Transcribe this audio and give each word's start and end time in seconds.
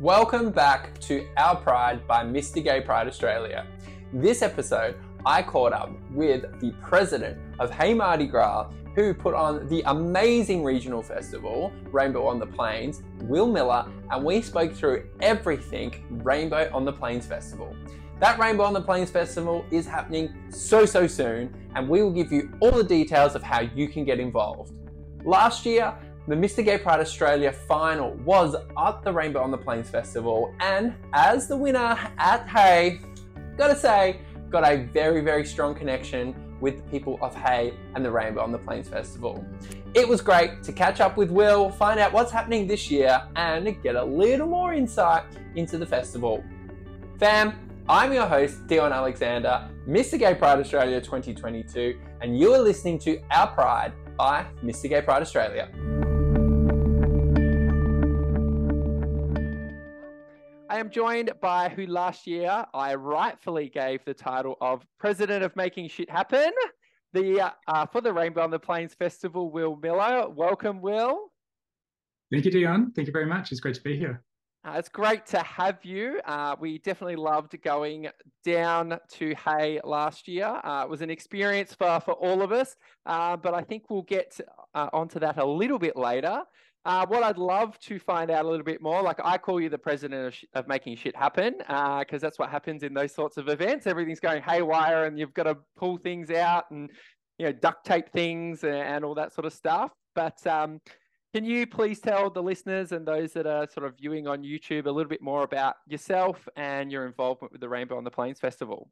Welcome 0.00 0.52
back 0.52 0.96
to 1.00 1.26
Our 1.36 1.56
Pride 1.56 2.06
by 2.06 2.22
Mr. 2.22 2.62
Gay 2.62 2.80
Pride 2.80 3.08
Australia. 3.08 3.66
This 4.12 4.42
episode, 4.42 4.94
I 5.26 5.42
caught 5.42 5.72
up 5.72 5.90
with 6.12 6.60
the 6.60 6.70
president 6.80 7.36
of 7.58 7.72
Hay 7.72 7.94
Mardi 7.94 8.28
Gras, 8.28 8.70
who 8.94 9.12
put 9.12 9.34
on 9.34 9.66
the 9.66 9.82
amazing 9.86 10.62
regional 10.62 11.02
festival, 11.02 11.72
Rainbow 11.90 12.28
on 12.28 12.38
the 12.38 12.46
Plains, 12.46 13.02
Will 13.22 13.48
Miller, 13.48 13.90
and 14.12 14.24
we 14.24 14.40
spoke 14.40 14.72
through 14.72 15.04
everything 15.20 16.04
Rainbow 16.22 16.70
on 16.72 16.84
the 16.84 16.92
Plains 16.92 17.26
Festival. 17.26 17.74
That 18.20 18.38
Rainbow 18.38 18.62
on 18.62 18.74
the 18.74 18.80
Plains 18.80 19.10
Festival 19.10 19.64
is 19.72 19.84
happening 19.84 20.32
so, 20.50 20.86
so 20.86 21.08
soon, 21.08 21.52
and 21.74 21.88
we 21.88 22.04
will 22.04 22.12
give 22.12 22.30
you 22.30 22.52
all 22.60 22.70
the 22.70 22.84
details 22.84 23.34
of 23.34 23.42
how 23.42 23.62
you 23.62 23.88
can 23.88 24.04
get 24.04 24.20
involved. 24.20 24.74
Last 25.24 25.66
year, 25.66 25.92
the 26.28 26.34
Mr. 26.34 26.62
Gay 26.62 26.76
Pride 26.76 27.00
Australia 27.00 27.50
final 27.50 28.12
was 28.16 28.54
at 28.54 29.02
the 29.02 29.10
Rainbow 29.10 29.40
on 29.40 29.50
the 29.50 29.56
Plains 29.56 29.88
Festival, 29.88 30.54
and 30.60 30.94
as 31.14 31.48
the 31.48 31.56
winner 31.56 31.98
at 32.18 32.46
Hay, 32.46 33.00
gotta 33.56 33.74
say, 33.74 34.20
got 34.50 34.62
a 34.62 34.84
very, 34.92 35.22
very 35.22 35.46
strong 35.46 35.74
connection 35.74 36.34
with 36.60 36.76
the 36.76 36.82
people 36.90 37.18
of 37.22 37.34
Hay 37.34 37.72
and 37.94 38.04
the 38.04 38.10
Rainbow 38.10 38.42
on 38.42 38.52
the 38.52 38.58
Plains 38.58 38.90
Festival. 38.90 39.42
It 39.94 40.06
was 40.06 40.20
great 40.20 40.62
to 40.64 40.72
catch 40.72 41.00
up 41.00 41.16
with 41.16 41.30
Will, 41.30 41.70
find 41.70 41.98
out 41.98 42.12
what's 42.12 42.30
happening 42.30 42.66
this 42.66 42.90
year, 42.90 43.22
and 43.36 43.82
get 43.82 43.96
a 43.96 44.04
little 44.04 44.46
more 44.46 44.74
insight 44.74 45.24
into 45.54 45.78
the 45.78 45.86
festival. 45.86 46.44
Fam, 47.18 47.54
I'm 47.88 48.12
your 48.12 48.26
host, 48.26 48.66
Dion 48.66 48.92
Alexander, 48.92 49.70
Mr. 49.88 50.18
Gay 50.18 50.34
Pride 50.34 50.58
Australia 50.58 51.00
2022, 51.00 51.98
and 52.20 52.38
you 52.38 52.52
are 52.52 52.60
listening 52.60 52.98
to 52.98 53.18
Our 53.30 53.46
Pride 53.46 53.94
by 54.18 54.44
Mr. 54.62 54.90
Gay 54.90 55.00
Pride 55.00 55.22
Australia. 55.22 55.70
I 60.70 60.78
am 60.80 60.90
joined 60.90 61.32
by 61.40 61.70
who 61.70 61.86
last 61.86 62.26
year 62.26 62.66
I 62.74 62.94
rightfully 62.94 63.70
gave 63.70 64.04
the 64.04 64.12
title 64.12 64.58
of 64.60 64.84
President 65.00 65.42
of 65.42 65.56
Making 65.56 65.88
Shit 65.88 66.10
Happen. 66.10 66.50
The 67.14 67.40
uh, 67.40 67.50
uh, 67.66 67.86
for 67.86 68.02
the 68.02 68.12
Rainbow 68.12 68.42
on 68.42 68.50
the 68.50 68.58
Plains 68.58 68.92
Festival, 68.92 69.50
Will 69.50 69.76
Miller. 69.76 70.28
Welcome, 70.28 70.82
Will. 70.82 71.30
Thank 72.30 72.44
you, 72.44 72.50
Dion. 72.50 72.92
Thank 72.94 73.06
you 73.06 73.12
very 73.12 73.24
much. 73.24 73.50
It's 73.50 73.62
great 73.62 73.76
to 73.76 73.80
be 73.80 73.96
here. 73.96 74.22
Uh, 74.62 74.72
it's 74.72 74.90
great 74.90 75.24
to 75.24 75.38
have 75.38 75.82
you. 75.86 76.20
Uh, 76.26 76.54
we 76.60 76.78
definitely 76.78 77.16
loved 77.16 77.58
going 77.62 78.08
down 78.44 78.98
to 79.12 79.34
Hay 79.46 79.80
last 79.84 80.28
year. 80.28 80.60
Uh, 80.62 80.82
it 80.84 80.90
was 80.90 81.00
an 81.00 81.08
experience 81.08 81.74
for, 81.74 81.98
for 82.00 82.12
all 82.12 82.42
of 82.42 82.52
us, 82.52 82.76
uh, 83.06 83.38
but 83.38 83.54
I 83.54 83.62
think 83.62 83.88
we'll 83.88 84.02
get 84.02 84.38
uh, 84.74 84.90
onto 84.92 85.18
that 85.20 85.38
a 85.38 85.46
little 85.46 85.78
bit 85.78 85.96
later. 85.96 86.42
Uh, 86.88 87.04
what 87.06 87.22
I'd 87.22 87.36
love 87.36 87.78
to 87.80 87.98
find 87.98 88.30
out 88.30 88.46
a 88.46 88.48
little 88.48 88.64
bit 88.64 88.80
more, 88.80 89.02
like 89.02 89.20
I 89.22 89.36
call 89.36 89.60
you 89.60 89.68
the 89.68 89.76
president 89.76 90.28
of, 90.28 90.34
sh- 90.34 90.46
of 90.54 90.66
making 90.66 90.96
shit 90.96 91.14
happen, 91.14 91.52
because 91.58 92.06
uh, 92.14 92.18
that's 92.18 92.38
what 92.38 92.48
happens 92.48 92.82
in 92.82 92.94
those 92.94 93.14
sorts 93.14 93.36
of 93.36 93.50
events. 93.50 93.86
Everything's 93.86 94.20
going 94.20 94.40
haywire, 94.40 95.04
and 95.04 95.18
you've 95.18 95.34
got 95.34 95.42
to 95.42 95.58
pull 95.76 95.98
things 95.98 96.30
out 96.30 96.70
and 96.70 96.88
you 97.38 97.44
know 97.44 97.52
duct 97.52 97.84
tape 97.84 98.10
things 98.10 98.64
and, 98.64 98.72
and 98.72 99.04
all 99.04 99.14
that 99.16 99.34
sort 99.34 99.44
of 99.44 99.52
stuff. 99.52 99.92
But 100.14 100.44
um, 100.46 100.80
can 101.34 101.44
you 101.44 101.66
please 101.66 102.00
tell 102.00 102.30
the 102.30 102.42
listeners 102.42 102.92
and 102.92 103.06
those 103.06 103.34
that 103.34 103.46
are 103.46 103.68
sort 103.68 103.84
of 103.84 103.98
viewing 103.98 104.26
on 104.26 104.42
YouTube 104.42 104.86
a 104.86 104.90
little 104.90 105.10
bit 105.10 105.20
more 105.20 105.42
about 105.42 105.74
yourself 105.88 106.48
and 106.56 106.90
your 106.90 107.06
involvement 107.06 107.52
with 107.52 107.60
the 107.60 107.68
Rainbow 107.68 107.98
on 107.98 108.04
the 108.04 108.10
Plains 108.10 108.40
Festival? 108.40 108.90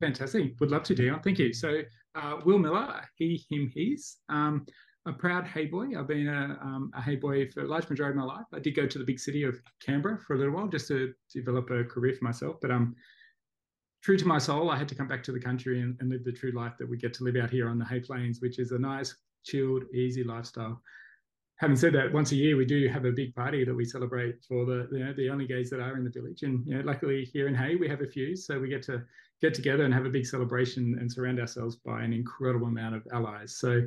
Fantastic. 0.00 0.58
Would 0.60 0.70
love 0.70 0.82
to, 0.84 0.94
Dion. 0.94 1.20
Thank 1.20 1.38
you. 1.38 1.52
So, 1.52 1.82
uh, 2.14 2.38
Will 2.46 2.58
Miller, 2.58 3.02
he, 3.16 3.44
him, 3.50 3.70
his. 3.76 4.16
Um, 4.30 4.64
a 5.06 5.12
proud 5.12 5.44
hay 5.46 5.66
boy. 5.66 5.98
I've 5.98 6.06
been 6.06 6.28
a, 6.28 6.58
um, 6.62 6.90
a 6.94 7.02
hay 7.02 7.16
boy 7.16 7.48
for 7.50 7.62
a 7.62 7.66
large 7.66 7.88
majority 7.88 8.18
of 8.18 8.24
my 8.24 8.34
life. 8.34 8.46
I 8.52 8.60
did 8.60 8.76
go 8.76 8.86
to 8.86 8.98
the 8.98 9.04
big 9.04 9.18
city 9.18 9.42
of 9.42 9.60
Canberra 9.84 10.18
for 10.18 10.34
a 10.34 10.38
little 10.38 10.54
while 10.54 10.68
just 10.68 10.88
to 10.88 11.12
develop 11.32 11.70
a 11.70 11.84
career 11.84 12.14
for 12.14 12.24
myself. 12.24 12.56
But 12.62 12.70
um, 12.70 12.94
true 14.02 14.16
to 14.16 14.26
my 14.26 14.38
soul, 14.38 14.70
I 14.70 14.76
had 14.76 14.88
to 14.88 14.94
come 14.94 15.08
back 15.08 15.22
to 15.24 15.32
the 15.32 15.40
country 15.40 15.80
and, 15.80 15.96
and 16.00 16.08
live 16.08 16.24
the 16.24 16.32
true 16.32 16.52
life 16.52 16.74
that 16.78 16.88
we 16.88 16.96
get 16.96 17.14
to 17.14 17.24
live 17.24 17.36
out 17.36 17.50
here 17.50 17.68
on 17.68 17.78
the 17.78 17.84
hay 17.84 18.00
plains, 18.00 18.40
which 18.40 18.58
is 18.58 18.70
a 18.70 18.78
nice, 18.78 19.16
chilled, 19.44 19.84
easy 19.92 20.22
lifestyle. 20.22 20.80
Having 21.56 21.76
said 21.76 21.94
that, 21.94 22.12
once 22.12 22.32
a 22.32 22.36
year 22.36 22.56
we 22.56 22.64
do 22.64 22.88
have 22.88 23.04
a 23.04 23.12
big 23.12 23.34
party 23.34 23.64
that 23.64 23.74
we 23.74 23.84
celebrate 23.84 24.42
for 24.48 24.64
the 24.64 24.88
you 24.90 25.04
know 25.04 25.12
the 25.12 25.30
only 25.30 25.46
gays 25.46 25.70
that 25.70 25.78
are 25.78 25.96
in 25.96 26.02
the 26.02 26.10
village, 26.10 26.42
and 26.42 26.66
you 26.66 26.74
know, 26.74 26.82
luckily 26.84 27.24
here 27.24 27.46
in 27.46 27.54
Hay 27.54 27.76
we 27.76 27.88
have 27.88 28.00
a 28.00 28.06
few, 28.06 28.34
so 28.34 28.58
we 28.58 28.68
get 28.68 28.82
to 28.84 29.04
get 29.40 29.54
together 29.54 29.84
and 29.84 29.94
have 29.94 30.06
a 30.06 30.10
big 30.10 30.26
celebration 30.26 30.96
and 30.98 31.12
surround 31.12 31.38
ourselves 31.38 31.76
by 31.76 32.02
an 32.02 32.12
incredible 32.12 32.66
amount 32.66 32.96
of 32.96 33.06
allies. 33.12 33.58
So 33.58 33.82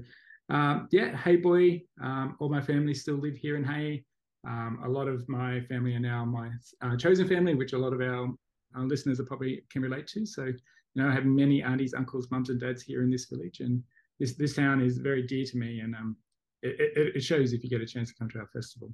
um, 0.49 0.87
yeah, 0.91 1.15
Hay 1.17 1.37
Boy. 1.37 1.81
Um, 2.01 2.35
all 2.39 2.49
my 2.49 2.61
family 2.61 2.93
still 2.93 3.15
live 3.15 3.35
here 3.35 3.55
in 3.55 3.63
Hay. 3.63 4.03
Um, 4.47 4.79
a 4.83 4.89
lot 4.89 5.07
of 5.07 5.27
my 5.27 5.61
family 5.61 5.95
are 5.95 5.99
now 5.99 6.23
my 6.23 6.49
uh, 6.81 6.95
chosen 6.97 7.27
family, 7.27 7.55
which 7.55 7.73
a 7.73 7.77
lot 7.77 7.93
of 7.93 8.01
our, 8.01 8.27
our, 8.75 8.83
listeners 8.83 9.19
are 9.19 9.25
probably 9.25 9.63
can 9.71 9.81
relate 9.81 10.05
to. 10.07 10.25
So, 10.25 10.45
you 10.45 10.55
know, 10.95 11.07
I 11.07 11.13
have 11.13 11.25
many 11.25 11.63
aunties, 11.63 11.95
uncles, 11.95 12.27
mums, 12.29 12.49
and 12.49 12.59
dads 12.59 12.83
here 12.83 13.01
in 13.01 13.09
this 13.09 13.25
village, 13.25 13.59
and 13.61 13.81
this 14.19 14.35
this 14.35 14.55
town 14.55 14.81
is 14.81 14.99
very 14.99 15.23
dear 15.23 15.45
to 15.45 15.57
me, 15.57 15.79
and 15.79 15.95
um, 15.95 16.15
it, 16.61 16.75
it, 16.79 17.15
it 17.15 17.23
shows 17.23 17.53
if 17.53 17.63
you 17.63 17.69
get 17.69 17.81
a 17.81 17.87
chance 17.87 18.09
to 18.09 18.15
come 18.15 18.29
to 18.29 18.39
our 18.39 18.47
festival. 18.47 18.91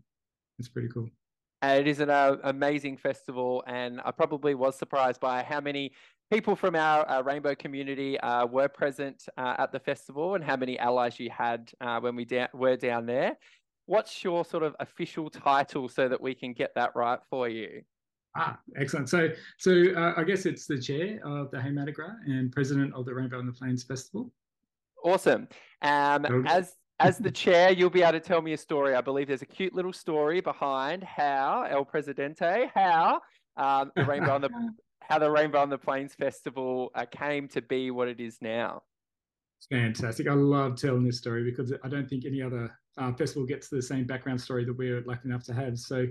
It's 0.58 0.70
pretty 0.70 0.88
cool. 0.88 1.10
And 1.62 1.80
it 1.80 1.88
is 1.88 2.00
an 2.00 2.10
uh, 2.10 2.38
amazing 2.44 2.98
festival, 2.98 3.64
and 3.68 4.00
I 4.06 4.12
probably 4.12 4.56
was 4.56 4.78
surprised 4.78 5.20
by 5.20 5.44
how 5.44 5.60
many 5.60 5.92
people 6.32 6.56
from 6.56 6.76
our, 6.76 7.06
our 7.08 7.24
rainbow 7.24 7.54
community 7.54 8.18
uh, 8.22 8.46
were 8.46 8.70
present 8.70 9.26
uh, 9.38 9.56
at 9.60 9.72
the 9.72 9.80
festival 9.80 10.36
and 10.36 10.44
how 10.44 10.56
many 10.56 10.80
allies 10.80 11.20
you 11.20 11.30
had 11.30 11.70
uh, 11.82 12.00
when 12.00 12.16
we 12.16 12.24
da- 12.24 12.48
were 12.54 12.78
down 12.78 13.06
there. 13.06 13.38
What's 13.86 14.24
your 14.24 14.46
sort 14.46 14.64
of 14.64 14.74
official 14.80 15.30
title 15.30 15.90
so 15.90 16.08
that 16.08 16.22
we 16.22 16.34
can 16.34 16.54
get 16.54 16.74
that 16.76 16.96
right 16.96 17.20
for 17.30 17.50
you? 17.50 17.82
Ah, 18.38 18.58
excellent. 18.78 19.10
So, 19.10 19.28
so 19.58 19.72
uh, 19.98 20.14
I 20.16 20.24
guess 20.24 20.46
it's 20.46 20.66
the 20.66 20.80
chair 20.80 21.20
of 21.26 21.52
the 21.52 21.62
Mardi 21.70 21.94
and 22.26 22.50
president 22.50 22.94
of 22.94 23.06
the 23.06 23.14
Rainbow 23.14 23.40
on 23.40 23.46
the 23.46 23.52
Plains 23.52 23.84
Festival. 23.84 24.32
Awesome. 25.04 25.50
Um, 25.82 26.26
as 26.48 26.76
as 27.00 27.18
the 27.18 27.32
chair, 27.32 27.72
you'll 27.72 27.90
be 27.90 28.04
able 28.04 28.12
to 28.12 28.20
tell 28.20 28.44
me 28.44 28.54
a 28.54 28.58
story. 28.58 28.94
I 28.94 29.02
believe 29.02 29.28
there's 29.28 29.42
a 29.42 29.48
cute 29.48 29.74
little 29.74 29.92
story 29.92 30.40
behind 30.40 31.04
how 31.04 31.66
El 31.68 31.84
Presidente, 31.84 32.70
how 32.76 33.22
um, 33.58 33.92
the 33.96 34.06
Rainbow 34.06 34.36
on 34.36 34.42
the 34.42 34.50
how 35.02 35.20
the 35.20 35.30
Rainbow 35.30 35.60
on 35.60 35.70
the 35.70 35.78
Plains 35.78 36.14
Festival 36.14 36.92
uh, 36.96 37.06
came 37.06 37.48
to 37.50 37.62
be 37.62 37.92
what 37.92 38.08
it 38.08 38.20
is 38.20 38.38
now. 38.42 38.84
It's 39.58 39.68
fantastic. 39.68 40.28
I 40.28 40.34
love 40.34 40.76
telling 40.76 41.04
this 41.04 41.18
story 41.18 41.44
because 41.44 41.74
I 41.84 41.88
don't 41.88 42.10
think 42.10 42.26
any 42.26 42.42
other 42.42 42.72
uh, 42.98 43.14
festival 43.14 43.46
gets 43.46 43.70
the 43.70 43.82
same 43.82 44.06
background 44.06 44.42
story 44.42 44.66
that 44.66 44.76
we're 44.76 45.02
lucky 45.02 45.28
enough 45.30 45.44
to 45.46 45.54
have. 45.54 45.78
So, 45.78 46.08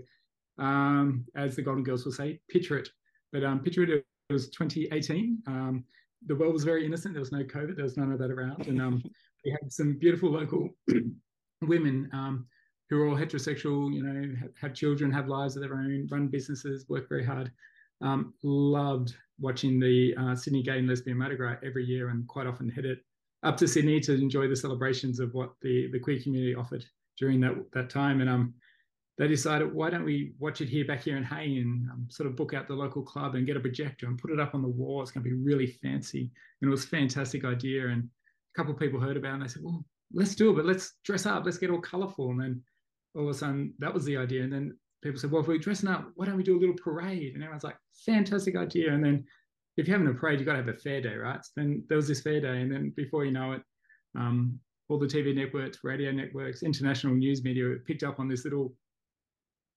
um, 0.58 1.24
as 1.34 1.56
the 1.56 1.62
Golden 1.62 1.82
Girls 1.82 2.04
will 2.04 2.12
say, 2.12 2.40
picture 2.48 2.78
it. 2.78 2.88
But 3.32 3.44
um, 3.44 3.60
picture 3.60 3.82
it, 3.82 3.90
it 3.90 4.32
was 4.32 4.50
2018. 4.50 5.38
Um, 5.46 5.84
the 6.26 6.36
world 6.36 6.52
was 6.52 6.64
very 6.64 6.84
innocent. 6.84 7.14
There 7.14 7.20
was 7.20 7.32
no 7.32 7.42
COVID. 7.42 7.76
There 7.76 7.84
was 7.84 7.96
none 7.96 8.12
of 8.12 8.18
that 8.18 8.30
around. 8.30 8.66
And 8.66 8.80
um, 8.80 9.02
we 9.44 9.50
had 9.50 9.72
some 9.72 9.94
beautiful 9.98 10.30
local 10.30 10.68
women 11.62 12.08
um, 12.12 12.46
who 12.88 13.00
are 13.00 13.08
all 13.08 13.16
heterosexual, 13.16 13.92
you 13.92 14.02
know, 14.02 14.34
have, 14.40 14.50
have, 14.60 14.74
children, 14.74 15.10
have 15.10 15.28
lives 15.28 15.56
of 15.56 15.62
their 15.62 15.74
own, 15.74 16.08
run 16.10 16.28
businesses, 16.28 16.86
work 16.88 17.08
very 17.08 17.24
hard. 17.24 17.50
Um, 18.02 18.34
loved 18.42 19.14
watching 19.38 19.78
the 19.80 20.14
uh, 20.16 20.34
Sydney 20.34 20.62
Gay 20.62 20.78
and 20.78 20.88
Lesbian 20.88 21.18
Mardi 21.18 21.36
Gras 21.36 21.56
every 21.64 21.84
year 21.84 22.08
and 22.08 22.26
quite 22.28 22.46
often 22.46 22.68
headed 22.68 22.98
up 23.42 23.56
to 23.56 23.68
Sydney 23.68 24.00
to 24.00 24.14
enjoy 24.14 24.48
the 24.48 24.56
celebrations 24.56 25.18
of 25.18 25.32
what 25.32 25.52
the, 25.62 25.90
the 25.92 25.98
queer 25.98 26.20
community 26.20 26.54
offered 26.54 26.84
during 27.18 27.40
that, 27.40 27.54
that 27.72 27.90
time. 27.90 28.20
And 28.20 28.28
um, 28.28 28.54
they 29.18 29.28
decided, 29.28 29.72
why 29.72 29.90
don't 29.90 30.04
we 30.04 30.32
watch 30.38 30.60
it 30.60 30.68
here 30.68 30.84
back 30.84 31.02
here 31.02 31.16
in 31.16 31.24
Hay 31.24 31.58
and 31.58 31.88
um, 31.90 32.06
sort 32.10 32.26
of 32.26 32.36
book 32.36 32.54
out 32.54 32.68
the 32.68 32.74
local 32.74 33.02
club 33.02 33.34
and 33.34 33.46
get 33.46 33.56
a 33.56 33.60
projector 33.60 34.06
and 34.06 34.18
put 34.18 34.30
it 34.30 34.40
up 34.40 34.54
on 34.54 34.62
the 34.62 34.68
wall. 34.68 35.02
It's 35.02 35.10
going 35.10 35.24
to 35.24 35.30
be 35.30 35.36
really 35.36 35.66
fancy. 35.66 36.30
And 36.60 36.68
it 36.68 36.70
was 36.70 36.84
a 36.84 36.88
fantastic 36.88 37.44
idea. 37.44 37.88
And 37.88 38.04
a 38.04 38.58
couple 38.58 38.72
of 38.72 38.78
people 38.80 39.00
heard 39.00 39.16
about 39.16 39.30
it 39.30 39.34
and 39.34 39.42
they 39.42 39.48
said, 39.48 39.62
well, 39.62 39.84
let's 40.12 40.34
do 40.34 40.50
it, 40.50 40.56
but 40.56 40.64
let's 40.64 40.94
dress 41.04 41.26
up, 41.26 41.44
let's 41.44 41.58
get 41.58 41.70
all 41.70 41.80
colorful. 41.80 42.30
And 42.30 42.40
then 42.40 42.62
all 43.14 43.24
of 43.24 43.28
a 43.28 43.34
sudden 43.34 43.74
that 43.78 43.92
was 43.92 44.04
the 44.04 44.16
idea. 44.16 44.42
And 44.42 44.52
then 44.52 44.76
people 45.02 45.18
said, 45.18 45.30
well, 45.30 45.42
if 45.42 45.48
we're 45.48 45.58
dressing 45.58 45.88
up, 45.88 46.10
why 46.14 46.26
don't 46.26 46.36
we 46.36 46.42
do 46.42 46.58
a 46.58 46.60
little 46.60 46.76
parade? 46.76 47.34
And 47.34 47.42
everyone's 47.42 47.64
like, 47.64 47.76
fantastic 48.04 48.56
idea. 48.56 48.92
And 48.92 49.04
then 49.04 49.24
if 49.76 49.86
you're 49.86 49.98
having 49.98 50.12
a 50.12 50.18
parade, 50.18 50.38
you've 50.38 50.46
got 50.46 50.52
to 50.52 50.58
have 50.58 50.68
a 50.68 50.74
fair 50.74 51.00
day, 51.00 51.14
right? 51.14 51.42
So 51.44 51.50
then 51.56 51.84
there 51.88 51.96
was 51.96 52.08
this 52.08 52.20
fair 52.20 52.40
day. 52.40 52.60
And 52.60 52.70
then 52.70 52.92
before 52.96 53.24
you 53.24 53.32
know 53.32 53.52
it, 53.52 53.62
um, 54.16 54.58
all 54.88 54.98
the 54.98 55.06
TV 55.06 55.34
networks, 55.34 55.78
radio 55.84 56.10
networks, 56.10 56.62
international 56.62 57.14
news 57.14 57.44
media 57.44 57.76
picked 57.86 58.02
up 58.02 58.18
on 58.18 58.28
this 58.28 58.44
little 58.44 58.74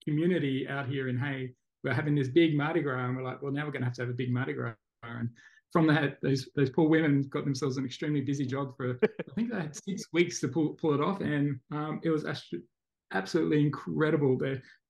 community 0.04 0.68
out 0.68 0.88
here 0.88 1.08
in 1.08 1.18
Hay. 1.18 1.54
We're 1.84 1.94
having 1.94 2.16
this 2.16 2.30
big 2.30 2.58
Mardi 2.58 2.82
Gras. 2.82 3.06
And 3.06 3.16
we're 3.16 3.24
like, 3.24 3.42
well, 3.42 3.52
now 3.52 3.66
we're 3.66 3.72
going 3.72 3.82
to 3.82 3.88
have 3.88 3.96
to 3.96 4.02
have 4.02 4.10
a 4.10 4.14
big 4.14 4.34
Mardi 4.34 4.54
Gras. 4.54 4.74
And 5.04 5.30
from 5.74 5.88
that, 5.88 6.20
those 6.22 6.48
those 6.56 6.70
poor 6.70 6.88
women 6.88 7.24
got 7.30 7.44
themselves 7.44 7.78
an 7.78 7.86
extremely 7.86 8.22
busy 8.22 8.46
job 8.46 8.78
for 8.78 9.00
I 9.04 9.34
think 9.36 9.52
they 9.52 9.60
had 9.60 9.76
six 9.76 10.04
weeks 10.14 10.40
to 10.42 10.48
pull 10.48 10.76
pull 10.76 10.94
it 10.94 11.02
off, 11.02 11.20
and 11.20 11.60
um, 11.72 12.00
it 12.04 12.12
was 12.12 12.26
absolutely 13.14 13.62
incredible. 13.62 14.40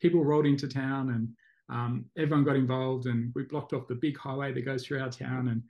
People 0.01 0.23
rolled 0.23 0.45
into 0.45 0.67
town 0.67 1.09
and 1.11 1.29
um, 1.69 2.05
everyone 2.17 2.43
got 2.43 2.55
involved, 2.55 3.05
and 3.05 3.31
we 3.35 3.43
blocked 3.43 3.73
off 3.73 3.87
the 3.87 3.95
big 3.95 4.17
highway 4.17 4.53
that 4.53 4.65
goes 4.65 4.85
through 4.85 5.01
our 5.01 5.09
town 5.09 5.47
and 5.47 5.63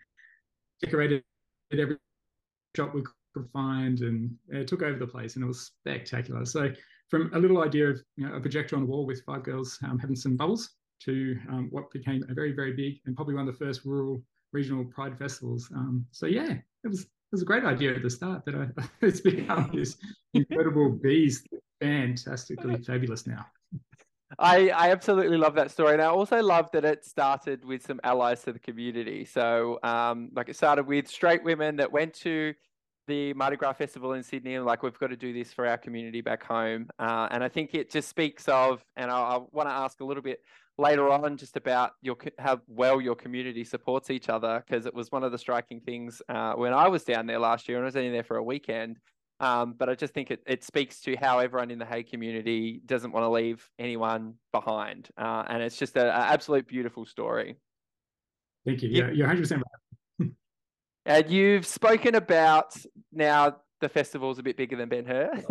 decorated 0.82 1.24
every 1.72 1.98
shop 2.76 2.94
we 2.94 3.04
could 3.34 3.48
find, 3.54 4.00
and 4.00 4.36
it 4.50 4.68
took 4.68 4.82
over 4.82 4.98
the 4.98 5.08
place, 5.08 5.36
and 5.36 5.44
it 5.44 5.48
was 5.48 5.62
spectacular. 5.62 6.46
So, 6.46 6.72
from 7.10 7.32
a 7.34 7.40
little 7.40 7.64
idea 7.64 7.90
of 7.90 8.02
you 8.18 8.28
know, 8.28 8.36
a 8.36 8.40
projector 8.40 8.76
on 8.76 8.84
the 8.84 8.88
wall 8.88 9.06
with 9.06 9.24
five 9.24 9.44
girls 9.44 9.78
um, 9.84 10.00
having 10.00 10.16
some 10.16 10.36
bubbles 10.36 10.72
to 11.02 11.38
um, 11.50 11.68
what 11.72 11.92
became 11.92 12.24
a 12.30 12.34
very, 12.34 12.54
very 12.54 12.74
big 12.74 13.00
and 13.06 13.16
probably 13.16 13.36
one 13.36 13.48
of 13.48 13.58
the 13.58 13.66
first 13.66 13.86
rural 13.86 14.22
regional 14.52 14.86
pride 14.86 15.18
festivals. 15.18 15.70
Um, 15.76 16.06
so 16.12 16.26
yeah, 16.26 16.54
it 16.84 16.88
was 16.88 17.02
it 17.02 17.32
was 17.32 17.42
a 17.42 17.46
great 17.46 17.66
idea 17.66 17.96
at 17.96 18.04
the 18.04 18.10
start, 18.10 18.44
but 18.46 18.56
I, 18.56 18.68
it's 19.02 19.22
become 19.22 19.72
this 19.74 19.98
incredible 20.34 20.90
beast, 20.90 21.48
fantastically 21.82 22.78
fabulous 22.84 23.28
now. 23.28 23.46
I, 24.40 24.70
I 24.70 24.92
absolutely 24.92 25.38
love 25.38 25.56
that 25.56 25.72
story. 25.72 25.94
And 25.94 26.02
I 26.02 26.06
also 26.06 26.42
love 26.42 26.70
that 26.72 26.86
it 26.86 27.06
started 27.06 27.64
with 27.64 27.86
some 27.86 28.00
allies 28.04 28.42
to 28.44 28.54
the 28.54 28.60
community. 28.60 29.26
So, 29.26 29.80
um, 29.84 30.30
like, 30.36 30.50
it 30.50 30.56
started 30.56 30.88
with 30.88 31.08
straight 31.08 31.44
women 31.44 31.76
that 31.78 31.92
went 31.92 32.14
to 32.16 32.54
the 33.08 33.34
Mardi 33.34 33.58
Gras 33.58 33.74
Festival 33.74 34.14
in 34.14 34.24
Sydney 34.24 34.56
and, 34.56 34.66
like, 34.66 34.82
we've 34.82 34.98
got 34.98 35.08
to 35.08 35.18
do 35.18 35.34
this 35.34 35.54
for 35.54 35.68
our 35.68 35.78
community 35.78 36.22
back 36.22 36.44
home. 36.44 36.88
Uh, 36.98 37.28
and 37.32 37.44
I 37.44 37.50
think 37.50 37.76
it 37.76 37.92
just 37.92 38.10
speaks 38.10 38.48
of, 38.48 38.84
and 38.96 39.12
I, 39.12 39.20
I 39.20 39.40
want 39.52 39.70
to 39.70 39.74
ask 39.74 40.00
a 40.00 40.06
little 40.06 40.24
bit 40.24 40.40
later 40.78 41.10
on 41.10 41.38
just 41.38 41.56
about 41.56 41.92
your 42.02 42.18
how 42.40 42.60
well 42.68 43.00
your 43.00 43.16
community 43.16 43.64
supports 43.64 44.10
each 44.10 44.28
other 44.28 44.64
because 44.66 44.88
it 44.88 44.94
was 44.94 45.12
one 45.12 45.24
of 45.24 45.32
the 45.32 45.38
striking 45.38 45.80
things 45.80 46.20
uh, 46.30 46.54
when 46.54 46.74
I 46.74 46.88
was 46.88 47.04
down 47.04 47.28
there 47.28 47.38
last 47.38 47.70
year 47.70 47.78
and 47.78 47.86
I 47.86 47.88
was 47.88 47.96
only 47.96 48.10
there 48.10 48.24
for 48.24 48.38
a 48.38 48.44
weekend 48.44 48.98
um, 49.44 49.76
but 49.78 49.90
I 49.90 49.96
just 49.96 50.14
think 50.14 50.32
it, 50.32 50.42
it 50.48 50.64
speaks 50.64 51.02
to 51.02 51.18
how 51.18 51.40
everyone 51.40 51.70
in 51.70 51.78
the 51.78 51.86
Hay 51.86 52.04
community 52.04 52.82
doesn't 52.86 53.12
want 53.12 53.26
to 53.26 53.30
leave 53.30 53.70
anyone 53.78 54.36
behind. 54.54 55.10
Uh, 55.18 55.44
and 55.50 55.62
it's 55.62 55.78
just 55.78 55.98
an 55.98 56.08
absolute 56.08 56.66
beautiful 56.66 57.06
story. 57.06 57.58
Thank 58.66 58.84
you. 58.84 58.90
Yeah, 58.90 59.12
you're 59.12 59.28
100% 59.28 59.62
right. 60.20 60.30
and 61.06 61.30
you've 61.30 61.66
spoken 61.66 62.16
about 62.16 62.74
now 63.12 63.58
the 63.82 63.90
festival's 63.90 64.40
a 64.40 64.44
bit 64.44 64.56
bigger 64.56 64.78
than 64.78 64.88
Ben 64.88 65.04
Hur. 65.06 65.30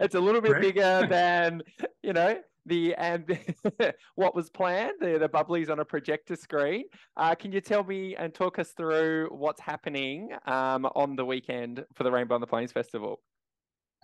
it's 0.00 0.14
a 0.14 0.20
little 0.20 0.40
bit 0.40 0.52
right. 0.52 0.62
bigger 0.62 1.06
than, 1.10 1.60
you 2.02 2.14
know, 2.14 2.40
the 2.66 2.94
and 2.96 3.38
what 4.16 4.34
was 4.34 4.50
planned, 4.50 4.94
the, 5.00 5.18
the 5.18 5.28
bubblies 5.28 5.70
on 5.70 5.78
a 5.78 5.84
projector 5.84 6.36
screen. 6.36 6.84
Uh, 7.16 7.34
can 7.34 7.52
you 7.52 7.60
tell 7.60 7.84
me 7.84 8.14
and 8.16 8.34
talk 8.34 8.58
us 8.58 8.72
through 8.72 9.28
what's 9.30 9.60
happening 9.60 10.30
um, 10.46 10.86
on 10.94 11.16
the 11.16 11.24
weekend 11.24 11.84
for 11.94 12.04
the 12.04 12.10
Rainbow 12.10 12.34
on 12.34 12.40
the 12.40 12.46
Plains 12.46 12.72
Festival? 12.72 13.20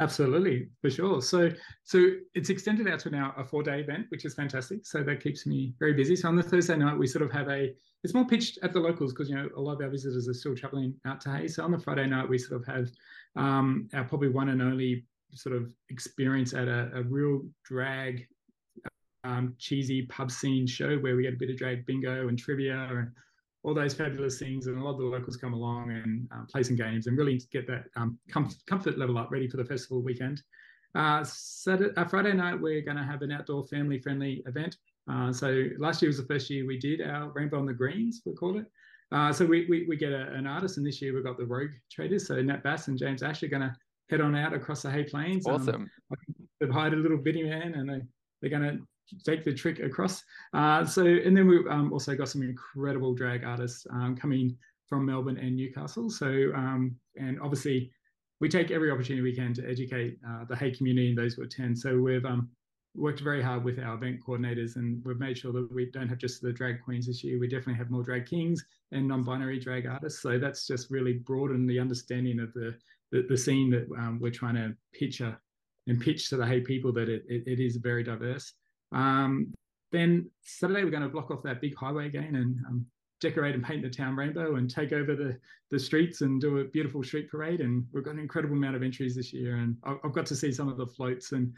Absolutely, 0.00 0.68
for 0.80 0.90
sure. 0.90 1.20
So, 1.20 1.50
so 1.84 2.12
it's 2.34 2.50
extended 2.50 2.88
out 2.88 2.98
to 3.00 3.10
now 3.10 3.34
a 3.36 3.44
four-day 3.44 3.80
event, 3.80 4.06
which 4.08 4.24
is 4.24 4.34
fantastic. 4.34 4.86
So 4.86 5.02
that 5.02 5.22
keeps 5.22 5.46
me 5.46 5.74
very 5.78 5.92
busy. 5.92 6.16
So 6.16 6.28
on 6.28 6.36
the 6.36 6.42
Thursday 6.42 6.76
night, 6.76 6.98
we 6.98 7.06
sort 7.06 7.24
of 7.24 7.30
have 7.32 7.48
a. 7.48 7.74
It's 8.02 8.14
more 8.14 8.26
pitched 8.26 8.58
at 8.64 8.72
the 8.72 8.80
locals 8.80 9.12
because 9.12 9.28
you 9.28 9.36
know 9.36 9.48
a 9.56 9.60
lot 9.60 9.74
of 9.74 9.80
our 9.82 9.90
visitors 9.90 10.28
are 10.28 10.34
still 10.34 10.56
traveling 10.56 10.94
out 11.06 11.20
to 11.22 11.30
Hay. 11.30 11.46
So 11.46 11.62
on 11.62 11.70
the 11.70 11.78
Friday 11.78 12.06
night, 12.06 12.28
we 12.28 12.38
sort 12.38 12.60
of 12.60 12.66
have 12.66 12.88
um, 13.36 13.88
our 13.94 14.02
probably 14.04 14.28
one 14.28 14.48
and 14.48 14.60
only 14.60 15.04
sort 15.34 15.54
of 15.54 15.72
experience 15.88 16.52
at 16.52 16.68
a, 16.68 16.90
a 16.94 17.02
real 17.04 17.42
drag 17.64 18.26
um, 19.24 19.54
cheesy 19.58 20.02
pub 20.06 20.30
scene 20.30 20.66
show 20.66 20.96
where 20.98 21.16
we 21.16 21.22
get 21.22 21.34
a 21.34 21.38
bit 21.38 21.50
of 21.50 21.56
drag 21.56 21.86
bingo 21.86 22.28
and 22.28 22.38
trivia 22.38 22.88
and 22.90 23.10
all 23.62 23.74
those 23.74 23.94
fabulous 23.94 24.38
things. 24.38 24.66
And 24.66 24.78
a 24.78 24.82
lot 24.82 24.92
of 24.92 24.98
the 24.98 25.04
locals 25.04 25.36
come 25.36 25.52
along 25.52 25.90
and 25.90 26.28
um, 26.32 26.46
play 26.46 26.62
some 26.62 26.76
games 26.76 27.06
and 27.06 27.16
really 27.16 27.40
get 27.52 27.66
that 27.68 27.84
um, 27.96 28.18
com- 28.30 28.50
comfort 28.66 28.98
level 28.98 29.18
up 29.18 29.30
ready 29.30 29.48
for 29.48 29.56
the 29.56 29.64
festival 29.64 30.02
weekend. 30.02 30.42
Uh, 30.94 31.24
Saturday, 31.24 31.94
uh, 31.96 32.04
Friday 32.04 32.32
night, 32.32 32.60
we're 32.60 32.82
going 32.82 32.96
to 32.96 33.04
have 33.04 33.22
an 33.22 33.32
outdoor 33.32 33.64
family 33.66 33.98
friendly 33.98 34.42
event. 34.46 34.76
Uh, 35.10 35.32
so 35.32 35.64
last 35.78 36.02
year 36.02 36.08
was 36.08 36.18
the 36.18 36.26
first 36.26 36.50
year 36.50 36.66
we 36.66 36.78
did 36.78 37.00
our 37.00 37.30
Rainbow 37.30 37.58
on 37.58 37.66
the 37.66 37.72
Greens, 37.72 38.22
we 38.26 38.34
called 38.34 38.56
it. 38.56 38.66
Uh, 39.10 39.32
so 39.32 39.44
we, 39.44 39.66
we, 39.68 39.86
we 39.88 39.96
get 39.96 40.12
a, 40.12 40.32
an 40.32 40.46
artist, 40.46 40.78
and 40.78 40.86
this 40.86 41.02
year 41.02 41.14
we've 41.14 41.24
got 41.24 41.36
the 41.36 41.44
Rogue 41.44 41.70
Traders. 41.90 42.26
So 42.26 42.40
Nat 42.40 42.62
Bass 42.62 42.88
and 42.88 42.98
James 42.98 43.22
Ash 43.22 43.42
are 43.42 43.48
going 43.48 43.62
to 43.62 43.74
head 44.10 44.20
on 44.20 44.34
out 44.34 44.54
across 44.54 44.82
the 44.82 44.90
Hay 44.90 45.04
Plains. 45.04 45.46
Um, 45.46 45.54
awesome. 45.54 45.90
Um, 46.10 46.18
they've 46.60 46.70
hired 46.70 46.94
a 46.94 46.96
little 46.96 47.18
bitty 47.18 47.42
man, 47.42 47.74
and 47.74 47.88
they, 47.88 48.00
they're 48.40 48.58
going 48.58 48.78
to 48.78 48.86
take 49.24 49.44
the 49.44 49.54
trick 49.54 49.80
across. 49.80 50.22
Uh, 50.54 50.84
so, 50.84 51.04
and 51.04 51.36
then 51.36 51.48
we 51.48 51.58
um, 51.68 51.92
also 51.92 52.14
got 52.14 52.28
some 52.28 52.42
incredible 52.42 53.14
drag 53.14 53.44
artists 53.44 53.86
um, 53.90 54.16
coming 54.16 54.56
from 54.88 55.06
Melbourne 55.06 55.38
and 55.38 55.56
Newcastle. 55.56 56.10
So, 56.10 56.26
um, 56.54 56.96
and 57.16 57.40
obviously, 57.40 57.90
we 58.40 58.48
take 58.48 58.70
every 58.70 58.90
opportunity 58.90 59.22
we 59.22 59.34
can 59.34 59.54
to 59.54 59.68
educate 59.68 60.18
uh, 60.28 60.44
the 60.48 60.56
Hay 60.56 60.72
community 60.72 61.10
and 61.10 61.18
those 61.18 61.34
who 61.34 61.42
attend. 61.42 61.78
So, 61.78 61.98
we've 61.98 62.24
um, 62.24 62.50
worked 62.94 63.20
very 63.20 63.42
hard 63.42 63.64
with 63.64 63.78
our 63.78 63.94
event 63.94 64.20
coordinators, 64.26 64.76
and 64.76 65.02
we've 65.04 65.18
made 65.18 65.38
sure 65.38 65.52
that 65.52 65.72
we 65.72 65.90
don't 65.90 66.08
have 66.08 66.18
just 66.18 66.42
the 66.42 66.52
drag 66.52 66.82
queens 66.82 67.06
this 67.06 67.24
year. 67.24 67.38
We 67.38 67.48
definitely 67.48 67.74
have 67.74 67.90
more 67.90 68.02
drag 68.02 68.26
kings 68.26 68.64
and 68.90 69.08
non-binary 69.08 69.60
drag 69.60 69.86
artists. 69.86 70.20
So 70.20 70.38
that's 70.38 70.66
just 70.66 70.90
really 70.90 71.14
broadened 71.14 71.68
the 71.68 71.80
understanding 71.80 72.40
of 72.40 72.52
the 72.52 72.74
the, 73.12 73.26
the 73.28 73.36
scene 73.36 73.70
that 73.70 73.86
um, 73.98 74.18
we're 74.20 74.30
trying 74.30 74.54
to 74.54 74.74
picture 74.94 75.38
and 75.86 76.00
pitch 76.00 76.28
to 76.30 76.36
the 76.36 76.46
Hay 76.46 76.60
people 76.60 76.92
that 76.92 77.08
it, 77.08 77.24
it, 77.28 77.42
it 77.46 77.60
is 77.60 77.76
very 77.76 78.02
diverse. 78.02 78.54
Um, 78.92 79.52
then 79.90 80.30
Saturday, 80.42 80.84
we're 80.84 80.90
going 80.90 81.02
to 81.02 81.08
block 81.08 81.30
off 81.30 81.42
that 81.42 81.60
big 81.60 81.76
highway 81.76 82.06
again 82.06 82.34
and 82.34 82.56
um, 82.66 82.86
decorate 83.20 83.54
and 83.54 83.64
paint 83.64 83.82
the 83.82 83.90
town 83.90 84.16
rainbow 84.16 84.56
and 84.56 84.70
take 84.70 84.92
over 84.92 85.14
the, 85.14 85.38
the 85.70 85.78
streets 85.78 86.22
and 86.22 86.40
do 86.40 86.58
a 86.58 86.64
beautiful 86.64 87.02
street 87.02 87.30
parade. 87.30 87.60
And 87.60 87.84
we've 87.92 88.04
got 88.04 88.14
an 88.14 88.20
incredible 88.20 88.56
amount 88.56 88.76
of 88.76 88.82
entries 88.82 89.14
this 89.14 89.32
year. 89.32 89.56
And 89.56 89.76
I've 89.84 90.12
got 90.12 90.26
to 90.26 90.36
see 90.36 90.52
some 90.52 90.68
of 90.68 90.76
the 90.76 90.86
floats. 90.86 91.32
And 91.32 91.52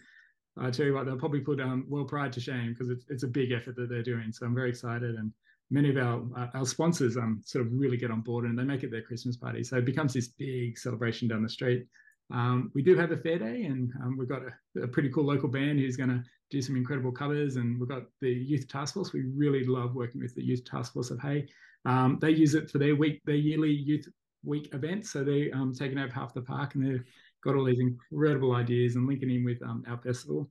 I 0.57 0.71
tell 0.71 0.87
you 0.87 0.95
what, 0.95 1.07
they'll 1.07 1.17
probably 1.17 1.41
put 1.41 1.61
um, 1.61 1.87
World 1.89 2.09
Pride 2.09 2.33
to 2.33 2.41
shame 2.41 2.73
because 2.73 2.91
it's, 2.91 3.05
it's 3.09 3.23
a 3.23 3.29
big 3.29 3.53
effort 3.53 3.77
that 3.77 3.89
they're 3.89 4.03
doing. 4.03 4.33
So 4.33 4.47
I'm 4.47 4.55
very 4.55 4.71
excited. 4.71 5.15
And 5.15 5.33
many 5.71 5.91
of 5.91 5.97
our 5.97 6.23
uh, 6.37 6.49
our 6.55 6.67
sponsors 6.67 7.17
um 7.17 7.41
sort 7.45 7.67
of 7.67 7.73
really 7.73 7.97
get 7.97 8.11
on 8.11 8.21
board 8.21 8.45
and 8.45 8.59
they 8.59 8.65
make 8.65 8.83
it 8.83 8.91
their 8.91 9.03
Christmas 9.03 9.37
party. 9.37 9.65
So 9.65 9.77
it 9.79 9.85
becomes 9.85 10.13
this 10.13 10.29
big 10.29 10.79
celebration 10.79 11.29
down 11.29 11.43
the 11.43 11.49
street. 11.49 11.87
Um, 12.33 12.71
we 12.75 12.83
do 12.83 12.97
have 12.97 13.13
a 13.13 13.17
fair 13.17 13.39
day, 13.39 13.65
and 13.65 13.93
um, 14.03 14.17
we've 14.17 14.29
got 14.29 14.43
a, 14.43 14.83
a, 14.83 14.89
pretty 14.89 15.11
cool 15.11 15.25
local 15.25 15.49
band 15.49 15.79
who's 15.79 15.97
going 15.97 16.09
to 16.09 16.23
do 16.51 16.63
some 16.63 16.77
incredible 16.77 17.13
covers. 17.13 17.57
And 17.57 17.79
we've 17.79 17.89
got 17.89 18.05
the 18.21 18.31
Youth 18.31 18.67
Task 18.69 18.95
Force. 18.95 19.13
We 19.13 19.25
really 19.35 19.65
love 19.65 19.95
working 19.95 20.21
with 20.21 20.35
the 20.35 20.45
Youth 20.45 20.65
Task 20.65 20.95
Force 20.95 21.11
of 21.11 21.21
Hay. 21.21 21.47
Um, 21.85 22.19
they 22.21 22.31
use 22.31 22.55
it 22.55 22.71
for 22.71 22.79
their 22.79 22.97
week, 22.97 23.21
their 23.27 23.35
yearly 23.35 23.73
Youth 23.73 24.09
Week 24.43 24.73
event. 24.73 25.07
So 25.07 25.23
they're 25.23 25.55
um, 25.55 25.75
taking 25.75 25.99
over 25.99 26.13
half 26.13 26.35
the 26.35 26.43
park, 26.43 26.75
and 26.75 26.87
they've 26.87 27.05
got 27.43 27.57
all 27.57 27.65
these 27.65 27.81
incredible 27.81 28.55
ideas 28.55 28.97
and 28.97 29.07
linking 29.07 29.31
in 29.31 29.45
with 29.45 29.63
um, 29.63 29.85
our 29.87 29.99
festival. 29.99 30.51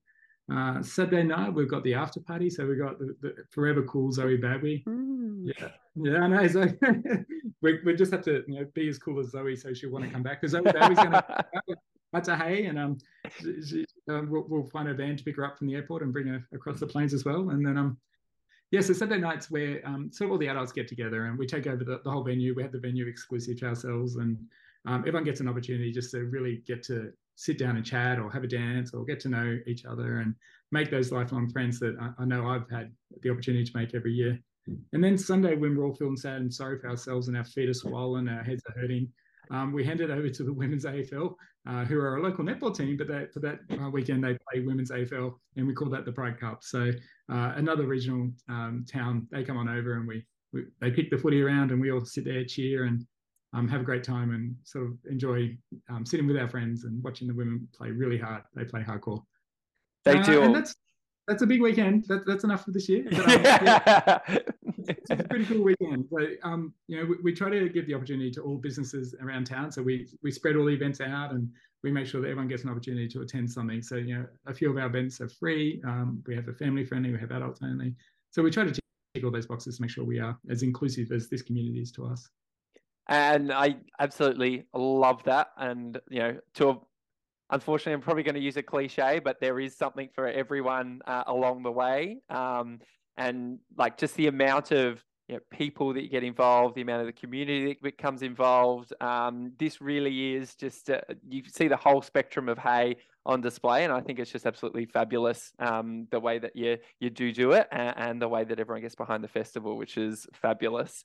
Uh, 0.51 0.81
Saturday 0.84 1.24
night 1.24 1.54
we've 1.54 1.69
got 1.69 1.84
the 1.84 1.94
after 1.94 2.19
party, 2.19 2.50
so 2.50 2.66
we've 2.66 2.80
got 2.80 3.00
the, 3.00 3.16
the 3.22 3.36
forever 3.50 3.81
cool 3.84 4.12
Zoe 4.12 4.38
Badwi. 4.38 4.84
Mm. 4.84 5.54
Yeah, 5.57 5.69
yeah, 5.95 6.19
I 6.19 6.28
know. 6.28 6.48
So 6.48 6.68
we, 7.62 7.80
we 7.86 7.95
just 7.95 8.12
have 8.12 8.24
to 8.24 8.44
you 8.48 8.60
know 8.60 8.66
be 8.74 8.90
as 8.90 8.98
cool 8.98 9.19
as 9.19 9.31
Zoe, 9.31 9.56
so 9.56 9.74
she'll 9.74 9.92
want 9.92 10.06
to 10.06 10.12
come 10.12 10.22
back 10.22 10.42
because 10.42 10.51
Zoe 10.51 10.62
Badwi's 10.62 10.98
going 10.98 11.12
to 11.12 11.45
back 12.12 12.24
to 12.24 12.36
Hay, 12.36 12.66
and 12.66 12.78
um, 12.78 12.98
she, 13.40 13.86
um 14.10 14.30
we'll, 14.30 14.45
we'll, 14.50 14.66
find 14.66 14.90
a 14.90 14.94
van 14.94 15.16
to 15.16 15.24
pick 15.24 15.38
her 15.38 15.45
up 15.45 15.57
from 15.57 15.68
the 15.68 15.75
airport 15.75 16.04
and 16.04 16.12
bring 16.12 16.28
her 16.28 16.46
across 16.54 16.80
the 16.80 16.88
plains 16.88 17.13
as 17.13 17.25
well, 17.25 17.50
and 17.51 17.66
then 17.66 17.78
um. 17.78 17.98
Yeah, 18.72 18.81
so 18.81 18.92
Saturday 18.92 19.22
nights 19.22 19.51
where 19.51 19.82
um, 19.86 20.10
so 20.12 20.27
all 20.32 20.39
the 20.39 20.48
adults 20.48 20.72
get 20.72 20.88
together 20.88 21.25
and 21.25 21.38
we 21.38 21.46
take 21.46 21.67
over 21.67 21.84
the, 21.84 22.01
the 22.03 22.10
whole 22.10 22.24
venue. 22.24 22.56
We 22.56 22.63
have 22.63 22.72
the 22.72 22.79
venue 22.79 23.06
exclusive 23.06 23.60
to 23.60 23.67
ourselves, 23.67 24.15
and 24.15 24.36
um, 24.88 25.01
everyone 25.01 25.24
gets 25.24 25.41
an 25.41 25.48
opportunity 25.48 25.91
just 25.91 26.10
to 26.12 26.25
really 26.25 26.63
get 26.65 26.82
to 26.86 27.13
sit 27.36 27.58
down 27.58 27.75
and 27.75 27.86
chat 27.86 28.20
or 28.20 28.32
have 28.32 28.44
a 28.44 28.48
dance 28.48 28.94
or 28.94 29.06
get 29.06 29.20
to 29.22 29.30
know 29.30 29.58
each 29.66 29.86
other 29.86 30.20
and 30.20 30.36
make 30.72 30.90
those 30.90 31.12
lifelong 31.12 31.50
friends 31.50 31.80
that 31.80 31.96
I, 32.00 32.24
I 32.24 32.25
know 32.25 32.48
I've 32.48 32.70
had 32.70 32.92
the 33.22 33.30
opportunity 33.30 33.66
to 33.66 33.78
make 33.78 33.94
every 33.94 34.13
year. 34.13 34.40
And 34.94 35.04
then 35.04 35.18
Sunday, 35.18 35.56
when 35.56 35.75
we're 35.75 35.86
all 35.86 35.96
feeling 35.96 36.16
sad 36.16 36.42
and 36.42 36.54
sorry 36.54 36.80
for 36.80 36.90
ourselves 36.90 37.28
and 37.28 37.36
our 37.36 37.44
feet 37.44 37.70
are 37.70 37.74
swollen, 37.74 38.30
our 38.30 38.44
heads 38.44 38.63
are 38.68 38.80
hurting, 38.80 39.10
um, 39.52 39.74
we 39.74 39.84
hand 39.84 40.02
it 40.02 40.10
over 40.10 40.30
to 40.30 40.44
the 40.44 40.54
women's 40.62 40.86
AFL, 40.86 41.36
uh, 41.68 41.86
who 41.86 42.00
are 42.00 42.18
a 42.18 42.22
local 42.22 42.46
netball 42.46 42.75
team, 42.75 42.98
but 42.98 43.08
they, 43.08 43.25
for 43.34 43.40
that 43.42 43.60
uh, 43.72 43.90
weekend 43.90 44.24
they 44.24 44.38
play 44.52 44.62
women's 44.62 44.92
AFL, 44.92 45.34
and 45.58 45.68
we 45.68 45.74
call 45.74 45.90
that 45.90 46.06
the 46.06 46.12
Pride 46.12 46.40
Cup. 46.40 46.63
So 46.63 46.92
uh, 47.32 47.54
another 47.56 47.86
regional 47.86 48.32
um, 48.50 48.86
town, 48.90 49.28
they 49.32 49.44
come 49.44 49.58
on 49.58 49.70
over 49.70 49.94
and 49.94 50.08
we, 50.08 50.25
we, 50.54 50.66
they 50.80 50.92
pick 50.92 51.10
the 51.10 51.18
footy 51.18 51.42
around, 51.42 51.72
and 51.72 51.82
we 51.82 51.92
all 51.92 52.06
sit 52.06 52.25
there, 52.25 52.46
cheer, 52.46 52.86
and 52.86 53.06
um, 53.53 53.67
have 53.67 53.81
a 53.81 53.83
great 53.83 54.03
time 54.03 54.33
and 54.33 54.55
sort 54.63 54.86
of 54.86 54.93
enjoy 55.10 55.55
um, 55.89 56.05
sitting 56.05 56.27
with 56.27 56.38
our 56.38 56.50
friends 56.50 56.86
and 56.86 57.03
watching 57.03 57.27
the 57.27 57.33
women 57.33 57.67
play 57.75 57.91
really 57.91 58.17
hard. 58.17 58.43
They 58.55 58.65
play 58.65 58.81
hardcore. 58.81 59.24
They 60.05 60.17
uh, 60.17 60.24
do. 60.24 60.41
And 60.41 60.55
that's 60.55 60.75
that's 61.27 61.43
a 61.43 61.48
big 61.48 61.62
weekend. 61.62 62.05
That, 62.07 62.25
that's 62.25 62.43
enough 62.43 62.65
for 62.65 62.72
this 62.72 62.89
year. 62.89 63.05
But, 64.86 64.89
um, 64.89 64.98
yeah, 64.98 64.98
it's 65.07 65.12
a 65.12 65.15
pretty 65.15 65.45
cool 65.45 65.63
weekend. 65.63 66.07
So, 66.12 66.27
um, 66.43 66.74
you 66.88 66.98
know, 66.98 67.05
we, 67.05 67.15
we, 67.24 67.33
try 67.33 67.50
to 67.50 67.69
give 67.69 67.88
the 67.88 67.93
opportunity 67.93 68.29
to 68.31 68.41
all 68.41 68.57
businesses 68.57 69.15
around 69.22 69.45
town. 69.45 69.72
So 69.72 69.81
we 69.81 70.10
we 70.22 70.31
spread 70.31 70.57
all 70.57 70.65
the 70.65 70.74
events 70.74 71.00
out 71.00 71.31
and 71.31 71.50
we 71.83 71.91
make 71.91 72.05
sure 72.05 72.19
that 72.22 72.27
everyone 72.27 72.50
gets 72.50 72.63
an 72.63 72.69
opportunity 72.69 73.07
to 73.07 73.22
attend 73.22 73.50
something. 73.50 73.81
So, 73.81 73.95
you 73.95 74.15
know, 74.15 74.25
a 74.45 74.53
few 74.53 74.69
of 74.69 74.77
our 74.77 74.88
events 74.88 75.22
are 75.22 75.29
free. 75.29 75.81
Um, 75.88 76.22
we 76.27 76.36
have 76.36 76.50
a 76.50 76.53
family 76.53 76.83
friendly. 76.83 77.12
We 77.12 77.19
have 77.19 77.31
adults 77.31 77.62
only. 77.63 77.95
So 78.31 78.43
we 78.43 78.51
try 78.51 78.65
to 78.65 78.72
tick 78.72 79.24
all 79.24 79.31
those 79.31 79.45
boxes 79.45 79.77
to 79.77 79.81
make 79.81 79.91
sure 79.91 80.03
we 80.03 80.19
are 80.19 80.38
as 80.50 80.63
inclusive 80.63 81.13
as 81.13 81.29
this 81.29 81.41
community 81.41 81.79
is 81.79 81.91
to 81.93 82.05
us 82.05 82.27
and 83.07 83.51
I 83.51 83.77
absolutely 84.00 84.65
love 84.74 85.24
that. 85.24 85.48
And 85.57 86.00
you 86.10 86.19
know, 86.19 86.39
to 86.55 86.81
unfortunately, 87.50 87.93
I'm 87.93 88.01
probably 88.01 88.24
going 88.24 88.36
to 88.36 88.41
use 88.41 88.57
a 88.57 88.63
cliche, 88.63 89.19
but 89.24 89.39
there 89.39 89.60
is 89.60 89.75
something 89.75 90.10
for 90.13 90.27
everyone 90.27 91.01
uh, 91.05 91.24
along 91.27 91.63
the 91.63 91.72
way. 91.72 92.17
Um, 92.29 92.79
and 93.17 93.60
like 93.77 93.98
just 93.98 94.15
the 94.15 94.27
amount 94.27 94.72
of 94.72 95.03
you 95.27 95.36
know, 95.36 95.41
people 95.51 95.93
that 95.93 96.01
you 96.01 96.10
get 96.10 96.24
involved, 96.24 96.75
the 96.75 96.81
amount 96.81 97.01
of 97.01 97.07
the 97.07 97.13
community 97.13 97.67
that 97.67 97.81
becomes 97.81 98.24
involved. 98.24 98.93
Um, 99.00 99.53
this 99.57 99.81
really 99.81 100.33
is 100.36 100.55
just 100.55 100.89
uh, 100.89 101.01
you 101.29 101.43
see 101.48 101.67
the 101.67 101.77
whole 101.77 102.01
spectrum 102.01 102.50
of 102.50 102.57
hay 102.57 102.98
on 103.25 103.39
display, 103.39 103.86
and 103.86 103.93
I 103.93 104.01
think 104.01 104.19
it's 104.19 104.31
just 104.31 104.45
absolutely 104.45 104.86
fabulous 104.86 105.53
um, 105.60 106.07
the 106.12 106.19
way 106.19 106.39
that 106.39 106.55
you 106.55 106.77
you 107.00 107.10
do 107.10 107.31
do 107.31 107.53
it, 107.53 107.67
and, 107.72 107.93
and, 107.95 108.22
the 108.22 108.27
way 108.27 108.43
that 108.43 108.60
everyone 108.60 108.81
gets 108.81 108.95
behind 108.95 109.24
the 109.24 109.29
festival, 109.29 109.77
which 109.77 109.98
is 109.98 110.27
fabulous. 110.33 111.03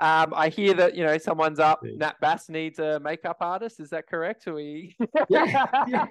Um, 0.00 0.32
I 0.34 0.48
hear 0.48 0.72
that 0.74 0.96
you 0.96 1.04
know 1.04 1.18
someone's 1.18 1.58
up. 1.58 1.82
Nat 1.82 2.16
Bass 2.20 2.48
needs 2.48 2.78
a 2.78 2.98
makeup 3.00 3.36
artist. 3.40 3.80
Is 3.80 3.90
that 3.90 4.06
correct? 4.06 4.46
Are 4.46 4.54
we? 4.54 4.96
yeah, 5.28 5.66
yeah. 5.86 6.06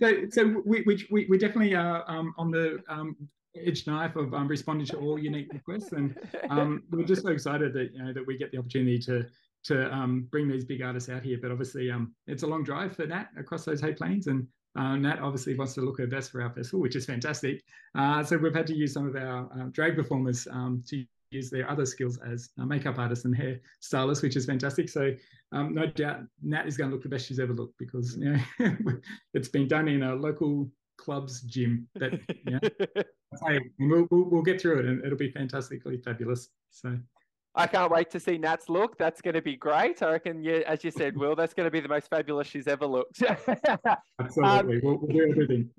So, 0.00 0.28
so 0.30 0.62
we, 0.64 0.82
we 0.86 1.26
we 1.28 1.38
definitely 1.38 1.74
are 1.74 2.04
um, 2.08 2.32
on 2.38 2.50
the 2.50 2.78
um, 2.88 3.16
edge 3.56 3.86
knife 3.86 4.16
of 4.16 4.32
um, 4.34 4.48
responding 4.48 4.86
to 4.86 4.98
all 4.98 5.18
unique 5.18 5.52
requests, 5.52 5.92
and 5.92 6.16
um, 6.48 6.84
we're 6.90 7.04
just 7.04 7.22
so 7.22 7.30
excited 7.30 7.72
that 7.74 7.92
you 7.92 8.02
know 8.02 8.12
that 8.12 8.26
we 8.26 8.38
get 8.38 8.52
the 8.52 8.58
opportunity 8.58 8.98
to 9.00 9.26
to 9.64 9.92
um, 9.92 10.28
bring 10.30 10.48
these 10.48 10.64
big 10.64 10.82
artists 10.82 11.08
out 11.08 11.22
here. 11.22 11.38
But 11.40 11.50
obviously, 11.50 11.90
um, 11.90 12.14
it's 12.26 12.44
a 12.44 12.46
long 12.46 12.62
drive 12.62 12.94
for 12.94 13.06
Nat 13.06 13.28
across 13.36 13.64
those 13.64 13.80
hay 13.80 13.94
plains, 13.94 14.28
and 14.28 14.46
uh, 14.76 14.96
Nat 14.96 15.18
obviously 15.20 15.54
wants 15.54 15.74
to 15.74 15.80
look 15.80 15.98
her 15.98 16.06
best 16.06 16.30
for 16.30 16.40
our 16.40 16.50
festival, 16.50 16.80
which 16.80 16.96
is 16.96 17.06
fantastic. 17.06 17.62
Uh, 17.94 18.22
so 18.22 18.36
we've 18.36 18.54
had 18.54 18.66
to 18.68 18.74
use 18.74 18.92
some 18.92 19.06
of 19.08 19.16
our 19.16 19.48
uh, 19.58 19.66
drag 19.72 19.96
performers 19.96 20.46
um, 20.50 20.82
to 20.88 21.04
use 21.32 21.50
their 21.50 21.68
other 21.68 21.86
skills 21.86 22.18
as 22.26 22.50
makeup 22.56 22.98
artists 22.98 23.24
and 23.24 23.36
hair 23.36 23.60
stylists, 23.80 24.22
which 24.22 24.36
is 24.36 24.46
fantastic. 24.46 24.88
So 24.88 25.12
um, 25.52 25.74
no 25.74 25.86
doubt 25.86 26.20
Nat 26.42 26.66
is 26.66 26.76
going 26.76 26.90
to 26.90 26.94
look 26.94 27.02
the 27.02 27.08
best 27.08 27.26
she's 27.26 27.40
ever 27.40 27.52
looked 27.52 27.78
because 27.78 28.16
you 28.16 28.32
know, 28.32 28.76
it's 29.34 29.48
been 29.48 29.68
done 29.68 29.88
in 29.88 30.02
a 30.02 30.14
local 30.14 30.70
club's 30.98 31.42
gym. 31.42 31.88
That 31.96 32.12
you 32.44 32.52
know, 32.52 32.60
hey, 33.46 33.60
we'll, 33.78 34.06
we'll, 34.10 34.24
we'll 34.30 34.42
get 34.42 34.60
through 34.60 34.80
it 34.80 34.86
and 34.86 35.04
it'll 35.04 35.18
be 35.18 35.30
fantastically 35.30 35.98
fabulous. 35.98 36.48
So. 36.70 36.98
I 37.54 37.66
can't 37.66 37.92
wait 37.92 38.10
to 38.12 38.20
see 38.20 38.38
Nat's 38.38 38.70
look. 38.70 38.96
That's 38.96 39.20
going 39.20 39.34
to 39.34 39.42
be 39.42 39.56
great. 39.56 40.02
I 40.02 40.12
reckon, 40.12 40.42
yeah, 40.42 40.60
as 40.66 40.82
you 40.84 40.90
said, 40.90 41.14
Will, 41.14 41.36
that's 41.36 41.52
going 41.52 41.66
to 41.66 41.70
be 41.70 41.80
the 41.80 41.88
most 41.88 42.08
fabulous 42.08 42.46
she's 42.46 42.66
ever 42.66 42.86
looked. 42.86 43.22
Absolutely. 44.20 44.76
Um, 44.76 44.80
we'll, 44.82 44.98
we'll 44.98 45.12
do 45.12 45.30
everything. 45.30 45.70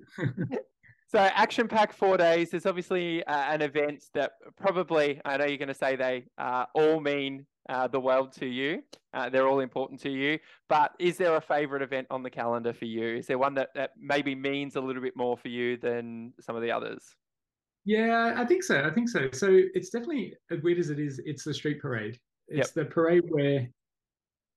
So, 1.14 1.20
Action 1.20 1.68
Pack 1.68 1.92
four 1.92 2.16
days. 2.16 2.50
There's 2.50 2.66
obviously 2.66 3.22
uh, 3.24 3.52
an 3.52 3.62
event 3.62 4.04
that 4.14 4.32
probably, 4.56 5.20
I 5.24 5.36
know 5.36 5.44
you're 5.44 5.58
going 5.58 5.68
to 5.68 5.74
say 5.74 5.94
they 5.94 6.24
uh, 6.38 6.64
all 6.74 6.98
mean 6.98 7.46
uh, 7.68 7.86
the 7.86 8.00
world 8.00 8.32
to 8.32 8.46
you. 8.46 8.82
Uh, 9.12 9.28
they're 9.28 9.46
all 9.46 9.60
important 9.60 10.00
to 10.00 10.10
you. 10.10 10.40
But 10.68 10.92
is 10.98 11.16
there 11.16 11.36
a 11.36 11.40
favorite 11.40 11.82
event 11.82 12.08
on 12.10 12.24
the 12.24 12.30
calendar 12.30 12.72
for 12.72 12.86
you? 12.86 13.16
Is 13.16 13.28
there 13.28 13.38
one 13.38 13.54
that, 13.54 13.68
that 13.76 13.92
maybe 13.96 14.34
means 14.34 14.74
a 14.74 14.80
little 14.80 15.00
bit 15.00 15.16
more 15.16 15.36
for 15.36 15.48
you 15.48 15.76
than 15.76 16.32
some 16.40 16.56
of 16.56 16.62
the 16.62 16.72
others? 16.72 17.14
Yeah, 17.84 18.34
I 18.36 18.44
think 18.44 18.64
so. 18.64 18.82
I 18.82 18.90
think 18.90 19.08
so. 19.08 19.28
So 19.32 19.48
it's 19.50 19.90
definitely 19.90 20.34
as 20.50 20.62
weird 20.62 20.78
as 20.78 20.90
it 20.90 20.98
is. 20.98 21.20
It's 21.24 21.44
the 21.44 21.54
street 21.54 21.80
parade. 21.80 22.18
It's 22.48 22.74
yep. 22.74 22.74
the 22.74 22.84
parade 22.86 23.22
where 23.28 23.68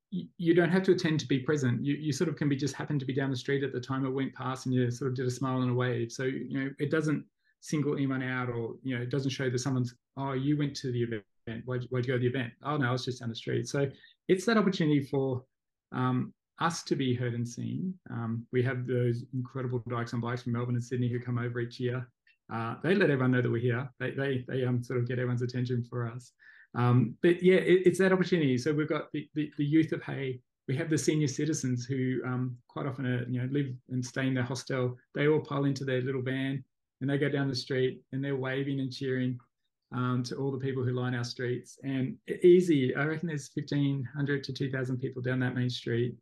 you, 0.09 0.53
don't 0.53 0.69
have 0.69 0.83
to 0.83 0.91
attend 0.91 1.19
to 1.19 1.27
be 1.27 1.39
present. 1.39 1.85
You 1.85 1.95
you 1.95 2.13
sort 2.13 2.29
of 2.29 2.35
can 2.35 2.47
be 2.49 2.55
just 2.55 2.75
happen 2.75 2.97
to 2.99 3.05
be 3.05 3.13
down 3.13 3.29
the 3.29 3.37
street 3.37 3.63
at 3.63 3.73
the 3.73 3.79
time 3.79 4.05
it 4.05 4.09
went 4.09 4.33
past, 4.33 4.65
and 4.65 4.73
you 4.73 4.89
sort 4.89 5.11
of 5.11 5.15
did 5.15 5.25
a 5.25 5.31
smile 5.31 5.61
and 5.61 5.71
a 5.71 5.73
wave. 5.73 6.11
So 6.11 6.23
you 6.23 6.59
know 6.59 6.69
it 6.79 6.91
doesn't 6.91 7.25
single 7.59 7.93
anyone 7.93 8.23
out, 8.23 8.49
or 8.49 8.75
you 8.83 8.95
know 8.95 9.01
it 9.01 9.09
doesn't 9.09 9.31
show 9.31 9.49
that 9.49 9.59
someone's 9.59 9.95
oh 10.15 10.33
you 10.33 10.57
went 10.57 10.75
to 10.77 10.91
the 10.91 11.03
event. 11.03 11.23
Why'd, 11.65 11.85
why'd 11.89 12.05
you 12.05 12.13
go 12.13 12.17
to 12.17 12.19
the 12.19 12.27
event? 12.27 12.53
Oh 12.63 12.77
no, 12.77 12.89
I 12.89 12.91
was 12.91 13.05
just 13.05 13.19
down 13.19 13.29
the 13.29 13.35
street. 13.35 13.67
So 13.67 13.89
it's 14.27 14.45
that 14.45 14.57
opportunity 14.57 15.01
for 15.03 15.43
um, 15.93 16.33
us 16.59 16.83
to 16.83 16.95
be 16.95 17.13
heard 17.13 17.33
and 17.33 17.47
seen. 17.47 17.93
Um, 18.09 18.45
we 18.51 18.61
have 18.63 18.85
those 18.85 19.23
incredible 19.33 19.81
dykes 19.89 20.13
on 20.13 20.19
bikes 20.19 20.43
from 20.43 20.53
Melbourne 20.53 20.75
and 20.75 20.83
Sydney 20.83 21.09
who 21.09 21.19
come 21.19 21.37
over 21.37 21.59
each 21.59 21.79
year 21.79 22.07
uh, 22.51 22.75
they 22.81 22.95
let 22.95 23.09
everyone 23.09 23.31
know 23.31 23.41
that 23.41 23.51
we're 23.51 23.61
here. 23.61 23.89
They 23.99 24.11
they 24.11 24.45
they 24.47 24.63
um 24.63 24.83
sort 24.83 24.99
of 24.99 25.07
get 25.07 25.19
everyone's 25.19 25.41
attention 25.41 25.83
for 25.89 26.07
us. 26.07 26.31
Um, 26.77 27.15
but 27.23 27.43
yeah, 27.43 27.55
it, 27.55 27.81
it's 27.85 27.99
that 27.99 28.13
opportunity. 28.13 28.57
So 28.57 28.71
we've 28.71 28.87
got 28.87 29.11
the, 29.11 29.27
the, 29.33 29.51
the 29.57 29.65
youth 29.65 29.91
of 29.91 30.03
Hay. 30.03 30.39
We 30.67 30.77
have 30.77 30.89
the 30.89 30.97
senior 30.97 31.27
citizens 31.27 31.85
who 31.85 32.21
um, 32.25 32.57
quite 32.67 32.85
often 32.85 33.05
are, 33.05 33.27
you 33.27 33.41
know 33.41 33.49
live 33.51 33.73
and 33.89 34.05
stay 34.05 34.27
in 34.27 34.33
their 34.33 34.43
hostel. 34.43 34.95
They 35.15 35.27
all 35.27 35.39
pile 35.39 35.65
into 35.65 35.83
their 35.83 36.01
little 36.01 36.21
van 36.21 36.63
and 37.01 37.09
they 37.09 37.17
go 37.17 37.29
down 37.29 37.47
the 37.47 37.55
street 37.55 38.01
and 38.11 38.23
they're 38.23 38.35
waving 38.35 38.79
and 38.79 38.91
cheering 38.91 39.39
um, 39.93 40.23
to 40.23 40.35
all 40.35 40.51
the 40.51 40.57
people 40.57 40.83
who 40.83 40.91
line 40.91 41.15
our 41.15 41.23
streets. 41.23 41.79
And 41.83 42.17
easy, 42.43 42.95
I 42.95 43.05
reckon 43.05 43.27
there's 43.27 43.49
1,500 43.53 44.43
to 44.43 44.53
2,000 44.53 44.97
people 44.97 45.21
down 45.21 45.39
that 45.39 45.55
main 45.55 45.69
street. 45.69 46.15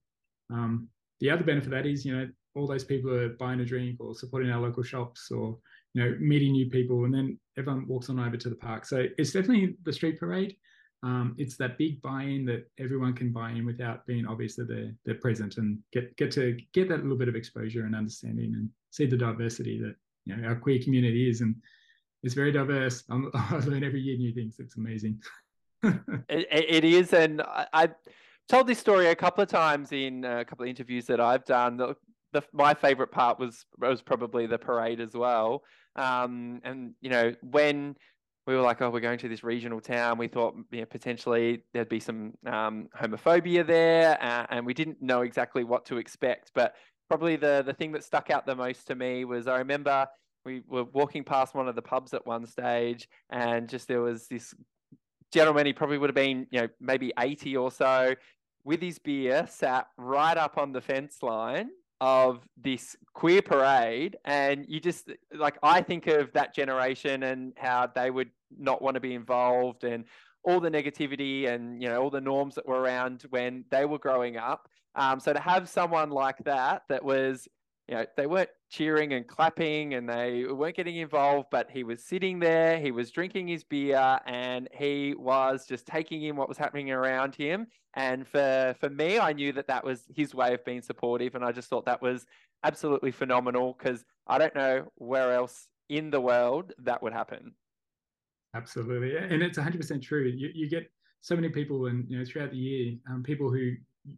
Um, 0.52 0.88
the 1.20 1.32
other 1.32 1.44
benefit 1.44 1.68
of 1.68 1.72
that 1.72 1.86
is, 1.88 2.06
you 2.06 2.16
know, 2.16 2.30
all 2.56 2.68
those 2.68 2.84
people 2.84 3.12
are 3.12 3.30
buying 3.30 3.60
a 3.60 3.66
drink 3.66 3.98
or 4.00 4.16
supporting 4.16 4.52
our 4.52 4.62
local 4.62 4.84
shops 4.84 5.32
or 5.32 5.58
you 5.96 6.04
know, 6.04 6.18
meeting 6.20 6.52
new 6.52 6.70
people, 6.70 7.06
and 7.06 7.14
then 7.14 7.40
everyone 7.58 7.88
walks 7.88 8.10
on 8.10 8.20
over 8.20 8.36
to 8.36 8.50
the 8.50 8.56
park. 8.56 8.86
So 8.86 9.08
it's 9.18 9.32
definitely 9.32 9.78
the 9.84 9.94
street 9.94 10.20
parade. 10.20 10.58
Um, 11.04 11.36
it's 11.38 11.56
that 11.58 11.78
big 11.78 12.02
buy-in 12.02 12.46
that 12.46 12.70
everyone 12.80 13.14
can 13.14 13.32
buy 13.32 13.52
in 13.52 13.66
without 13.66 14.06
being 14.06 14.26
obvious 14.28 14.56
that 14.58 14.68
they're 14.68 14.94
they're 15.06 15.16
present 15.16 15.58
and 15.58 15.80
get 15.94 16.16
get 16.18 16.32
to 16.32 16.58
get 16.74 16.90
that 16.90 17.02
little 17.04 17.18
bit 17.18 17.30
of 17.30 17.36
exposure 17.36 17.86
and 17.86 17.96
understanding 17.96 18.54
and 18.56 18.70
see 18.90 19.06
the 19.06 19.16
diversity 19.16 19.80
that 19.80 19.96
you 20.26 20.36
know 20.36 20.48
our 20.48 20.56
queer 20.56 20.80
community 20.84 21.30
is 21.30 21.42
and 21.42 21.56
it's 22.24 22.34
very 22.34 22.52
diverse. 22.52 23.04
I'm, 23.10 23.32
i 23.34 23.58
learn 23.60 23.84
every 23.84 24.02
year 24.02 24.18
new 24.18 24.34
things. 24.34 24.56
It's 24.60 24.76
amazing. 24.76 25.22
it, 25.84 26.48
it 26.50 26.84
is, 26.84 27.14
and 27.14 27.42
I, 27.42 27.68
I 27.72 27.90
told 28.50 28.68
this 28.68 28.80
story 28.80 29.08
a 29.08 29.16
couple 29.16 29.44
of 29.44 29.50
times 29.50 29.94
in 29.94 30.26
a 30.26 30.44
couple 30.44 30.64
of 30.64 30.70
interviews 30.70 31.06
that 31.06 31.22
I've 31.22 31.46
done. 31.46 31.96
The, 32.36 32.44
my 32.52 32.74
favorite 32.74 33.12
part 33.12 33.40
was 33.40 33.66
was 33.80 34.02
probably 34.02 34.46
the 34.46 34.58
parade 34.58 35.00
as 35.00 35.14
well. 35.14 35.64
Um, 35.96 36.60
and 36.66 36.94
you 37.00 37.10
know, 37.10 37.34
when 37.42 37.96
we 38.46 38.56
were 38.56 38.62
like, 38.62 38.82
oh, 38.82 38.90
we're 38.90 39.00
going 39.00 39.20
to 39.20 39.30
this 39.30 39.42
regional 39.42 39.80
town, 39.80 40.18
we 40.18 40.28
thought 40.28 40.54
you 40.70 40.82
know, 40.82 40.86
potentially 40.86 41.64
there'd 41.74 41.88
be 41.88 42.02
some 42.02 42.34
um, 42.46 42.90
homophobia 42.94 43.66
there, 43.66 44.22
uh, 44.22 44.46
and 44.50 44.66
we 44.66 44.74
didn't 44.74 45.02
know 45.02 45.22
exactly 45.22 45.64
what 45.64 45.86
to 45.86 45.96
expect. 45.96 46.52
But 46.54 46.76
probably 47.08 47.38
the 47.38 47.64
the 47.66 47.74
thing 47.74 47.94
that 47.94 48.04
stuck 48.04 48.30
out 48.30 48.46
the 48.46 48.56
most 48.56 48.88
to 48.88 48.96
me 48.96 49.24
was 49.24 49.48
I 49.48 49.60
remember 49.60 50.06
we 50.44 50.62
were 50.68 50.84
walking 50.84 51.24
past 51.24 51.56
one 51.56 51.70
of 51.70 51.76
the 51.76 51.82
pubs 51.82 52.14
at 52.14 52.28
one 52.28 52.46
stage, 52.46 53.08
and 53.30 53.70
just 53.70 53.88
there 53.88 54.02
was 54.02 54.28
this 54.28 54.54
gentleman. 55.32 55.66
He 55.66 55.72
probably 55.72 56.00
would 56.00 56.10
have 56.10 56.16
been, 56.16 56.48
you 56.52 56.60
know, 56.60 56.68
maybe 56.82 57.14
eighty 57.18 57.56
or 57.56 57.72
so, 57.72 58.14
with 58.66 58.82
his 58.82 59.00
beer, 59.00 59.48
sat 59.50 59.88
right 59.98 60.38
up 60.38 60.58
on 60.58 60.74
the 60.74 60.82
fence 60.82 61.24
line 61.24 61.70
of 62.06 62.48
this 62.56 62.96
queer 63.16 63.42
parade 63.42 64.16
and 64.26 64.66
you 64.68 64.80
just 64.80 65.10
like 65.34 65.58
i 65.64 65.82
think 65.82 66.06
of 66.06 66.32
that 66.34 66.54
generation 66.54 67.24
and 67.24 67.54
how 67.58 67.90
they 67.96 68.12
would 68.12 68.30
not 68.58 68.80
want 68.80 68.94
to 68.94 69.00
be 69.00 69.16
involved 69.16 69.84
and 69.84 70.06
all 70.46 70.60
the 70.60 70.70
negativity 70.70 71.48
and 71.48 71.82
you 71.82 71.90
know 71.90 72.02
all 72.02 72.10
the 72.10 72.22
norms 72.22 72.56
that 72.56 72.68
were 72.68 72.80
around 72.80 73.24
when 73.30 73.66
they 73.72 73.86
were 73.86 73.98
growing 73.98 74.38
up. 74.38 74.70
Um, 74.96 75.20
so 75.20 75.34
to 75.34 75.40
have 75.40 75.68
someone 75.68 76.12
like 76.12 76.38
that 76.46 76.84
that 76.88 77.04
was 77.04 77.48
you 77.88 77.96
know 77.96 78.06
they 78.16 78.28
weren't 78.28 78.50
cheering 78.76 79.14
and 79.14 79.26
clapping 79.28 79.94
and 79.94 80.10
they 80.10 80.46
weren't 80.46 80.76
getting 80.76 80.98
involved 80.98 81.48
but 81.50 81.70
he 81.70 81.84
was 81.84 82.04
sitting 82.04 82.40
there 82.40 82.78
he 82.78 82.92
was 82.92 83.10
drinking 83.10 83.48
his 83.48 83.64
beer 83.64 84.20
and 84.26 84.68
he 84.74 85.16
was 85.18 85.66
just 85.66 85.86
taking 85.86 86.24
in 86.24 86.36
what 86.36 86.50
was 86.50 86.58
happening 86.58 86.92
around 86.92 87.34
him. 87.36 87.68
And 87.94 88.28
for 88.28 88.76
for 88.80 88.90
me 88.90 89.20
i 89.20 89.32
knew 89.32 89.54
that 89.54 89.68
that 89.68 89.84
was 89.84 90.04
his 90.14 90.36
way 90.36 90.54
of 90.54 90.66
being 90.66 90.82
supportive 90.82 91.36
and 91.36 91.46
i 91.46 91.52
just 91.52 91.70
thought 91.70 91.86
that 91.86 92.02
was 92.02 92.26
absolutely 92.64 93.12
phenomenal 93.12 93.78
because 93.78 94.04
i 94.28 94.38
don't 94.38 94.56
know 94.56 94.92
where 94.96 95.32
else 95.32 95.68
in 95.90 96.10
the 96.10 96.20
world 96.20 96.74
that 96.80 97.02
would 97.02 97.14
happen. 97.14 97.54
Absolutely. 98.56 99.18
And 99.18 99.44
it's 99.44 99.58
100% 99.58 100.02
true. 100.02 100.24
You, 100.24 100.50
you 100.54 100.70
get 100.70 100.90
so 101.22 101.36
many 101.36 101.50
people 101.50 101.88
and 101.88 102.06
you 102.10 102.18
know 102.18 102.26
throughout 102.26 102.52
the 102.52 102.58
year 102.58 102.96
um, 103.10 103.24
people 103.24 103.52
who 103.52 103.72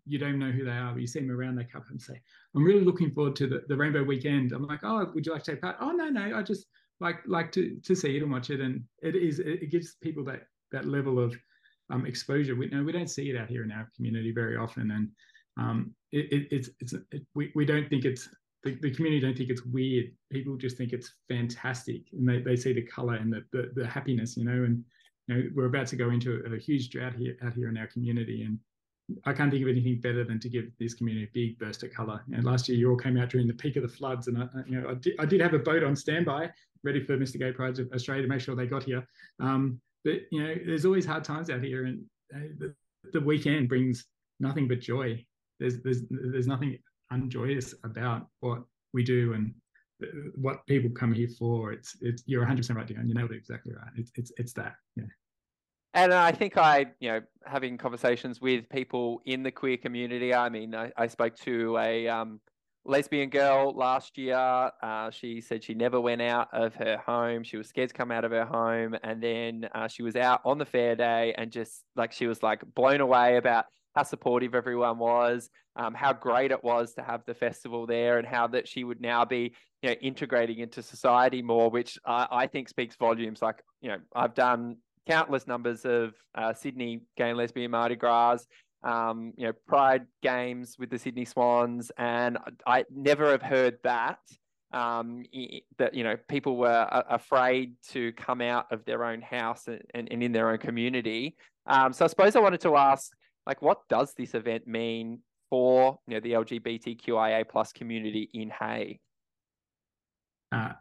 you 0.05 0.19
don't 0.19 0.39
know 0.39 0.51
who 0.51 0.65
they 0.65 0.71
are, 0.71 0.91
but 0.91 1.01
you 1.01 1.07
see 1.07 1.19
them 1.19 1.31
around, 1.31 1.55
they 1.55 1.63
come 1.63 1.81
up 1.81 1.89
and 1.89 2.01
say, 2.01 2.19
I'm 2.55 2.63
really 2.63 2.83
looking 2.83 3.11
forward 3.11 3.35
to 3.37 3.47
the, 3.47 3.63
the 3.67 3.75
Rainbow 3.75 4.03
Weekend. 4.03 4.51
I'm 4.51 4.67
like, 4.67 4.81
oh, 4.83 5.11
would 5.13 5.25
you 5.25 5.31
like 5.31 5.43
to 5.43 5.51
take 5.51 5.61
part? 5.61 5.77
Oh, 5.79 5.91
no, 5.91 6.09
no, 6.09 6.35
I 6.37 6.43
just 6.43 6.67
like 6.99 7.19
like 7.27 7.51
to 7.51 7.77
to 7.83 7.95
see 7.95 8.17
it 8.17 8.23
and 8.23 8.31
watch 8.31 8.49
it. 8.49 8.59
And 8.59 8.83
it 9.01 9.15
is 9.15 9.39
it, 9.39 9.69
gives 9.69 9.95
people 10.01 10.23
that 10.25 10.47
that 10.71 10.85
level 10.85 11.19
of 11.19 11.35
um, 11.89 12.05
exposure. 12.05 12.55
We, 12.55 12.65
you 12.65 12.75
know, 12.75 12.83
we 12.83 12.91
don't 12.91 13.09
see 13.09 13.29
it 13.29 13.37
out 13.37 13.49
here 13.49 13.63
in 13.63 13.71
our 13.71 13.89
community 13.95 14.31
very 14.31 14.57
often. 14.57 14.91
And 14.91 15.09
um, 15.57 15.93
it, 16.11 16.31
it, 16.31 16.47
it's, 16.51 16.69
it's 16.79 16.93
it, 17.11 17.25
we, 17.35 17.51
we 17.55 17.65
don't 17.65 17.89
think 17.89 18.05
it's, 18.05 18.29
the, 18.63 18.75
the 18.81 18.91
community 18.91 19.25
don't 19.25 19.37
think 19.37 19.49
it's 19.49 19.65
weird. 19.65 20.07
People 20.31 20.57
just 20.57 20.77
think 20.77 20.91
it's 20.91 21.13
fantastic. 21.29 22.01
And 22.13 22.27
they, 22.27 22.41
they 22.41 22.55
see 22.55 22.73
the 22.73 22.81
color 22.81 23.15
and 23.15 23.31
the, 23.31 23.43
the, 23.53 23.71
the 23.75 23.87
happiness, 23.87 24.35
you 24.35 24.43
know, 24.43 24.63
and 24.65 24.83
you 25.27 25.35
know, 25.35 25.43
we're 25.55 25.65
about 25.65 25.87
to 25.87 25.95
go 25.95 26.09
into 26.09 26.43
a, 26.45 26.55
a 26.55 26.59
huge 26.59 26.89
drought 26.89 27.15
here 27.15 27.37
out 27.43 27.53
here 27.53 27.69
in 27.69 27.77
our 27.77 27.87
community. 27.87 28.43
And 28.43 28.59
I 29.25 29.33
can't 29.33 29.49
think 29.49 29.63
of 29.63 29.69
anything 29.69 30.01
better 30.01 30.23
than 30.23 30.39
to 30.41 30.49
give 30.49 30.65
this 30.79 30.93
community 30.93 31.25
a 31.25 31.29
big 31.33 31.59
burst 31.59 31.83
of 31.83 31.93
colour. 31.93 32.21
And 32.33 32.43
last 32.43 32.67
year, 32.67 32.77
you 32.77 32.89
all 32.89 32.97
came 32.97 33.17
out 33.17 33.29
during 33.29 33.47
the 33.47 33.53
peak 33.53 33.77
of 33.77 33.83
the 33.83 33.87
floods, 33.87 34.27
and 34.27 34.37
I, 34.37 34.47
you 34.67 34.81
know, 34.81 34.89
I 34.89 34.93
did, 34.95 35.15
I 35.19 35.25
did 35.25 35.39
have 35.41 35.53
a 35.53 35.59
boat 35.59 35.83
on 35.83 35.95
standby, 35.95 36.51
ready 36.83 37.01
for 37.01 37.17
Mr. 37.17 37.39
Gay 37.39 37.53
Pride 37.53 37.79
of 37.79 37.89
Australia 37.93 38.23
to 38.23 38.27
make 38.27 38.41
sure 38.41 38.55
they 38.55 38.67
got 38.67 38.83
here. 38.83 39.07
Um, 39.39 39.79
but 40.03 40.21
you 40.31 40.43
know, 40.43 40.55
there's 40.65 40.85
always 40.85 41.05
hard 41.05 41.23
times 41.23 41.49
out 41.49 41.63
here, 41.63 41.85
and 41.85 42.03
uh, 42.35 42.49
the, 42.59 42.73
the, 43.13 43.21
weekend 43.21 43.69
brings 43.69 44.05
nothing 44.39 44.67
but 44.67 44.81
joy. 44.81 45.25
There's 45.59 45.81
there's 45.81 46.01
there's 46.09 46.47
nothing 46.47 46.77
unjoyous 47.11 47.73
about 47.85 48.27
what 48.41 48.63
we 48.93 49.03
do 49.03 49.33
and 49.33 49.53
what 50.35 50.65
people 50.67 50.89
come 50.89 51.13
here 51.13 51.29
for. 51.39 51.71
It's 51.71 51.95
it's 52.01 52.23
you're 52.25 52.41
100 52.41 52.57
percent 52.57 52.77
right, 52.77 52.87
Dan. 52.87 53.07
You 53.07 53.15
nailed 53.15 53.31
it 53.31 53.37
exactly 53.37 53.73
right. 53.73 53.91
It's 53.95 54.11
it's 54.15 54.31
it's 54.37 54.53
that. 54.53 54.75
Yeah 54.97 55.05
and 55.97 56.13
I 56.13 56.31
think 56.31 56.57
I, 56.57 56.85
you 56.99 57.09
know, 57.09 57.21
having 57.43 57.75
conversations 57.77 58.39
with 58.39 58.69
people 58.69 59.19
in 59.25 59.41
the 59.41 59.51
queer 59.51 59.77
community. 59.77 60.31
I 60.31 60.47
mean, 60.47 60.75
I, 60.75 60.91
I 60.95 61.07
spoke 61.07 61.35
to 61.37 61.75
a 61.79 62.07
um, 62.07 62.39
lesbian 62.85 63.31
girl 63.31 63.73
last 63.75 64.15
year. 64.15 64.37
Uh, 64.37 65.09
she 65.09 65.41
said 65.41 65.63
she 65.63 65.73
never 65.73 65.99
went 65.99 66.21
out 66.21 66.49
of 66.53 66.75
her 66.75 66.97
home. 67.03 67.43
She 67.43 67.57
was 67.57 67.67
scared 67.67 67.89
to 67.89 67.95
come 67.95 68.11
out 68.11 68.25
of 68.25 68.31
her 68.31 68.45
home. 68.45 68.95
And 69.03 69.23
then 69.23 69.69
uh, 69.73 69.87
she 69.87 70.03
was 70.03 70.15
out 70.15 70.41
on 70.45 70.59
the 70.59 70.65
fair 70.65 70.95
day 70.95 71.33
and 71.35 71.51
just 71.51 71.83
like 71.95 72.11
she 72.11 72.27
was 72.27 72.43
like 72.43 72.61
blown 72.75 73.01
away 73.01 73.37
about 73.37 73.65
how 73.95 74.03
supportive 74.03 74.53
everyone 74.53 74.99
was, 74.99 75.49
um, 75.77 75.95
how 75.95 76.13
great 76.13 76.51
it 76.51 76.63
was 76.63 76.93
to 76.93 77.01
have 77.01 77.23
the 77.25 77.33
festival 77.33 77.87
there, 77.87 78.19
and 78.19 78.27
how 78.27 78.45
that 78.45 78.67
she 78.67 78.83
would 78.83 79.01
now 79.01 79.25
be, 79.25 79.51
you 79.81 79.89
know, 79.89 79.95
integrating 79.99 80.59
into 80.59 80.83
society 80.83 81.41
more, 81.41 81.71
which 81.71 81.97
I, 82.05 82.27
I 82.29 82.45
think 82.45 82.69
speaks 82.69 82.95
volumes. 82.95 83.41
Like, 83.41 83.63
you 83.81 83.89
know, 83.89 83.97
I've 84.15 84.35
done 84.35 84.77
countless 85.07 85.47
numbers 85.47 85.85
of 85.85 86.13
uh, 86.35 86.53
Sydney 86.53 87.01
gay 87.15 87.29
and 87.29 87.37
lesbian 87.37 87.71
Mardi 87.71 87.95
Gras 87.95 88.45
um, 88.83 89.33
you 89.37 89.47
know, 89.47 89.53
Pride 89.67 90.05
games 90.21 90.77
with 90.79 90.89
the 90.89 90.99
Sydney 90.99 91.25
Swans, 91.25 91.91
and 91.97 92.37
I 92.65 92.85
never 92.93 93.31
have 93.31 93.41
heard 93.41 93.77
that. 93.83 94.19
Um, 94.73 95.23
that 95.77 95.93
you 95.93 96.03
know, 96.03 96.17
people 96.27 96.57
were 96.57 96.87
afraid 97.09 97.73
to 97.91 98.11
come 98.13 98.41
out 98.41 98.65
of 98.71 98.83
their 98.83 99.05
own 99.05 99.21
house 99.21 99.67
and, 99.67 99.81
and, 99.93 100.09
and 100.11 100.21
in 100.21 100.33
their 100.33 100.49
own 100.49 100.57
community. 100.57 101.37
Um, 101.65 101.93
so 101.93 102.03
I 102.03 102.07
suppose 102.07 102.35
I 102.35 102.39
wanted 102.39 102.61
to 102.61 102.75
ask, 102.75 103.11
like, 103.45 103.61
what 103.61 103.87
does 103.87 104.13
this 104.13 104.35
event 104.35 104.67
mean 104.67 105.19
for 105.49 105.97
you 106.07 106.15
know 106.15 106.19
the 106.19 106.33
LGBTQIA 106.33 107.47
plus 107.47 107.71
community 107.71 108.29
in 108.33 108.51
Hay? 108.59 108.99
Uh, 110.51 110.73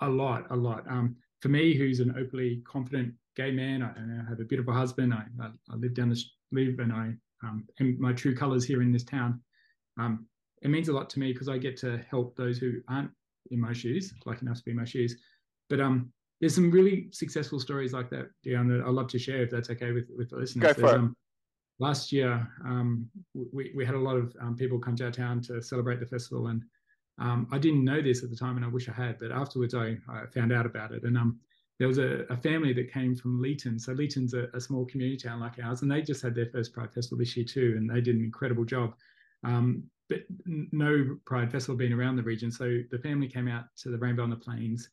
a 0.00 0.08
lot, 0.08 0.46
a 0.50 0.56
lot. 0.56 0.84
Um, 0.88 1.16
for 1.40 1.48
me, 1.48 1.74
who's 1.74 2.00
an 2.00 2.14
openly 2.16 2.62
confident 2.64 3.14
gay 3.36 3.50
man, 3.50 3.82
I, 3.82 4.28
have 4.28 4.40
a 4.40 4.44
beautiful 4.44 4.72
husband. 4.72 5.12
I, 5.12 5.24
I, 5.42 5.46
I 5.70 5.76
live 5.76 5.94
down 5.94 6.08
the 6.08 6.22
live 6.52 6.78
and 6.78 6.92
I 6.92 7.12
um, 7.42 7.66
and 7.78 7.98
my 7.98 8.12
true 8.12 8.34
colors 8.34 8.64
here 8.64 8.82
in 8.82 8.92
this 8.92 9.04
town. 9.04 9.40
Um, 9.98 10.26
it 10.62 10.68
means 10.68 10.88
a 10.88 10.92
lot 10.92 11.10
to 11.10 11.18
me 11.18 11.32
because 11.32 11.48
I 11.48 11.58
get 11.58 11.76
to 11.78 11.98
help 12.10 12.36
those 12.36 12.58
who 12.58 12.80
aren't 12.88 13.10
in 13.50 13.60
my 13.60 13.72
shoes, 13.72 14.14
like 14.24 14.40
enough 14.40 14.58
to 14.58 14.64
be 14.64 14.70
in 14.70 14.76
my 14.76 14.84
shoes. 14.84 15.16
But 15.68 15.80
um, 15.80 16.10
there's 16.40 16.54
some 16.54 16.70
really 16.70 17.08
successful 17.12 17.60
stories 17.60 17.92
like 17.92 18.10
that, 18.10 18.26
Dion, 18.42 18.68
that 18.68 18.82
I'd 18.82 18.90
love 18.90 19.08
to 19.08 19.18
share 19.18 19.42
if 19.42 19.50
that's 19.50 19.70
okay 19.70 19.92
with, 19.92 20.08
with 20.16 20.30
the 20.30 20.36
listeners. 20.36 20.74
Go 20.74 20.80
for 20.80 20.94
it. 20.94 20.98
Um, 20.98 21.16
last 21.78 22.12
year, 22.12 22.48
um, 22.64 23.08
we, 23.34 23.72
we 23.74 23.84
had 23.84 23.94
a 23.94 23.98
lot 23.98 24.16
of 24.16 24.34
um, 24.40 24.56
people 24.56 24.78
come 24.78 24.96
to 24.96 25.04
our 25.04 25.10
town 25.10 25.40
to 25.42 25.60
celebrate 25.60 26.00
the 26.00 26.06
festival. 26.06 26.48
And 26.48 26.62
um, 27.18 27.46
I 27.52 27.58
didn't 27.58 27.84
know 27.84 28.00
this 28.00 28.22
at 28.22 28.30
the 28.30 28.36
time, 28.36 28.56
and 28.56 28.64
I 28.64 28.68
wish 28.68 28.88
I 28.88 28.92
had, 28.92 29.18
but 29.18 29.32
afterwards 29.32 29.74
I, 29.74 29.98
I 30.08 30.26
found 30.32 30.52
out 30.52 30.66
about 30.66 30.92
it. 30.92 31.02
And 31.04 31.16
um, 31.16 31.38
there 31.78 31.88
was 31.88 31.98
a, 31.98 32.24
a, 32.30 32.36
family 32.36 32.72
that 32.72 32.92
came 32.92 33.16
from 33.16 33.42
Leeton. 33.42 33.80
So 33.80 33.94
Leeton's 33.94 34.34
a, 34.34 34.46
a, 34.54 34.60
small 34.60 34.86
community 34.86 35.16
town 35.16 35.40
like 35.40 35.54
ours, 35.62 35.82
and 35.82 35.90
they 35.90 36.02
just 36.02 36.22
had 36.22 36.34
their 36.34 36.46
first 36.46 36.72
Pride 36.72 36.92
Festival 36.92 37.18
this 37.18 37.36
year 37.36 37.46
too, 37.46 37.74
and 37.76 37.90
they 37.90 38.00
did 38.00 38.16
an 38.16 38.24
incredible 38.24 38.64
job. 38.64 38.94
Um, 39.44 39.84
but 40.08 40.20
no 40.46 41.18
Pride 41.24 41.50
Festival 41.50 41.76
being 41.76 41.92
around 41.92 42.16
the 42.16 42.22
region, 42.22 42.50
so 42.52 42.78
the 42.90 42.98
family 42.98 43.26
came 43.26 43.48
out 43.48 43.64
to 43.78 43.88
the 43.88 43.98
Rainbow 43.98 44.22
on 44.22 44.30
the 44.30 44.36
Plains, 44.36 44.88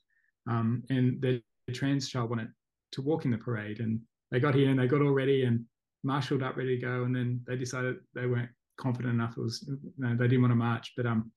um, 0.50 0.84
and 0.90 1.22
their 1.22 1.40
trans 1.72 2.10
child 2.10 2.30
wanted 2.30 2.50
to 2.94 3.02
walk 3.02 3.26
in 3.26 3.32
the 3.32 3.38
parade, 3.38 3.80
and 3.80 4.00
they 4.32 4.40
got 4.40 4.56
here 4.56 4.70
and 4.70 4.80
they 4.80 4.88
got 4.88 5.02
all 5.02 5.12
ready 5.12 5.44
and 5.44 5.66
marshaled 6.04 6.42
up, 6.42 6.58
ready 6.58 6.78
to 6.78 6.86
go, 6.86 7.04
and 7.04 7.16
then 7.16 7.42
they 7.46 7.58
decided 7.58 7.98
they 8.16 8.26
weren't 8.26 8.50
confident 8.78 9.14
enough. 9.14 9.38
It 9.38 9.42
was 9.42 9.66
you 9.68 9.92
know, 9.98 10.16
they 10.16 10.28
didn't 10.28 10.42
want 10.42 10.52
to 10.52 10.56
march, 10.56 10.94
but 10.98 11.06
um, 11.06 11.32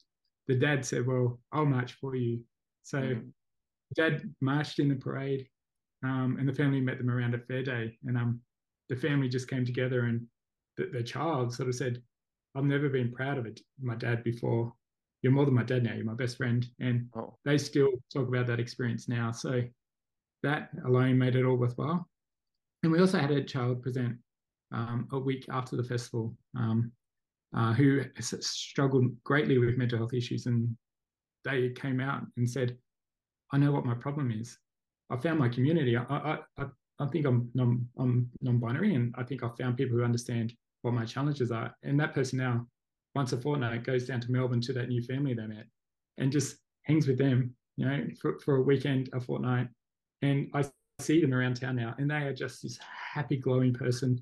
the 0.46 0.54
dad 0.54 0.86
said, 0.86 1.06
"Well, 1.06 1.38
I'll 1.52 1.66
march 1.66 1.92
for 1.94 2.14
you." 2.14 2.40
So. 2.82 2.98
Mm 2.98 3.32
dad 3.94 4.22
marched 4.40 4.78
in 4.78 4.88
the 4.88 4.96
parade, 4.96 5.46
um, 6.02 6.36
and 6.38 6.48
the 6.48 6.54
family 6.54 6.80
met 6.80 6.98
them 6.98 7.10
around 7.10 7.34
a 7.34 7.38
fair 7.38 7.62
day. 7.62 7.98
And 8.04 8.16
um, 8.16 8.40
the 8.88 8.96
family 8.96 9.28
just 9.28 9.48
came 9.48 9.64
together, 9.64 10.04
and 10.04 10.26
the, 10.76 10.86
the 10.92 11.02
child 11.02 11.54
sort 11.54 11.68
of 11.68 11.74
said, 11.74 12.02
"I've 12.54 12.64
never 12.64 12.88
been 12.88 13.12
proud 13.12 13.38
of 13.38 13.46
it, 13.46 13.60
my 13.80 13.94
dad 13.94 14.24
before. 14.24 14.72
You're 15.22 15.32
more 15.32 15.46
than 15.46 15.54
my 15.54 15.62
dad 15.64 15.84
now. 15.84 15.94
You're 15.94 16.04
my 16.04 16.14
best 16.14 16.36
friend." 16.36 16.66
And 16.80 17.08
oh. 17.16 17.36
they 17.44 17.58
still 17.58 17.92
talk 18.12 18.28
about 18.28 18.46
that 18.48 18.60
experience 18.60 19.08
now. 19.08 19.32
So 19.32 19.62
that 20.42 20.70
alone 20.84 21.18
made 21.18 21.36
it 21.36 21.44
all 21.44 21.56
worthwhile. 21.56 22.08
And 22.82 22.92
we 22.92 23.00
also 23.00 23.18
had 23.18 23.30
a 23.30 23.42
child 23.42 23.82
present 23.82 24.18
um, 24.72 25.08
a 25.12 25.18
week 25.18 25.46
after 25.50 25.74
the 25.74 25.82
festival 25.82 26.36
um, 26.54 26.92
uh, 27.56 27.72
who 27.72 28.02
struggled 28.20 29.06
greatly 29.24 29.56
with 29.56 29.78
mental 29.78 29.98
health 29.98 30.12
issues. 30.12 30.44
And 30.46 30.76
they 31.44 31.70
came 31.70 31.98
out 31.98 32.24
and 32.36 32.48
said, 32.48 32.76
I 33.52 33.58
know 33.58 33.72
what 33.72 33.84
my 33.84 33.94
problem 33.94 34.30
is. 34.30 34.58
I 35.10 35.16
found 35.16 35.38
my 35.38 35.48
community. 35.48 35.96
I, 35.96 36.02
I, 36.02 36.38
I, 36.58 36.64
I 37.00 37.06
think 37.06 37.26
I'm, 37.26 37.50
non, 37.54 37.86
I'm 37.98 38.30
non-binary 38.40 38.94
and 38.94 39.14
I 39.18 39.22
think 39.22 39.42
I've 39.42 39.56
found 39.56 39.76
people 39.76 39.96
who 39.96 40.04
understand 40.04 40.52
what 40.82 40.94
my 40.94 41.04
challenges 41.04 41.50
are. 41.50 41.74
And 41.82 41.98
that 42.00 42.14
person 42.14 42.38
now, 42.38 42.66
once 43.14 43.32
a 43.32 43.36
fortnight, 43.36 43.84
goes 43.84 44.06
down 44.06 44.20
to 44.20 44.32
Melbourne 44.32 44.60
to 44.62 44.72
that 44.74 44.88
new 44.88 45.02
family 45.02 45.34
they 45.34 45.46
met 45.46 45.66
and 46.18 46.32
just 46.32 46.56
hangs 46.82 47.06
with 47.06 47.18
them, 47.18 47.54
you 47.76 47.86
know, 47.86 48.06
for, 48.20 48.38
for 48.40 48.56
a 48.56 48.62
weekend, 48.62 49.08
a 49.12 49.20
fortnight. 49.20 49.68
And 50.22 50.50
I 50.54 50.64
see 51.00 51.20
them 51.20 51.34
around 51.34 51.60
town 51.60 51.76
now 51.76 51.94
and 51.98 52.10
they 52.10 52.16
are 52.16 52.34
just 52.34 52.62
this 52.62 52.78
happy, 52.78 53.36
glowing 53.36 53.74
person. 53.74 54.20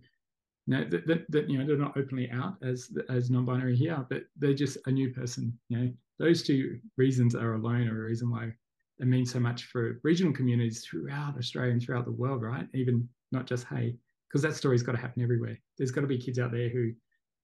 You 0.67 0.77
know, 0.77 0.85
that, 0.91 1.07
that, 1.07 1.31
that 1.31 1.51
you 1.51 1.59
know, 1.59 1.67
they're 1.67 1.77
not 1.77 1.97
openly 1.97 2.31
out 2.31 2.55
as 2.63 2.91
as 3.09 3.31
non-binary 3.31 3.77
here, 3.77 4.07
but 4.09 4.25
they're 4.37 4.55
just 4.55 4.79
a 4.87 4.93
new 4.93 5.13
person. 5.13 5.59
You 5.69 5.79
know, 5.79 5.93
those 6.19 6.43
two 6.43 6.79
reasons 6.97 7.35
are 7.35 7.55
alone 7.55 7.89
are 7.89 8.05
a 8.05 8.07
reason 8.07 8.31
why 8.31 8.53
it 8.99 9.07
means 9.07 9.33
so 9.33 9.41
much 9.41 9.65
for 9.65 10.01
regional 10.03 10.33
communities 10.33 10.85
throughout 10.85 11.37
Australia 11.37 11.73
and 11.73 11.83
throughout 11.83 12.05
the 12.05 12.13
world, 12.13 12.43
right? 12.43 12.67
Even 12.75 13.09
not 13.33 13.47
just 13.47 13.67
Hay, 13.67 13.97
because 14.29 14.43
that 14.43 14.55
story's 14.55 14.83
got 14.83 14.93
to 14.93 14.99
happen 14.99 15.23
everywhere. 15.23 15.59
There's 15.79 15.91
got 15.91 16.03
to 16.03 16.07
be 16.07 16.19
kids 16.19 16.39
out 16.39 16.53
there 16.53 16.69
who 16.69 16.93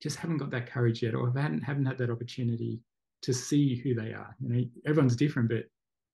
just 0.03 0.17
haven't 0.17 0.39
got 0.39 0.51
that 0.51 0.71
courage 0.71 1.03
yet, 1.03 1.15
or 1.15 1.33
haven't 1.35 1.63
haven't 1.63 1.87
had 1.87 1.99
that 1.99 2.11
opportunity 2.11 2.81
to 3.23 3.35
see 3.35 3.77
who 3.77 3.95
they 3.95 4.13
are. 4.13 4.37
You 4.41 4.49
know, 4.49 4.65
everyone's 4.87 5.17
different, 5.17 5.49
but 5.49 5.65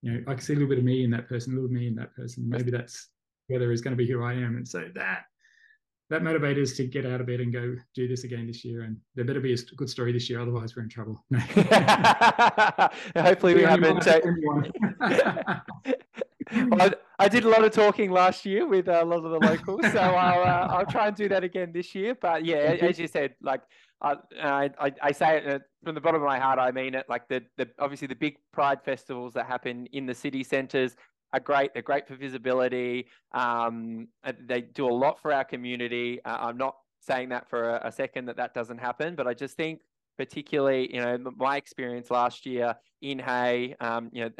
you 0.02 0.12
know, 0.12 0.20
I 0.26 0.34
can 0.34 0.42
see 0.42 0.54
a 0.54 0.56
little 0.56 0.68
bit 0.68 0.78
of 0.78 0.84
me 0.84 1.04
in 1.04 1.10
that 1.10 1.28
person, 1.28 1.52
a 1.52 1.56
little 1.56 1.70
me 1.70 1.86
in 1.86 1.94
that 1.96 2.14
person. 2.14 2.48
Maybe 2.48 2.70
that's 2.70 3.08
whether 3.48 3.70
is 3.72 3.82
going 3.82 3.96
to 3.96 4.02
be 4.02 4.10
who 4.10 4.22
I 4.22 4.32
am, 4.32 4.56
and 4.56 4.66
so 4.66 4.88
that 4.94 5.24
that 6.14 6.22
motivators 6.22 6.76
to 6.76 6.86
get 6.86 7.04
out 7.04 7.20
of 7.20 7.26
bed 7.26 7.40
and 7.40 7.52
go 7.52 7.74
do 7.92 8.06
this 8.06 8.22
again 8.22 8.46
this 8.46 8.64
year. 8.64 8.82
And 8.82 8.96
there 9.16 9.24
better 9.24 9.40
be 9.40 9.52
a 9.52 9.56
good 9.76 9.90
story 9.90 10.12
this 10.12 10.30
year, 10.30 10.40
otherwise 10.40 10.76
we're 10.76 10.84
in 10.84 10.88
trouble. 10.88 11.24
Hopefully 13.16 13.54
we 13.54 13.62
haven't. 13.62 14.06
Well, 16.70 16.90
I, 17.18 17.28
did 17.28 17.44
a 17.44 17.48
lot 17.48 17.64
of 17.64 17.72
talking 17.72 18.12
last 18.12 18.46
year 18.46 18.64
with 18.66 18.86
a 18.86 19.04
lot 19.04 19.24
of 19.24 19.32
the 19.32 19.40
locals, 19.40 19.90
so 19.92 19.98
I'll 19.98 20.42
uh, 20.42 20.68
I'll 20.72 20.86
try 20.86 21.08
and 21.08 21.16
do 21.16 21.28
that 21.30 21.42
again 21.42 21.72
this 21.72 21.94
year. 21.96 22.14
But 22.14 22.44
yeah, 22.44 22.76
as 22.80 22.96
you 22.98 23.08
said, 23.08 23.34
like 23.42 23.62
I, 24.00 24.14
I, 24.78 24.92
I 25.02 25.10
say 25.10 25.38
it 25.38 25.46
uh, 25.46 25.58
from 25.82 25.96
the 25.96 26.00
bottom 26.00 26.22
of 26.22 26.26
my 26.26 26.38
heart. 26.38 26.60
I 26.60 26.70
mean 26.70 26.94
it. 26.94 27.06
Like 27.08 27.26
the, 27.28 27.42
the 27.56 27.68
obviously 27.80 28.06
the 28.06 28.14
big 28.14 28.36
pride 28.52 28.84
festivals 28.84 29.32
that 29.34 29.46
happen 29.46 29.86
in 29.92 30.06
the 30.06 30.14
city 30.14 30.44
centres 30.44 30.94
are 31.34 31.40
great. 31.40 31.74
They're 31.74 31.82
great 31.82 32.06
for 32.06 32.14
visibility. 32.14 33.06
Um, 33.32 34.06
they 34.46 34.60
do 34.60 34.86
a 34.86 34.94
lot 34.94 35.20
for 35.20 35.32
our 35.32 35.44
community. 35.44 36.20
Uh, 36.24 36.36
I'm 36.40 36.56
not 36.56 36.76
saying 37.00 37.30
that 37.30 37.50
for 37.50 37.70
a, 37.70 37.88
a, 37.88 37.92
second 37.92 38.26
that 38.26 38.36
that 38.36 38.54
doesn't 38.54 38.78
happen, 38.78 39.16
but 39.16 39.26
I 39.26 39.34
just 39.34 39.56
think, 39.56 39.80
particularly, 40.16 40.94
you 40.94 41.00
know, 41.00 41.18
my 41.36 41.56
experience 41.56 42.08
last 42.08 42.46
year 42.46 42.76
in 43.02 43.18
Hay, 43.18 43.74
um, 43.80 44.10
you 44.12 44.24
know, 44.24 44.30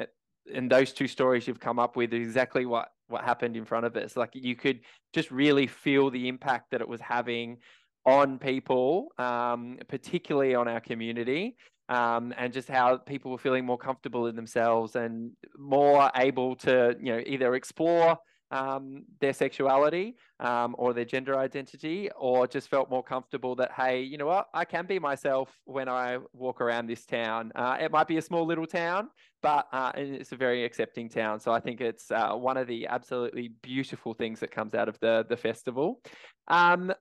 and 0.55 0.71
those 0.71 0.93
two 0.93 1.09
stories 1.09 1.49
you've 1.49 1.59
come 1.59 1.81
up 1.81 1.97
with 1.97 2.15
exactly 2.15 2.65
what 2.65 2.89
what 3.09 3.25
happened 3.25 3.57
in 3.57 3.65
front 3.65 3.85
of 3.87 3.97
us. 3.97 4.17
Like 4.17 4.31
you 4.35 4.55
could 4.55 4.81
just 5.13 5.31
really 5.33 5.67
feel 5.67 6.11
the 6.11 6.29
impact 6.29 6.71
that 6.71 6.81
it 6.81 6.89
was 6.89 7.01
having 7.01 7.59
on 8.07 8.39
people, 8.39 9.09
um, 9.19 9.79
particularly 9.89 10.55
on 10.55 10.69
our 10.69 10.81
community 10.81 11.57
um, 11.89 12.33
and 12.37 12.53
just 12.53 12.69
how 12.69 12.97
people 12.97 13.31
were 13.31 13.39
feeling 13.39 13.65
more 13.65 13.79
comfortable 13.79 14.27
in 14.27 14.37
themselves 14.37 14.97
and 14.97 15.33
more 15.57 16.11
able 16.17 16.57
to, 16.57 16.97
you 17.01 17.13
know, 17.13 17.23
either 17.27 17.55
explore 17.55 18.19
um, 18.51 19.05
their 19.21 19.33
sexuality 19.33 20.17
um, 20.39 20.77
or 20.79 20.93
their 20.93 21.05
gender 21.05 21.37
identity, 21.37 22.09
or 22.17 22.47
just 22.47 22.69
felt 22.69 22.89
more 22.89 23.03
comfortable 23.03 23.57
that, 23.57 23.73
hey, 23.73 24.03
you 24.03 24.17
know 24.17 24.27
what, 24.27 24.47
I 24.55 24.65
can 24.65 24.87
be 24.87 24.99
myself 24.99 25.51
when 25.65 25.89
I 25.89 26.19
walk 26.33 26.61
around 26.61 26.87
this 26.87 27.05
town. 27.05 27.51
Uh, 27.57 27.79
it 27.81 27.91
might 27.91 28.07
be 28.07 28.19
a 28.19 28.23
small 28.23 28.47
little 28.47 28.67
town, 28.67 29.09
but 29.43 29.67
uh, 29.73 29.93
it's 29.97 30.31
a 30.33 30.37
very 30.37 30.65
accepting 30.65 31.09
town. 31.09 31.41
So 31.41 31.53
I 31.53 31.59
think 31.59 31.81
it's 31.81 32.11
uh, 32.13 32.35
one 32.35 32.57
of 32.57 32.69
the 32.69 32.87
absolutely 32.87 33.53
beautiful 33.63 34.15
things 34.15 34.39
that 34.41 34.53
comes 34.53 34.75
out 34.75 34.89
of 34.89 35.01
the 35.01 35.27
the 35.29 35.37
festival. 35.37 36.01
Um, 36.47 36.93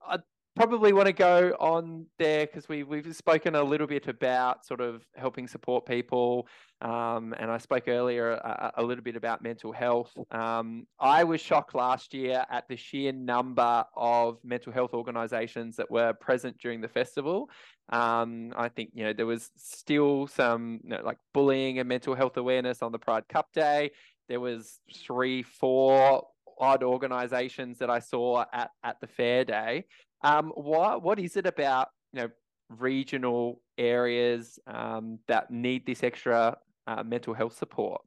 probably 0.55 0.93
want 0.93 1.07
to 1.07 1.13
go 1.13 1.55
on 1.59 2.05
there 2.19 2.45
because 2.45 2.69
we 2.69 2.83
we've 2.83 3.15
spoken 3.15 3.55
a 3.55 3.63
little 3.63 3.87
bit 3.87 4.07
about 4.07 4.65
sort 4.65 4.81
of 4.81 5.03
helping 5.15 5.47
support 5.47 5.85
people, 5.85 6.47
um, 6.81 7.33
and 7.39 7.49
I 7.49 7.57
spoke 7.57 7.87
earlier 7.87 8.33
a, 8.33 8.73
a, 8.77 8.83
little 8.83 9.03
bit 9.03 9.15
about 9.15 9.41
mental 9.41 9.71
health. 9.71 10.15
Um, 10.31 10.85
I 10.99 11.23
was 11.23 11.41
shocked 11.41 11.73
last 11.73 12.13
year 12.13 12.45
at 12.51 12.67
the 12.67 12.75
sheer 12.75 13.11
number 13.11 13.83
of 13.95 14.37
mental 14.43 14.71
health 14.71 14.93
organisations 14.93 15.75
that 15.77 15.89
were 15.89 16.13
present 16.13 16.57
during 16.59 16.81
the 16.81 16.87
festival. 16.89 17.49
Um, 17.89 18.53
I 18.55 18.69
think 18.69 18.91
you 18.93 19.05
know 19.05 19.13
there 19.13 19.25
was 19.25 19.49
still 19.57 20.27
some 20.27 20.81
you 20.83 20.91
know, 20.91 21.01
like 21.03 21.17
bullying 21.33 21.79
and 21.79 21.89
mental 21.89 22.15
health 22.15 22.37
awareness 22.37 22.81
on 22.81 22.91
the 22.91 22.99
Pride 22.99 23.27
Cup 23.27 23.47
Day. 23.53 23.91
There 24.29 24.39
was 24.39 24.79
three, 24.95 25.41
four 25.43 26.27
odd 26.59 26.83
organisations 26.83 27.79
that 27.79 27.89
I 27.89 27.99
saw 27.99 28.45
at 28.53 28.69
at 28.83 29.01
the 29.01 29.07
fair 29.07 29.43
day. 29.43 29.85
Um, 30.23 30.51
what 30.55 31.03
what 31.03 31.19
is 31.19 31.35
it 31.35 31.45
about 31.45 31.89
you 32.13 32.21
know 32.21 32.29
regional 32.69 33.61
areas 33.77 34.59
um, 34.67 35.19
that 35.27 35.51
need 35.51 35.85
this 35.85 36.03
extra 36.03 36.57
uh, 36.87 37.03
mental 37.03 37.33
health 37.33 37.57
support? 37.57 38.01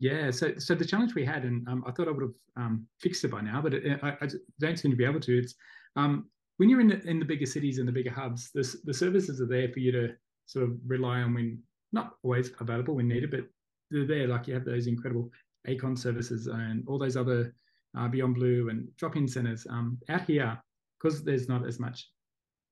Yeah, 0.00 0.30
so 0.30 0.54
so 0.58 0.74
the 0.74 0.84
challenge 0.84 1.14
we 1.14 1.24
had, 1.24 1.44
and 1.44 1.66
um, 1.68 1.84
I 1.86 1.90
thought 1.90 2.08
I 2.08 2.12
would 2.12 2.22
have 2.22 2.34
um, 2.56 2.86
fixed 3.00 3.24
it 3.24 3.30
by 3.30 3.40
now, 3.40 3.60
but 3.60 3.74
it, 3.74 3.98
I, 4.02 4.10
I, 4.20 4.28
don't 4.60 4.78
seem 4.78 4.92
to 4.92 4.96
be 4.96 5.04
able 5.04 5.20
to. 5.20 5.38
It's 5.38 5.54
um, 5.96 6.26
when 6.58 6.68
you're 6.68 6.80
in 6.80 6.88
the, 6.88 7.00
in 7.02 7.18
the 7.18 7.24
bigger 7.24 7.46
cities 7.46 7.78
and 7.78 7.88
the 7.88 7.92
bigger 7.92 8.10
hubs, 8.10 8.50
the 8.54 8.62
the 8.84 8.94
services 8.94 9.40
are 9.40 9.46
there 9.46 9.68
for 9.68 9.80
you 9.80 9.92
to 9.92 10.14
sort 10.46 10.64
of 10.64 10.76
rely 10.86 11.20
on 11.20 11.34
when 11.34 11.58
not 11.92 12.14
always 12.22 12.52
available 12.60 12.94
when 12.94 13.08
needed, 13.08 13.30
but 13.30 13.44
they're 13.90 14.06
there. 14.06 14.28
Like 14.28 14.46
you 14.46 14.54
have 14.54 14.64
those 14.64 14.86
incredible 14.86 15.30
ACON 15.66 15.98
services 15.98 16.46
and 16.46 16.84
all 16.86 16.98
those 16.98 17.16
other 17.16 17.54
uh, 17.98 18.08
Beyond 18.08 18.34
Blue 18.34 18.68
and 18.68 18.88
drop-in 18.96 19.28
centers. 19.28 19.66
Um, 19.68 19.98
out 20.08 20.22
here, 20.22 20.58
because 20.98 21.24
there's 21.24 21.48
not 21.48 21.66
as 21.66 21.78
much 21.78 22.08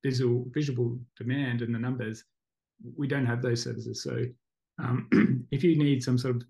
visual 0.03 0.45
visible 0.53 0.99
demand 1.17 1.61
in 1.61 1.71
the 1.71 1.79
numbers, 1.79 2.23
we 2.95 3.07
don't 3.07 3.25
have 3.25 3.41
those 3.41 3.61
services. 3.63 4.03
So 4.03 4.23
um, 4.79 5.45
if 5.51 5.63
you 5.63 5.77
need 5.77 6.03
some 6.03 6.17
sort 6.17 6.37
of 6.37 6.43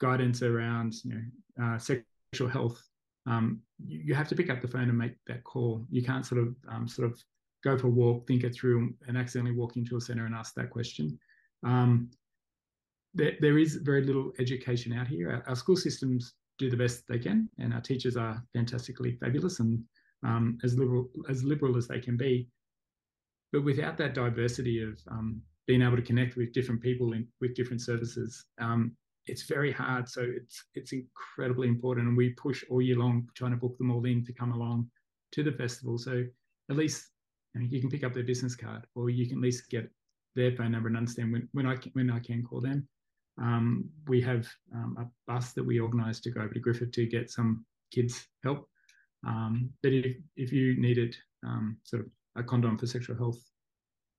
guidance 0.00 0.42
around 0.42 0.94
you 1.04 1.14
know 1.14 1.64
uh, 1.64 1.78
sexual 1.78 2.48
health, 2.48 2.82
um, 3.26 3.60
you, 3.84 4.00
you, 4.06 4.14
have 4.14 4.28
to 4.28 4.36
pick 4.36 4.50
up 4.50 4.60
the 4.60 4.68
phone 4.68 4.88
and 4.88 4.98
make 4.98 5.16
that 5.26 5.44
call. 5.44 5.84
You 5.90 6.02
can't 6.02 6.24
sort 6.24 6.40
of 6.42 6.54
um, 6.70 6.86
sort 6.86 7.10
of 7.10 7.20
go 7.64 7.76
for 7.76 7.88
a 7.88 7.90
walk, 7.90 8.26
think 8.26 8.44
it 8.44 8.54
through, 8.54 8.94
and 9.08 9.18
accidentally 9.18 9.56
walk 9.56 9.76
into 9.76 9.96
a 9.96 10.00
center 10.00 10.26
and 10.26 10.34
ask 10.34 10.54
that 10.54 10.70
question. 10.70 11.18
Um, 11.64 12.10
there, 13.14 13.32
there 13.40 13.58
is 13.58 13.76
very 13.76 14.04
little 14.04 14.32
education 14.38 14.92
out 14.92 15.08
here. 15.08 15.30
Our, 15.30 15.44
our, 15.48 15.56
school 15.56 15.76
systems 15.76 16.34
do 16.58 16.70
the 16.70 16.76
best 16.76 17.04
they 17.08 17.18
can, 17.18 17.48
and 17.58 17.72
our 17.74 17.80
teachers 17.80 18.16
are 18.16 18.42
fantastically 18.52 19.12
fabulous 19.20 19.60
and 19.60 19.82
um, 20.24 20.58
as 20.64 20.78
liberal 20.78 21.08
as 21.28 21.44
liberal 21.44 21.76
as 21.76 21.86
they 21.86 22.00
can 22.00 22.16
be. 22.16 22.48
But 23.52 23.64
without 23.64 23.96
that 23.98 24.14
diversity 24.14 24.82
of 24.82 24.98
um, 25.10 25.40
being 25.66 25.82
able 25.82 25.96
to 25.96 26.02
connect 26.02 26.36
with 26.36 26.52
different 26.52 26.82
people 26.82 27.12
in, 27.12 27.26
with 27.40 27.54
different 27.54 27.82
services, 27.82 28.44
um, 28.58 28.92
it's 29.26 29.42
very 29.42 29.72
hard. 29.72 30.08
So 30.08 30.22
it's 30.22 30.64
it's 30.74 30.92
incredibly 30.92 31.68
important, 31.68 32.08
and 32.08 32.16
we 32.16 32.30
push 32.30 32.64
all 32.70 32.82
year 32.82 32.96
long 32.96 33.28
trying 33.34 33.52
to 33.52 33.56
book 33.56 33.76
them 33.78 33.90
all 33.90 34.04
in 34.04 34.24
to 34.24 34.32
come 34.32 34.52
along 34.52 34.90
to 35.32 35.42
the 35.42 35.52
festival. 35.52 35.98
So 35.98 36.24
at 36.70 36.76
least 36.76 37.10
you, 37.54 37.80
can 37.80 37.90
pick 37.90 38.04
up 38.04 38.12
their 38.12 38.22
business 38.22 38.54
card, 38.54 38.86
or 38.94 39.10
you 39.10 39.26
can 39.26 39.38
at 39.38 39.42
least 39.42 39.70
get 39.70 39.90
their 40.34 40.52
phone 40.52 40.72
number 40.72 40.88
and 40.88 40.96
understand 40.96 41.32
when, 41.32 41.48
when 41.52 41.66
I 41.66 41.76
can, 41.76 41.90
when 41.92 42.10
I 42.10 42.18
can 42.18 42.42
call 42.42 42.60
them. 42.60 42.86
Um, 43.40 43.88
we 44.08 44.20
have 44.22 44.46
um, 44.74 44.96
a 44.98 45.30
bus 45.30 45.52
that 45.52 45.64
we 45.64 45.78
organise 45.78 46.20
to 46.20 46.30
go 46.30 46.40
over 46.40 46.54
to 46.54 46.60
Griffith 46.60 46.92
to 46.92 47.06
get 47.06 47.30
some 47.30 47.64
kids 47.92 48.26
help. 48.42 48.68
Um, 49.26 49.70
but 49.82 49.92
if 49.92 50.16
if 50.36 50.52
you 50.52 50.80
needed 50.80 51.16
um, 51.44 51.76
sort 51.84 52.02
of 52.02 52.08
a 52.36 52.42
condom 52.42 52.78
for 52.78 52.86
sexual 52.86 53.16
health 53.16 53.40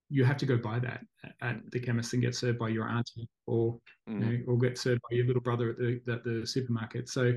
you 0.10 0.24
have 0.24 0.38
to 0.38 0.46
go 0.46 0.58
buy 0.58 0.80
that 0.80 1.02
at 1.42 1.60
the 1.72 1.80
chemist 1.80 2.14
and 2.14 2.22
get 2.22 2.36
served 2.36 2.58
by 2.58 2.70
your 2.70 2.88
auntie 2.88 3.28
or 3.46 3.78
mm. 4.10 4.14
you 4.14 4.20
know, 4.20 4.44
or 4.48 4.58
get 4.58 4.78
served 4.78 5.02
by 5.10 5.16
your 5.16 5.26
little 5.26 5.42
brother 5.42 5.70
at 5.70 5.78
the 5.78 6.02
at 6.12 6.24
the 6.24 6.46
supermarket. 6.46 7.10
So 7.10 7.34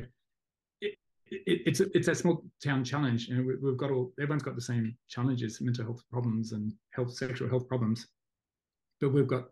it, 0.81 0.95
it, 1.27 1.63
it's 1.67 1.81
a, 1.81 1.87
it's 1.97 2.09
a 2.09 2.15
small 2.15 2.45
town 2.63 2.85
challenge. 2.85 3.29
Know, 3.29 3.43
we, 3.43 3.69
have 3.69 3.77
got 3.77 3.91
all 3.91 4.13
everyone's 4.21 4.43
got 4.43 4.55
the 4.55 4.63
same 4.63 4.97
challenges, 5.09 5.61
mental 5.61 5.85
health 5.85 6.03
problems 6.11 6.53
and 6.53 6.73
health 6.93 7.13
sexual 7.13 7.49
health 7.49 7.67
problems, 7.67 8.07
but 9.01 9.13
we've 9.13 9.27
got 9.27 9.47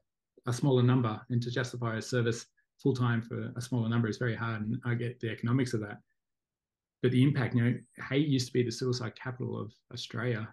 a 0.46 0.52
smaller 0.52 0.82
number, 0.82 1.20
and 1.30 1.42
to 1.42 1.50
justify 1.50 1.96
a 1.96 2.02
service 2.02 2.46
full 2.82 2.94
time 2.94 3.20
for 3.20 3.52
a 3.56 3.60
smaller 3.60 3.88
number 3.88 4.08
is 4.08 4.18
very 4.18 4.36
hard, 4.36 4.62
and 4.62 4.80
I 4.84 4.94
get 4.94 5.20
the 5.20 5.30
economics 5.30 5.74
of 5.74 5.80
that. 5.80 5.98
But 7.02 7.12
the 7.12 7.22
impact, 7.22 7.54
you 7.54 7.62
know, 7.62 7.74
Hay 8.08 8.18
used 8.18 8.48
to 8.48 8.52
be 8.52 8.62
the 8.62 8.72
suicide 8.72 9.14
capital 9.14 9.60
of 9.60 9.72
Australia 9.92 10.48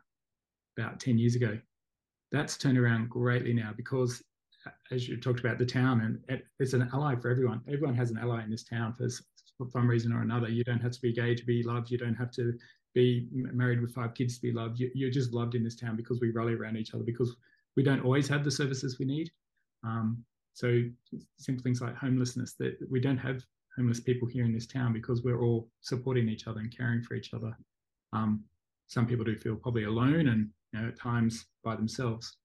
about 0.77 0.99
10 0.99 1.17
years 1.17 1.35
ago. 1.35 1.57
That's 2.31 2.57
turned 2.57 2.77
around 2.77 3.09
greatly 3.09 3.53
now 3.53 3.71
because 3.75 4.21
as 4.91 5.07
you 5.07 5.17
talked 5.17 5.39
about 5.39 5.57
the 5.57 5.65
town 5.65 6.19
and 6.29 6.41
it's 6.59 6.73
an 6.73 6.89
ally 6.93 7.15
for 7.15 7.29
everyone. 7.29 7.61
Everyone 7.67 7.95
has 7.95 8.11
an 8.11 8.17
ally 8.17 8.43
in 8.43 8.49
this 8.49 8.63
town 8.63 8.93
for, 8.93 9.07
some 9.69 9.89
reason 9.89 10.11
or 10.11 10.21
another. 10.21 10.49
You 10.49 10.65
don't 10.65 10.81
have 10.81 10.91
to 10.91 11.01
be 11.01 11.13
gay 11.13 11.33
to 11.33 11.45
be 11.45 11.63
loved. 11.63 11.89
You 11.89 11.97
don't 11.97 12.15
have 12.15 12.31
to 12.31 12.53
be 12.93 13.27
married 13.31 13.79
with 13.79 13.93
five 13.93 14.13
kids 14.13 14.35
to 14.35 14.41
be 14.41 14.51
loved. 14.51 14.79
You, 14.79 15.07
are 15.07 15.11
just 15.11 15.33
loved 15.33 15.55
in 15.55 15.63
this 15.63 15.77
town 15.77 15.95
because 15.95 16.19
we 16.19 16.31
rally 16.31 16.55
around 16.55 16.75
each 16.75 16.93
other 16.93 17.05
because 17.05 17.33
we 17.77 17.83
don't 17.83 18.03
always 18.03 18.27
have 18.27 18.43
the 18.43 18.51
services 18.51 18.99
we 18.99 19.05
need 19.05 19.31
um, 19.85 20.23
so 20.53 20.81
simple 21.37 21.63
things 21.63 21.81
like 21.81 21.95
homelessness 21.95 22.53
that 22.59 22.77
we 22.89 22.99
don't 22.99 23.17
have 23.17 23.41
homeless 23.77 23.99
people 23.99 24.27
here 24.27 24.45
in 24.45 24.53
this 24.53 24.67
town 24.67 24.93
because 24.93 25.21
we're 25.23 25.41
all 25.41 25.69
supporting 25.81 26.29
each 26.29 26.47
other 26.47 26.59
and 26.61 26.75
caring 26.75 27.01
for 27.01 27.13
each 27.15 27.33
other 27.33 27.55
um, 28.13 28.43
some 28.87 29.05
people 29.05 29.25
do 29.25 29.35
feel 29.35 29.55
probably 29.55 29.83
alone 29.83 30.27
and 30.27 30.49
you 30.73 30.81
know, 30.81 30.87
at 30.87 30.99
times 30.99 31.45
by 31.63 31.75
themselves. 31.75 32.37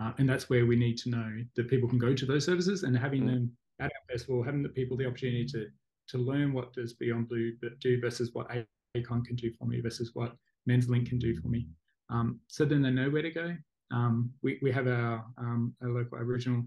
Uh, 0.00 0.12
and 0.18 0.28
that's 0.28 0.48
where 0.48 0.66
we 0.66 0.76
need 0.76 0.96
to 0.98 1.10
know 1.10 1.30
that 1.56 1.68
people 1.68 1.88
can 1.88 1.98
go 1.98 2.14
to 2.14 2.26
those 2.26 2.44
services 2.44 2.82
and 2.82 2.96
having 2.96 3.22
mm. 3.22 3.26
them 3.26 3.52
at 3.80 3.86
our 3.92 4.14
festival, 4.14 4.42
having 4.42 4.62
the 4.62 4.68
people 4.68 4.96
the 4.96 5.06
opportunity 5.06 5.44
to 5.46 5.66
to 6.08 6.18
learn 6.18 6.52
what 6.52 6.72
does 6.72 6.94
Beyond 6.94 7.28
Blue 7.28 7.52
do 7.80 8.00
versus 8.00 8.30
what 8.32 8.48
ACON 8.96 9.24
can 9.24 9.36
do 9.36 9.52
for 9.52 9.66
me 9.66 9.80
versus 9.80 10.10
what 10.14 10.34
Men's 10.66 10.88
Link 10.88 11.08
can 11.08 11.18
do 11.18 11.34
for 11.40 11.46
me. 11.46 11.68
Um, 12.10 12.40
so 12.48 12.64
then 12.64 12.82
they 12.82 12.90
know 12.90 13.08
where 13.08 13.22
to 13.22 13.30
go. 13.30 13.56
Um, 13.92 14.30
we, 14.42 14.58
we 14.62 14.72
have 14.72 14.88
our, 14.88 15.24
um, 15.38 15.74
our 15.80 15.90
local 15.90 16.18
Aboriginal 16.18 16.64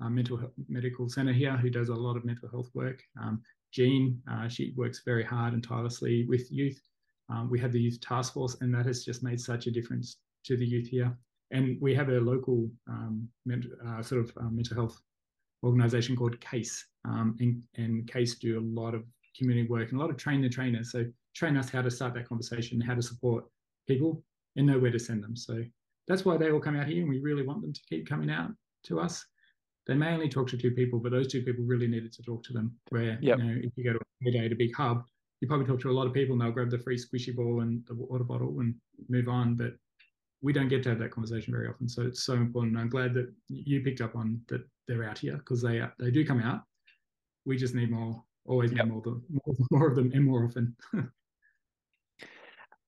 uh, 0.00 0.08
mental 0.08 0.36
health, 0.36 0.52
medical 0.68 1.08
centre 1.08 1.32
here 1.32 1.56
who 1.56 1.70
does 1.70 1.88
a 1.88 1.94
lot 1.94 2.16
of 2.16 2.24
mental 2.24 2.48
health 2.48 2.70
work. 2.74 3.02
Um, 3.20 3.42
Jean, 3.72 4.20
uh, 4.30 4.48
she 4.48 4.72
works 4.76 5.02
very 5.04 5.24
hard 5.24 5.52
and 5.52 5.62
tirelessly 5.62 6.26
with 6.28 6.50
youth. 6.50 6.80
Um, 7.30 7.50
we 7.50 7.58
have 7.60 7.72
the 7.72 7.80
youth 7.80 8.00
task 8.00 8.34
force, 8.34 8.56
and 8.60 8.74
that 8.74 8.86
has 8.86 9.04
just 9.04 9.22
made 9.22 9.40
such 9.40 9.66
a 9.66 9.70
difference 9.70 10.18
to 10.44 10.56
the 10.56 10.66
youth 10.66 10.86
here. 10.86 11.16
And 11.50 11.80
we 11.80 11.94
have 11.94 12.08
a 12.08 12.20
local 12.20 12.68
um, 12.88 13.28
uh, 13.86 14.02
sort 14.02 14.20
of 14.22 14.32
uh, 14.36 14.50
mental 14.50 14.76
health 14.76 15.00
organization 15.64 16.16
called 16.16 16.38
CASE. 16.40 16.84
Um, 17.04 17.36
and, 17.40 17.62
and 17.76 18.06
CASE 18.10 18.36
do 18.36 18.58
a 18.58 18.80
lot 18.80 18.94
of 18.94 19.04
community 19.36 19.68
work 19.68 19.90
and 19.90 19.98
a 19.98 20.02
lot 20.02 20.10
of 20.10 20.16
train 20.16 20.42
the 20.42 20.48
trainers. 20.48 20.92
So 20.92 21.04
train 21.34 21.56
us 21.56 21.70
how 21.70 21.82
to 21.82 21.90
start 21.90 22.14
that 22.14 22.28
conversation, 22.28 22.80
how 22.80 22.94
to 22.94 23.02
support 23.02 23.44
people 23.88 24.22
and 24.56 24.66
know 24.66 24.78
where 24.78 24.92
to 24.92 24.98
send 24.98 25.22
them. 25.22 25.36
So 25.36 25.62
that's 26.06 26.24
why 26.24 26.36
they 26.36 26.50
all 26.50 26.60
come 26.60 26.76
out 26.76 26.86
here 26.86 27.00
and 27.00 27.08
we 27.08 27.18
really 27.18 27.46
want 27.46 27.62
them 27.62 27.72
to 27.72 27.80
keep 27.88 28.08
coming 28.08 28.30
out 28.30 28.50
to 28.84 29.00
us. 29.00 29.24
They 29.86 29.94
may 29.94 30.12
only 30.12 30.28
talk 30.28 30.48
to 30.48 30.56
two 30.56 30.70
people, 30.70 30.98
but 30.98 31.12
those 31.12 31.28
two 31.28 31.42
people 31.42 31.64
really 31.64 31.86
needed 31.86 32.12
to 32.14 32.22
talk 32.22 32.42
to 32.44 32.52
them. 32.52 32.74
Where 32.88 33.18
yep. 33.20 33.38
you 33.38 33.44
know, 33.44 33.54
if 33.62 33.72
you 33.76 33.84
go 33.84 33.92
to 33.92 34.00
a 34.26 34.30
day 34.30 34.46
a 34.46 34.54
big 34.54 34.74
hub, 34.74 35.04
you 35.40 35.48
probably 35.48 35.66
talk 35.66 35.80
to 35.80 35.90
a 35.90 35.92
lot 35.92 36.06
of 36.06 36.14
people 36.14 36.32
and 36.32 36.42
they'll 36.42 36.52
grab 36.52 36.70
the 36.70 36.78
free 36.78 36.98
squishy 36.98 37.34
ball 37.34 37.60
and 37.60 37.84
the 37.86 37.94
water 37.94 38.24
bottle 38.24 38.60
and 38.60 38.74
move 39.08 39.28
on. 39.28 39.56
But 39.56 39.74
we 40.40 40.52
don't 40.52 40.68
get 40.68 40.82
to 40.84 40.90
have 40.90 40.98
that 40.98 41.10
conversation 41.10 41.52
very 41.52 41.68
often. 41.68 41.88
So 41.88 42.02
it's 42.02 42.22
so 42.24 42.34
important. 42.34 42.76
I'm 42.78 42.88
glad 42.88 43.14
that 43.14 43.32
you 43.48 43.80
picked 43.82 44.00
up 44.00 44.14
on 44.16 44.40
that 44.48 44.62
they're 44.86 45.04
out 45.04 45.18
here 45.18 45.36
because 45.36 45.62
they 45.62 45.82
they 45.98 46.10
do 46.10 46.24
come 46.26 46.40
out. 46.40 46.62
We 47.44 47.56
just 47.56 47.74
need 47.74 47.90
more, 47.90 48.22
always 48.46 48.72
yep. 48.72 48.86
need 48.86 48.92
more, 48.92 49.02
more, 49.46 49.56
more 49.70 49.88
of 49.88 49.96
them 49.96 50.12
and 50.14 50.24
more 50.24 50.44
often. 50.44 50.76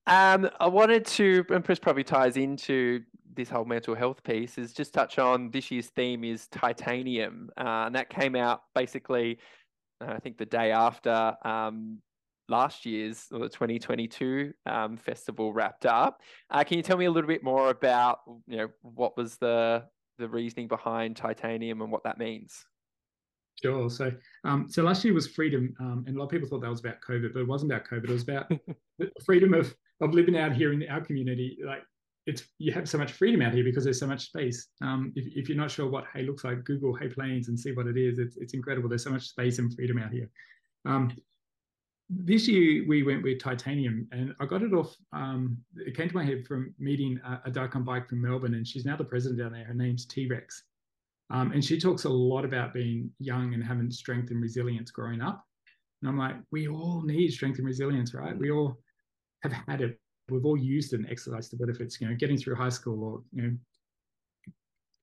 um, 0.07 0.49
I 0.59 0.67
wanted 0.67 1.05
to, 1.05 1.45
and 1.49 1.63
this 1.63 1.79
probably 1.79 2.03
ties 2.03 2.37
into 2.37 3.03
this 3.37 3.49
whole 3.49 3.65
mental 3.65 3.95
health 3.95 4.23
piece, 4.23 4.57
is 4.57 4.73
just 4.73 4.93
touch 4.93 5.17
on 5.19 5.49
this 5.51 5.71
year's 5.71 5.87
theme 5.87 6.25
is 6.25 6.47
titanium, 6.47 7.49
uh, 7.57 7.85
and 7.85 7.95
that 7.95 8.09
came 8.09 8.35
out 8.35 8.63
basically. 8.75 9.39
Uh, 10.01 10.11
I 10.11 10.19
think 10.19 10.37
the 10.37 10.45
day 10.45 10.71
after 10.71 11.35
um, 11.43 11.99
last 12.49 12.85
year's 12.85 13.27
or 13.31 13.39
the 13.39 13.49
2022 13.49 14.53
um, 14.65 14.97
festival 14.97 15.53
wrapped 15.53 15.85
up. 15.85 16.21
Uh, 16.49 16.63
can 16.63 16.77
you 16.77 16.83
tell 16.83 16.97
me 16.97 17.05
a 17.05 17.11
little 17.11 17.27
bit 17.27 17.43
more 17.43 17.69
about 17.69 18.19
you 18.47 18.57
know 18.57 18.67
what 18.81 19.17
was 19.17 19.37
the 19.37 19.83
the 20.17 20.27
reasoning 20.27 20.67
behind 20.67 21.15
titanium 21.15 21.81
and 21.81 21.91
what 21.91 22.03
that 22.03 22.17
means? 22.17 22.65
Sure. 23.61 23.89
So, 23.89 24.11
um, 24.43 24.67
so 24.69 24.83
last 24.83 25.03
year 25.03 25.13
was 25.13 25.27
freedom, 25.27 25.73
um, 25.79 26.03
and 26.07 26.15
a 26.15 26.19
lot 26.19 26.25
of 26.25 26.31
people 26.31 26.47
thought 26.47 26.61
that 26.61 26.69
was 26.69 26.79
about 26.79 27.01
COVID, 27.01 27.33
but 27.33 27.39
it 27.39 27.47
wasn't 27.47 27.71
about 27.71 27.87
COVID. 27.87 28.03
It 28.03 28.11
was 28.11 28.23
about 28.23 28.49
the 28.99 29.11
freedom 29.25 29.53
of 29.53 29.75
of 29.99 30.13
living 30.13 30.37
out 30.37 30.53
here 30.53 30.73
in 30.73 30.87
our 30.89 31.01
community. 31.01 31.57
Like 31.65 31.81
it's 32.27 32.43
you 32.59 32.71
have 32.73 32.87
so 32.87 32.97
much 32.97 33.13
freedom 33.13 33.41
out 33.41 33.53
here 33.53 33.63
because 33.63 33.85
there's 33.85 33.99
so 33.99 34.05
much 34.05 34.25
space. 34.25 34.67
Um, 34.81 35.13
if, 35.15 35.25
if 35.35 35.49
you're 35.49 35.57
not 35.57 35.71
sure 35.71 35.89
what 35.89 36.03
Hay 36.13 36.23
looks 36.23 36.43
like, 36.43 36.63
Google 36.65 36.93
Hay 36.95 37.07
Plains 37.07 37.47
and 37.47 37.59
see 37.59 37.71
what 37.71 37.87
it 37.87 37.97
is. 37.97 38.19
It's 38.19 38.37
it's 38.37 38.53
incredible. 38.53 38.89
There's 38.89 39.03
so 39.03 39.09
much 39.11 39.29
space 39.29 39.59
and 39.59 39.73
freedom 39.73 39.97
out 39.97 40.11
here. 40.11 40.29
Um, 40.85 41.15
this 42.09 42.47
year 42.47 42.85
we 42.87 43.03
went 43.03 43.21
with 43.21 43.37
titanium 43.37 44.07
and 44.13 44.33
i 44.39 44.45
got 44.45 44.61
it 44.61 44.73
off 44.73 44.95
um, 45.11 45.57
it 45.75 45.95
came 45.95 46.07
to 46.07 46.15
my 46.15 46.23
head 46.23 46.47
from 46.47 46.73
meeting 46.79 47.19
a, 47.25 47.41
a 47.49 47.51
dyke 47.51 47.75
on 47.75 47.83
bike 47.83 48.07
from 48.07 48.21
melbourne 48.21 48.53
and 48.53 48.65
she's 48.65 48.85
now 48.85 48.95
the 48.95 49.03
president 49.03 49.37
down 49.37 49.51
there 49.51 49.65
her 49.65 49.73
name's 49.73 50.05
t-rex 50.05 50.63
um, 51.29 51.51
and 51.51 51.63
she 51.63 51.77
talks 51.77 52.05
a 52.05 52.09
lot 52.09 52.45
about 52.45 52.73
being 52.73 53.11
young 53.19 53.53
and 53.53 53.61
having 53.61 53.91
strength 53.91 54.31
and 54.31 54.41
resilience 54.41 54.89
growing 54.89 55.21
up 55.21 55.43
and 56.01 56.09
i'm 56.09 56.17
like 56.17 56.35
we 56.49 56.69
all 56.69 57.01
need 57.01 57.29
strength 57.29 57.57
and 57.57 57.67
resilience 57.67 58.13
right 58.13 58.37
we 58.37 58.51
all 58.51 58.77
have 59.43 59.51
had 59.51 59.81
it 59.81 59.99
we've 60.29 60.45
all 60.45 60.57
used 60.57 60.93
it 60.93 60.99
and 60.99 61.09
exercised 61.09 61.53
it 61.53 61.59
but 61.59 61.69
if 61.69 61.79
it's 61.79 61.99
you 62.01 62.07
know 62.07 62.15
getting 62.15 62.37
through 62.37 62.55
high 62.55 62.69
school 62.69 63.03
or 63.03 63.21
you 63.33 63.41
know 63.43 63.57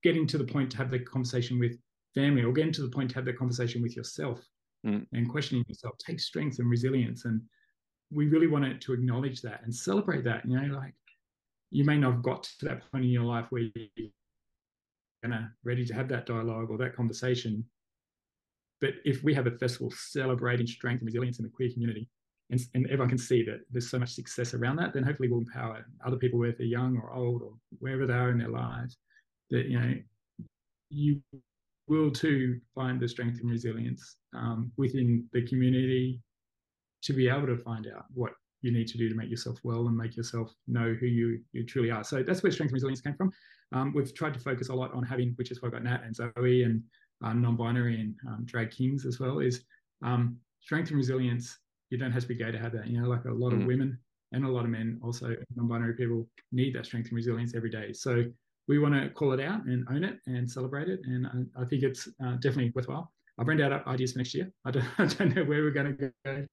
getting 0.03 0.27
to 0.27 0.37
the 0.37 0.43
point 0.43 0.69
to 0.69 0.77
have 0.77 0.91
the 0.91 0.99
conversation 0.99 1.59
with 1.59 1.77
family 2.13 2.43
or 2.43 2.53
getting 2.53 2.71
to 2.71 2.81
the 2.81 2.89
point 2.89 3.09
to 3.09 3.15
have 3.15 3.25
the 3.25 3.33
conversation 3.33 3.81
with 3.81 3.95
yourself 3.95 4.39
mm. 4.85 5.05
and 5.13 5.29
questioning 5.29 5.65
yourself 5.67 5.97
takes 5.97 6.25
strength 6.25 6.59
and 6.59 6.69
resilience. 6.69 7.25
And 7.25 7.41
we 8.11 8.27
really 8.27 8.47
wanted 8.47 8.81
to 8.81 8.93
acknowledge 8.93 9.41
that 9.41 9.61
and 9.63 9.73
celebrate 9.73 10.23
that. 10.23 10.45
You 10.45 10.59
know, 10.59 10.75
like 10.75 10.93
you 11.71 11.83
may 11.83 11.97
not 11.97 12.13
have 12.13 12.23
got 12.23 12.43
to 12.59 12.65
that 12.65 12.89
point 12.91 13.03
in 13.03 13.11
your 13.11 13.23
life 13.23 13.47
where 13.49 13.63
you're 13.63 14.09
gonna 15.23 15.51
ready 15.63 15.85
to 15.85 15.93
have 15.93 16.07
that 16.09 16.25
dialogue 16.25 16.69
or 16.69 16.77
that 16.77 16.95
conversation. 16.95 17.65
But 18.81 18.93
if 19.05 19.23
we 19.23 19.33
have 19.33 19.47
a 19.47 19.51
festival 19.51 19.91
celebrating 19.95 20.67
strength 20.67 20.99
and 20.99 21.07
resilience 21.07 21.39
in 21.39 21.43
the 21.43 21.51
queer 21.51 21.71
community, 21.71 22.07
and, 22.51 22.59
and 22.73 22.85
everyone 22.85 23.09
can 23.09 23.17
see 23.17 23.43
that 23.43 23.61
there's 23.71 23.89
so 23.89 23.99
much 23.99 24.13
success 24.13 24.53
around 24.53 24.75
that, 24.77 24.93
then 24.93 25.03
hopefully 25.03 25.29
we'll 25.29 25.39
empower 25.39 25.85
other 26.05 26.17
people, 26.17 26.39
whether 26.39 26.55
they're 26.57 26.67
young 26.67 26.97
or 26.97 27.13
old 27.13 27.41
or 27.41 27.53
wherever 27.79 28.05
they 28.05 28.13
are 28.13 28.29
in 28.29 28.37
their 28.37 28.49
lives, 28.49 28.97
that 29.49 29.65
you 29.65 29.79
know 29.79 29.93
you 30.89 31.21
will 31.87 32.11
too 32.11 32.59
find 32.73 32.99
the 32.99 33.07
strength 33.07 33.39
and 33.41 33.49
resilience 33.49 34.17
um, 34.33 34.71
within 34.77 35.27
the 35.33 35.45
community 35.47 36.19
to 37.03 37.13
be 37.13 37.29
able 37.29 37.45
to 37.45 37.57
find 37.57 37.87
out 37.87 38.05
what 38.13 38.31
you 38.61 38.71
need 38.71 38.87
to 38.87 38.97
do 38.97 39.07
to 39.07 39.15
make 39.15 39.29
yourself 39.29 39.59
well 39.63 39.87
and 39.87 39.95
make 39.95 40.17
yourself 40.17 40.51
know 40.67 40.95
who 40.99 41.05
you, 41.05 41.39
you 41.53 41.63
truly 41.63 41.91
are. 41.91 42.03
So 42.03 42.23
that's 42.23 42.41
where 42.41 42.51
strength 42.51 42.71
and 42.71 42.75
resilience 42.75 43.01
came 43.01 43.13
from. 43.13 43.31
Um, 43.73 43.93
we've 43.93 44.13
tried 44.13 44.33
to 44.33 44.39
focus 44.39 44.69
a 44.69 44.73
lot 44.73 44.91
on 44.93 45.03
having, 45.03 45.33
which 45.35 45.51
is 45.51 45.61
why 45.61 45.67
I've 45.67 45.73
got 45.73 45.83
Nat 45.83 46.01
and 46.03 46.15
Zoe 46.15 46.63
and 46.63 46.81
uh, 47.23 47.33
non-binary 47.33 47.99
and 47.99 48.15
um, 48.27 48.45
drag 48.45 48.71
kings 48.71 49.05
as 49.05 49.19
well, 49.19 49.39
is 49.39 49.63
um, 50.03 50.37
strength 50.61 50.89
and 50.89 50.97
resilience. 50.97 51.59
You 51.89 51.97
don't 51.97 52.11
have 52.11 52.23
to 52.23 52.27
be 52.27 52.35
gay 52.35 52.51
to 52.51 52.59
have 52.59 52.73
that. 52.73 52.87
You 52.87 53.01
know, 53.01 53.07
like 53.07 53.25
a 53.25 53.31
lot 53.31 53.53
mm. 53.53 53.61
of 53.61 53.67
women 53.67 53.99
and 54.31 54.45
a 54.45 54.49
lot 54.49 54.65
of 54.65 54.69
men, 54.69 54.99
also 55.03 55.35
non-binary 55.55 55.93
people, 55.93 56.27
need 56.51 56.75
that 56.75 56.85
strength 56.85 57.07
and 57.07 57.15
resilience 57.15 57.53
every 57.55 57.69
day. 57.69 57.93
So 57.93 58.25
we 58.67 58.79
want 58.79 58.95
to 58.95 59.09
call 59.09 59.33
it 59.33 59.39
out 59.39 59.65
and 59.65 59.87
own 59.89 60.03
it 60.03 60.19
and 60.25 60.49
celebrate 60.49 60.89
it. 60.89 60.99
And 61.05 61.27
I, 61.27 61.61
I 61.61 61.65
think 61.65 61.83
it's 61.83 62.07
uh, 62.23 62.33
definitely 62.33 62.71
worthwhile. 62.75 63.11
I've 63.37 63.47
run 63.47 63.61
out 63.61 63.85
ideas 63.87 64.13
for 64.13 64.19
next 64.19 64.33
year. 64.33 64.51
I 64.65 64.71
don't, 64.71 64.85
I 64.97 65.05
don't 65.05 65.35
know 65.35 65.43
where 65.43 65.61
we're 65.61 65.71
going 65.71 65.97
to 65.97 66.11
go 66.25 66.45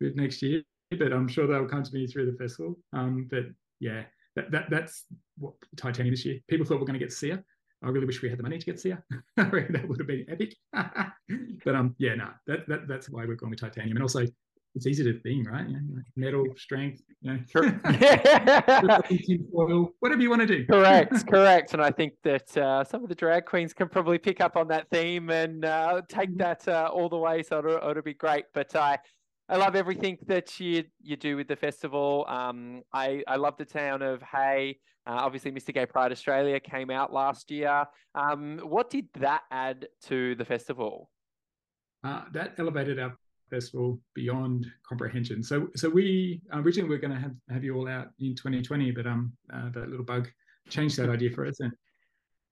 with 0.00 0.16
next 0.16 0.42
year, 0.42 0.62
but 0.98 1.12
I'm 1.12 1.28
sure 1.28 1.46
they'll 1.46 1.66
come 1.66 1.82
to 1.82 1.94
me 1.94 2.06
through 2.06 2.30
the 2.30 2.38
festival. 2.38 2.78
Um, 2.92 3.28
but 3.30 3.44
yeah, 3.80 4.04
that, 4.36 4.50
that 4.50 4.70
that's 4.70 5.04
what 5.38 5.54
Titanium 5.76 6.14
this 6.14 6.24
year. 6.24 6.38
People 6.48 6.64
thought 6.64 6.76
we 6.76 6.82
are 6.82 6.86
going 6.86 6.98
to 6.98 7.04
get 7.04 7.12
Sia. 7.12 7.42
I 7.82 7.88
really 7.88 8.06
wish 8.06 8.22
we 8.22 8.28
had 8.28 8.38
the 8.38 8.42
money 8.42 8.58
to 8.58 8.66
get 8.66 8.80
Sia. 8.80 9.02
that 9.36 9.88
would 9.88 9.98
have 9.98 10.06
been 10.06 10.24
epic. 10.28 10.54
but 11.64 11.74
um, 11.74 11.94
yeah, 11.98 12.14
no, 12.14 12.28
that, 12.46 12.68
that 12.68 12.88
that's 12.88 13.10
why 13.10 13.24
we're 13.24 13.34
going 13.34 13.50
with 13.50 13.60
Titanium. 13.60 13.96
And 13.96 14.02
also, 14.02 14.26
it's 14.74 14.86
easy 14.86 15.04
to 15.04 15.20
theme, 15.20 15.44
right? 15.44 15.68
You 15.68 15.74
know, 15.74 16.02
metal, 16.16 16.46
strength, 16.56 17.02
you 17.20 17.32
know, 17.32 17.38
oil, 19.54 19.90
whatever 20.00 20.22
you 20.22 20.30
want 20.30 20.40
to 20.40 20.46
do. 20.46 20.64
correct, 20.66 21.26
correct. 21.26 21.74
And 21.74 21.82
I 21.82 21.90
think 21.90 22.14
that 22.24 22.56
uh, 22.56 22.82
some 22.84 23.02
of 23.02 23.10
the 23.10 23.14
drag 23.14 23.44
queens 23.44 23.74
can 23.74 23.88
probably 23.88 24.18
pick 24.18 24.40
up 24.40 24.56
on 24.56 24.68
that 24.68 24.88
theme 24.90 25.28
and 25.30 25.64
uh, 25.64 26.00
take 26.08 26.30
mm-hmm. 26.30 26.38
that 26.38 26.66
uh, 26.68 26.90
all 26.92 27.10
the 27.10 27.18
way. 27.18 27.42
So 27.42 27.58
it'll, 27.58 27.90
it'll 27.90 28.02
be 28.02 28.14
great. 28.14 28.46
But 28.54 28.74
I, 28.74 28.98
I 29.52 29.56
love 29.56 29.76
everything 29.76 30.16
that 30.28 30.58
you 30.58 30.84
you 31.02 31.14
do 31.14 31.36
with 31.36 31.46
the 31.46 31.56
festival. 31.56 32.24
Um, 32.26 32.82
I 32.90 33.22
I 33.26 33.36
love 33.36 33.58
the 33.58 33.66
town 33.66 34.00
of 34.00 34.22
Hay. 34.22 34.78
Uh, 35.06 35.18
obviously, 35.20 35.52
Mr. 35.52 35.74
Gay 35.74 35.84
Pride 35.84 36.10
Australia 36.10 36.58
came 36.58 36.88
out 36.88 37.12
last 37.12 37.50
year. 37.50 37.84
Um, 38.14 38.60
what 38.62 38.88
did 38.88 39.08
that 39.18 39.42
add 39.50 39.88
to 40.04 40.34
the 40.36 40.44
festival? 40.46 41.10
Uh, 42.02 42.22
that 42.32 42.54
elevated 42.58 42.98
our 42.98 43.14
festival 43.50 44.00
beyond 44.14 44.68
comprehension. 44.88 45.42
So, 45.42 45.68
so 45.76 45.90
we 45.90 46.40
originally 46.54 46.88
we 46.88 46.96
are 46.96 47.00
going 47.00 47.12
to 47.12 47.20
have, 47.20 47.34
have 47.50 47.62
you 47.62 47.76
all 47.76 47.88
out 47.88 48.08
in 48.20 48.34
2020, 48.34 48.90
but 48.92 49.06
um, 49.06 49.34
uh, 49.52 49.68
that 49.74 49.90
little 49.90 50.04
bug 50.04 50.30
changed 50.70 50.96
that 50.96 51.10
idea 51.10 51.30
for 51.30 51.44
us, 51.44 51.60
and 51.60 51.72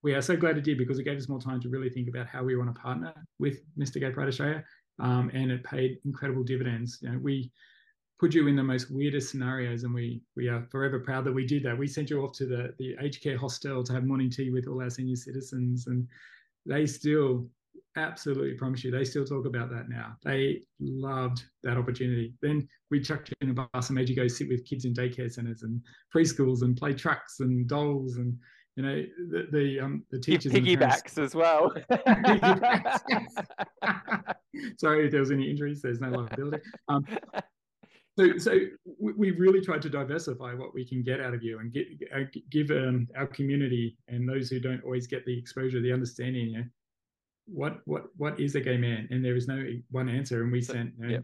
we 0.03 0.13
are 0.13 0.21
so 0.21 0.35
glad 0.35 0.57
it 0.57 0.63
did 0.63 0.77
because 0.77 0.99
it 0.99 1.03
gave 1.03 1.17
us 1.17 1.29
more 1.29 1.41
time 1.41 1.59
to 1.61 1.69
really 1.69 1.89
think 1.89 2.09
about 2.09 2.27
how 2.27 2.43
we 2.43 2.55
want 2.55 2.73
to 2.73 2.79
partner 2.79 3.13
with 3.39 3.61
Mr. 3.77 3.99
Gay 3.99 4.11
Pride 4.11 4.27
Australia, 4.27 4.63
um, 5.01 5.31
and 5.33 5.51
it 5.51 5.63
paid 5.63 5.97
incredible 6.05 6.43
dividends. 6.43 6.99
You 7.01 7.11
know, 7.11 7.17
we 7.17 7.51
put 8.19 8.33
you 8.33 8.47
in 8.47 8.55
the 8.55 8.63
most 8.63 8.91
weirdest 8.91 9.31
scenarios, 9.31 9.83
and 9.83 9.93
we 9.93 10.21
we 10.35 10.47
are 10.47 10.65
forever 10.71 10.99
proud 10.99 11.25
that 11.25 11.33
we 11.33 11.45
did 11.45 11.63
that. 11.63 11.77
We 11.77 11.87
sent 11.87 12.09
you 12.09 12.23
off 12.23 12.33
to 12.37 12.45
the 12.45 12.73
the 12.77 12.95
aged 13.01 13.21
care 13.21 13.37
hostel 13.37 13.83
to 13.83 13.93
have 13.93 14.05
morning 14.05 14.29
tea 14.29 14.51
with 14.51 14.67
all 14.67 14.81
our 14.81 14.89
senior 14.89 15.15
citizens, 15.15 15.87
and 15.87 16.07
they 16.65 16.85
still 16.85 17.49
absolutely 17.97 18.53
promise 18.53 18.85
you 18.85 18.91
they 18.91 19.03
still 19.03 19.25
talk 19.25 19.45
about 19.45 19.69
that 19.69 19.89
now 19.89 20.15
they 20.23 20.61
loved 20.79 21.43
that 21.61 21.77
opportunity 21.77 22.33
then 22.41 22.65
we 22.89 23.01
chucked 23.01 23.29
you 23.29 23.35
in 23.41 23.49
a 23.49 23.53
bus 23.53 23.89
and 23.89 23.95
made 23.95 24.07
you 24.07 24.15
go 24.15 24.29
sit 24.29 24.47
with 24.47 24.65
kids 24.65 24.85
in 24.85 24.93
daycare 24.93 25.29
centers 25.29 25.63
and 25.63 25.81
preschools 26.15 26.61
and 26.61 26.77
play 26.77 26.93
trucks 26.93 27.41
and 27.41 27.67
dolls 27.67 28.15
and 28.15 28.37
you 28.75 28.83
know 28.83 29.03
the 29.29 29.47
the, 29.51 29.79
um, 29.79 30.03
the 30.11 30.19
teachers 30.19 30.53
piggybacks 30.53 31.17
as 31.17 31.35
well 31.35 31.73
sorry 34.77 35.05
if 35.05 35.11
there 35.11 35.19
was 35.19 35.31
any 35.31 35.49
injuries 35.49 35.81
there's 35.81 35.99
no 35.99 36.09
liability 36.09 36.63
um, 36.87 37.05
so 38.17 38.37
so 38.37 38.59
we 38.99 39.31
really 39.31 39.61
tried 39.61 39.81
to 39.81 39.89
diversify 39.89 40.53
what 40.53 40.73
we 40.73 40.85
can 40.85 41.01
get 41.01 41.21
out 41.21 41.33
of 41.33 41.43
you 41.43 41.59
and 41.59 41.71
get, 41.71 41.87
uh, 42.13 42.23
give 42.49 42.69
um, 42.71 43.07
our 43.15 43.27
community 43.27 43.97
and 44.07 44.27
those 44.27 44.49
who 44.49 44.59
don't 44.59 44.83
always 44.83 45.07
get 45.07 45.25
the 45.25 45.37
exposure 45.37 45.81
the 45.81 45.93
understanding 45.93 46.49
you 46.49 46.57
know, 46.57 46.65
what 47.45 47.79
what 47.85 48.05
what 48.17 48.39
is 48.39 48.55
a 48.55 48.61
gay 48.61 48.77
man? 48.77 49.07
And 49.11 49.23
there 49.23 49.35
is 49.35 49.47
no 49.47 49.63
one 49.89 50.09
answer. 50.09 50.43
And 50.43 50.51
we 50.51 50.61
sent 50.61 50.93
you 50.97 51.03
know, 51.03 51.11
yep. 51.13 51.23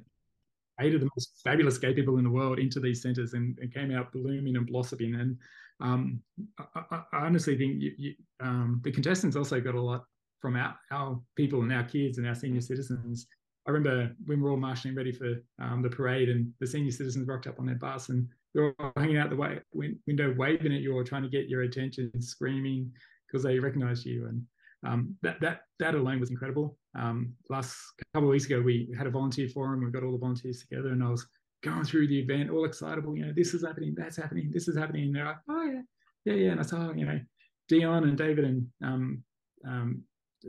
eight 0.81 0.95
of 0.95 1.01
the 1.01 1.09
most 1.15 1.41
fabulous 1.43 1.77
gay 1.77 1.93
people 1.93 2.17
in 2.17 2.23
the 2.23 2.29
world 2.29 2.59
into 2.59 2.79
these 2.79 3.01
centers 3.01 3.33
and, 3.33 3.57
and 3.59 3.73
came 3.73 3.91
out 3.91 4.11
blooming 4.11 4.55
and 4.55 4.67
blossoming. 4.67 5.15
And 5.15 5.37
um, 5.79 6.21
I, 6.59 6.81
I, 6.91 7.25
honestly 7.25 7.57
think 7.57 7.81
you, 7.81 7.91
you, 7.97 8.13
um, 8.39 8.81
the 8.83 8.91
contestants 8.91 9.35
also 9.35 9.59
got 9.61 9.75
a 9.75 9.81
lot 9.81 10.03
from 10.41 10.55
our, 10.55 10.75
our 10.91 11.21
people 11.35 11.61
and 11.61 11.71
our 11.71 11.83
kids 11.83 12.17
and 12.17 12.27
our 12.27 12.35
senior 12.35 12.61
citizens. 12.61 13.27
I 13.67 13.71
remember 13.71 14.11
when 14.25 14.39
we 14.39 14.43
were 14.43 14.51
all 14.51 14.57
marshalling 14.57 14.95
ready 14.95 15.11
for 15.11 15.35
um, 15.61 15.81
the 15.81 15.89
parade, 15.89 16.29
and 16.29 16.51
the 16.59 16.67
senior 16.67 16.91
citizens 16.91 17.27
rocked 17.27 17.47
up 17.47 17.59
on 17.59 17.65
their 17.65 17.75
bus, 17.75 18.09
and 18.09 18.27
they 18.55 18.61
were 18.61 18.75
all 18.79 18.93
hanging 18.95 19.17
out 19.17 19.29
the 19.29 19.35
way, 19.35 19.59
window, 19.73 20.33
waving 20.37 20.73
at 20.73 20.81
you 20.81 20.95
or 20.95 21.03
trying 21.03 21.23
to 21.23 21.29
get 21.29 21.49
your 21.49 21.63
attention, 21.63 22.11
screaming 22.21 22.91
because 23.27 23.43
they 23.43 23.59
recognized 23.59 24.05
you. 24.05 24.27
And 24.27 24.41
um, 24.85 25.15
that 25.21 25.39
that 25.41 25.61
that 25.79 25.95
alone 25.95 26.19
was 26.19 26.31
incredible. 26.31 26.77
Um, 26.97 27.33
last 27.49 27.75
couple 28.13 28.29
of 28.29 28.31
weeks 28.31 28.45
ago, 28.45 28.61
we 28.61 28.93
had 28.97 29.07
a 29.07 29.11
volunteer 29.11 29.49
forum. 29.49 29.83
We 29.83 29.91
got 29.91 30.03
all 30.03 30.13
the 30.13 30.17
volunteers 30.17 30.61
together, 30.61 30.89
and 30.89 31.03
I 31.03 31.09
was 31.09 31.27
going 31.63 31.83
through 31.83 32.07
the 32.07 32.19
event, 32.19 32.49
all 32.49 32.65
excitable. 32.65 33.15
You 33.15 33.27
know, 33.27 33.33
this 33.35 33.53
is 33.53 33.65
happening, 33.65 33.95
that's 33.97 34.17
happening, 34.17 34.51
this 34.51 34.67
is 34.67 34.77
happening. 34.77 35.03
And 35.03 35.15
they're 35.15 35.25
like, 35.25 35.37
oh 35.49 35.63
yeah, 35.63 35.81
yeah, 36.25 36.33
yeah. 36.33 36.51
And 36.51 36.59
I 36.59 36.63
saw, 36.63 36.91
you 36.93 37.05
know, 37.05 37.19
Dion 37.67 38.03
and 38.03 38.17
David 38.17 38.45
and 38.45 38.67
um, 38.83 39.23
um, 39.65 40.03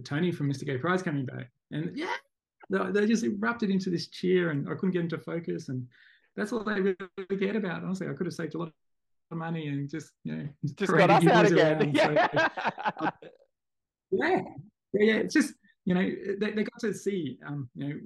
Tony 0.05 0.33
from 0.33 0.51
Mr. 0.51 0.64
Gay 0.64 0.79
Pride 0.79 1.05
coming 1.05 1.25
back, 1.25 1.51
and 1.71 1.97
yeah, 1.97 2.14
they, 2.71 2.79
they 2.92 3.07
just 3.07 3.25
erupted 3.25 3.71
into 3.71 3.90
this 3.90 4.09
cheer, 4.09 4.51
and 4.51 4.68
I 4.68 4.75
couldn't 4.75 4.92
get 4.92 5.03
into 5.03 5.18
focus, 5.18 5.68
and 5.68 5.87
that's 6.37 6.53
all 6.53 6.62
they 6.62 6.81
really 6.81 6.97
cared 7.38 7.57
about. 7.57 7.83
Honestly, 7.83 8.09
I 8.09 8.12
could 8.12 8.27
have 8.27 8.35
saved 8.35 8.55
a 8.55 8.59
lot 8.59 8.73
of 9.31 9.37
money 9.37 9.68
and 9.68 9.88
just 9.88 10.12
you 10.25 10.37
know 10.37 10.49
just 10.77 10.92
got 10.92 11.11
us 11.11 11.27
out 11.27 11.47
again. 11.47 11.92
Yeah. 11.94 12.29
So, 13.01 13.11
yeah, 14.11 14.40
yeah, 14.94 15.05
yeah. 15.05 15.14
It's 15.16 15.35
just 15.35 15.55
you 15.85 15.94
know 15.94 16.11
they, 16.40 16.53
they 16.53 16.64
got 16.64 16.81
to 16.81 16.94
see 16.94 17.38
um, 17.47 17.68
you 17.75 17.88
know 17.88 18.01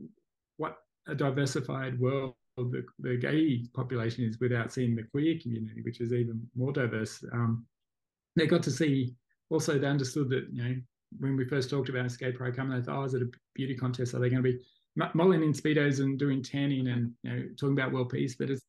what 0.57 0.77
a 1.07 1.15
diversified 1.15 1.99
world 1.99 2.35
the, 2.57 2.85
the 2.99 3.17
gay 3.17 3.65
population 3.75 4.25
is 4.25 4.39
without 4.41 4.73
seeing 4.73 4.95
the 4.95 5.05
queer 5.05 5.39
community, 5.41 5.83
which 5.83 6.01
is 6.01 6.13
even 6.13 6.47
more 6.55 6.73
diverse. 6.73 7.25
Um, 7.33 7.65
they 8.37 8.47
got 8.47 8.63
to 8.65 8.71
see 8.71 9.15
also 9.51 9.79
they 9.79 9.87
understood 9.87 10.31
that 10.31 10.47
you 10.53 10.63
know 10.63 10.75
when 11.19 11.37
we 11.37 11.45
first 11.45 11.69
talked 11.69 11.89
about 11.89 12.07
Escape 12.07 12.37
Pro 12.37 12.53
coming, 12.53 12.79
they 12.79 12.85
thought, 12.85 12.99
oh, 12.99 13.05
is 13.05 13.15
it 13.15 13.23
a 13.23 13.31
beauty 13.55 13.75
contest? 13.75 14.15
Are 14.15 14.19
they 14.19 14.31
going 14.31 14.43
to 14.43 14.53
be 14.53 14.59
mulling 15.15 15.43
in 15.43 15.53
speedos 15.53 16.01
and 16.01 16.19
doing 16.19 16.43
tanning 16.43 16.89
and 16.89 17.13
you 17.23 17.31
know 17.31 17.43
talking 17.59 17.79
about 17.79 17.93
world 17.93 18.11
peace? 18.11 18.37
But 18.39 18.51
it's 18.51 18.63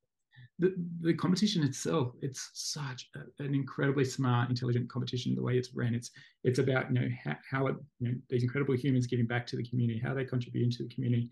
the, 0.59 0.73
the 1.01 1.13
competition 1.13 1.63
itself, 1.63 2.13
it's 2.21 2.49
such 2.53 3.09
a, 3.15 3.43
an 3.43 3.55
incredibly 3.55 4.05
smart, 4.05 4.49
intelligent 4.49 4.89
competition. 4.89 5.35
The 5.35 5.41
way 5.41 5.57
it's 5.57 5.73
ran, 5.73 5.95
it's 5.95 6.11
it's 6.43 6.59
about 6.59 6.93
you 6.93 6.99
know 6.99 7.07
how, 7.23 7.35
how 7.49 7.67
it, 7.67 7.75
you 7.99 8.09
know 8.09 8.15
these 8.29 8.43
incredible 8.43 8.75
humans 8.75 9.07
giving 9.07 9.25
back 9.25 9.47
to 9.47 9.57
the 9.57 9.67
community, 9.67 9.99
how 9.99 10.13
they 10.13 10.25
contribute 10.25 10.71
to 10.73 10.83
the 10.83 10.93
community. 10.93 11.29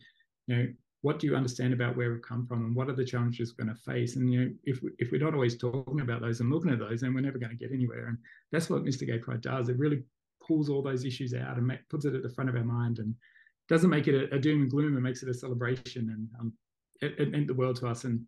You 0.48 0.56
know, 0.56 0.68
what 1.02 1.18
do 1.18 1.28
you 1.28 1.36
understand 1.36 1.74
about 1.74 1.98
where 1.98 2.12
we've 2.12 2.22
come 2.22 2.46
from, 2.46 2.64
and 2.66 2.76
what 2.76 2.90
are 2.90 2.96
the 2.96 3.06
challenges 3.06 3.54
we're 3.58 3.66
going 3.66 3.76
to 3.76 3.82
face? 3.82 4.16
And 4.16 4.32
you 4.32 4.40
know, 4.42 4.52
if 4.64 4.80
if 5.00 5.12
we're 5.12 5.24
not 5.24 5.34
always 5.34 5.58
talking 5.58 6.02
about 6.02 6.22
those 6.22 6.40
and 6.40 6.52
looking 6.52 6.72
at 6.72 6.80
those, 6.80 7.02
then 7.02 7.14
we're 7.14 7.22
never 7.22 7.40
going 7.40 7.50
to 7.50 7.56
get 7.56 7.74
anywhere. 7.74 8.08
And 8.08 8.18
that's 8.52 8.70
what 8.70 8.84
Mr. 8.84 9.08
Gay 9.08 9.18
Pride 9.18 9.42
does. 9.42 9.70
It 9.70 9.80
really 9.80 10.04
pulls 10.46 10.70
all 10.70 10.82
those 10.82 11.06
issues 11.06 11.34
out 11.34 11.58
and 11.58 11.66
make, 11.66 11.88
puts 11.90 12.06
it 12.06 12.16
at 12.16 12.24
the 12.24 12.30
front 12.30 12.50
of 12.50 12.56
our 12.56 12.64
mind 12.64 13.00
and 13.00 13.16
doesn't 13.68 13.90
make 13.90 14.08
it 14.08 14.32
a, 14.32 14.36
a 14.36 14.40
doom 14.40 14.62
and 14.62 14.72
gloom. 14.72 14.98
It 14.98 15.02
makes 15.02 15.24
it 15.24 15.30
a 15.30 15.34
celebration 15.34 16.10
and 16.10 16.28
um, 16.40 16.54
it, 17.02 17.20
it 17.20 17.32
meant 17.32 17.48
the 17.48 17.54
world 17.54 17.78
to 17.78 17.88
us. 17.88 18.04
And 18.04 18.22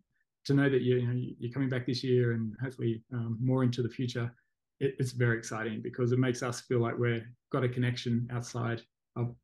to 0.46 0.54
know 0.54 0.68
that 0.68 0.82
you, 0.82 0.96
you 0.96 1.06
know 1.06 1.20
you're 1.38 1.52
coming 1.52 1.68
back 1.68 1.86
this 1.86 2.02
year 2.02 2.32
and 2.32 2.54
hopefully 2.62 3.02
um, 3.12 3.38
more 3.40 3.62
into 3.62 3.82
the 3.82 3.88
future, 3.88 4.32
it, 4.80 4.94
it's 4.98 5.12
very 5.12 5.38
exciting 5.38 5.80
because 5.80 6.12
it 6.12 6.18
makes 6.18 6.42
us 6.42 6.60
feel 6.62 6.80
like 6.80 6.98
we've 6.98 7.24
got 7.52 7.64
a 7.64 7.68
connection 7.68 8.28
outside 8.32 8.82
of 9.16 9.34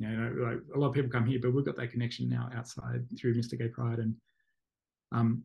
you 0.00 0.08
know 0.08 0.50
like 0.50 0.58
a 0.74 0.78
lot 0.78 0.88
of 0.88 0.94
people 0.94 1.10
come 1.10 1.26
here, 1.26 1.38
but 1.40 1.52
we've 1.52 1.64
got 1.64 1.76
that 1.76 1.92
connection 1.92 2.28
now 2.28 2.48
outside 2.56 3.04
through 3.18 3.34
Mr. 3.34 3.58
Gay 3.58 3.68
Pride, 3.68 3.98
and 3.98 4.14
um, 5.12 5.44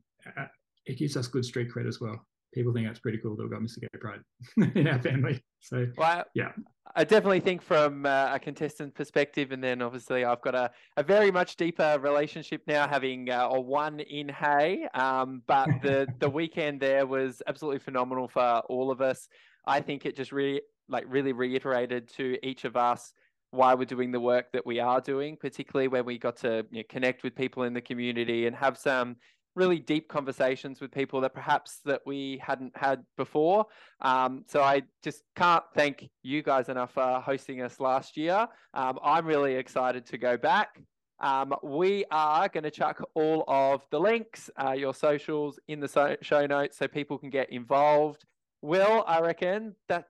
it 0.85 0.97
gives 0.97 1.17
us 1.17 1.27
good 1.27 1.45
street 1.45 1.69
cred 1.69 1.87
as 1.87 1.99
well. 1.99 2.25
people 2.53 2.73
think 2.73 2.87
that's 2.87 2.99
pretty 2.99 3.17
cool 3.17 3.35
that 3.35 3.43
we've 3.43 3.51
got 3.51 3.61
Mr. 3.61 3.81
Gay 3.81 3.87
Pride 3.99 4.21
in 4.75 4.87
our 4.87 4.99
family. 5.01 5.43
So, 5.59 5.87
well, 5.97 6.23
yeah. 6.33 6.51
I 6.95 7.03
definitely 7.03 7.41
think 7.41 7.61
from 7.61 8.05
uh, 8.05 8.29
a 8.33 8.39
contestant 8.39 8.95
perspective, 8.95 9.51
and 9.51 9.61
then 9.61 9.81
obviously 9.81 10.23
I've 10.23 10.41
got 10.41 10.55
a, 10.55 10.71
a 10.95 11.03
very 11.03 11.31
much 11.31 11.57
deeper 11.57 11.97
relationship 11.99 12.61
now, 12.65 12.87
having 12.87 13.29
uh, 13.29 13.49
a 13.51 13.59
one 13.59 13.99
in 13.99 14.29
Hay. 14.29 14.87
Um, 14.93 15.41
but 15.47 15.67
the 15.81 16.07
the 16.19 16.29
weekend 16.29 16.79
there 16.79 17.05
was 17.05 17.41
absolutely 17.45 17.79
phenomenal 17.79 18.29
for 18.29 18.61
all 18.69 18.89
of 18.89 19.01
us. 19.01 19.27
I 19.67 19.81
think 19.81 20.05
it 20.05 20.15
just 20.15 20.31
really 20.31 20.61
like 20.87 21.03
really 21.07 21.33
reiterated 21.33 22.07
to 22.13 22.37
each 22.47 22.63
of 22.63 22.77
us 22.77 23.11
why 23.55 23.73
we're 23.73 23.85
doing 23.85 24.11
the 24.11 24.19
work 24.19 24.51
that 24.53 24.65
we 24.65 24.79
are 24.79 25.01
doing, 25.01 25.37
particularly 25.37 25.87
when 25.87 26.05
we 26.05 26.17
got 26.17 26.37
to 26.37 26.65
you 26.71 26.79
know, 26.79 26.83
connect 26.89 27.23
with 27.23 27.35
people 27.35 27.63
in 27.63 27.73
the 27.73 27.81
community 27.81 28.47
and 28.47 28.55
have 28.55 28.77
some 28.77 29.15
really 29.55 29.79
deep 29.79 30.09
conversations 30.09 30.81
with 30.81 30.91
people 30.91 31.21
that 31.21 31.33
perhaps 31.33 31.79
that 31.85 32.01
we 32.05 32.39
hadn't 32.43 32.75
had 32.75 33.03
before. 33.17 33.65
Um, 34.01 34.43
so 34.47 34.61
I 34.61 34.83
just 35.01 35.23
can't 35.35 35.63
thank 35.73 36.09
you 36.23 36.43
guys 36.43 36.69
enough 36.69 36.93
for 36.93 37.21
hosting 37.21 37.61
us 37.61 37.79
last 37.79 38.17
year. 38.17 38.47
Um, 38.73 38.99
I'm 39.03 39.25
really 39.25 39.55
excited 39.55 40.05
to 40.07 40.17
go 40.17 40.37
back. 40.37 40.81
Um, 41.21 41.53
we 41.63 42.03
are 42.11 42.49
going 42.49 42.65
to 42.65 42.71
chuck 42.71 43.01
all 43.13 43.45
of 43.47 43.81
the 43.89 43.99
links, 43.99 44.49
uh, 44.61 44.73
your 44.73 44.93
socials 44.93 45.59
in 45.69 45.79
the 45.79 45.87
so- 45.87 46.17
show 46.21 46.45
notes 46.45 46.77
so 46.77 46.87
people 46.87 47.17
can 47.17 47.29
get 47.29 47.49
involved. 47.51 48.25
Will, 48.61 49.03
I 49.07 49.21
reckon 49.21 49.75
that 49.87 50.07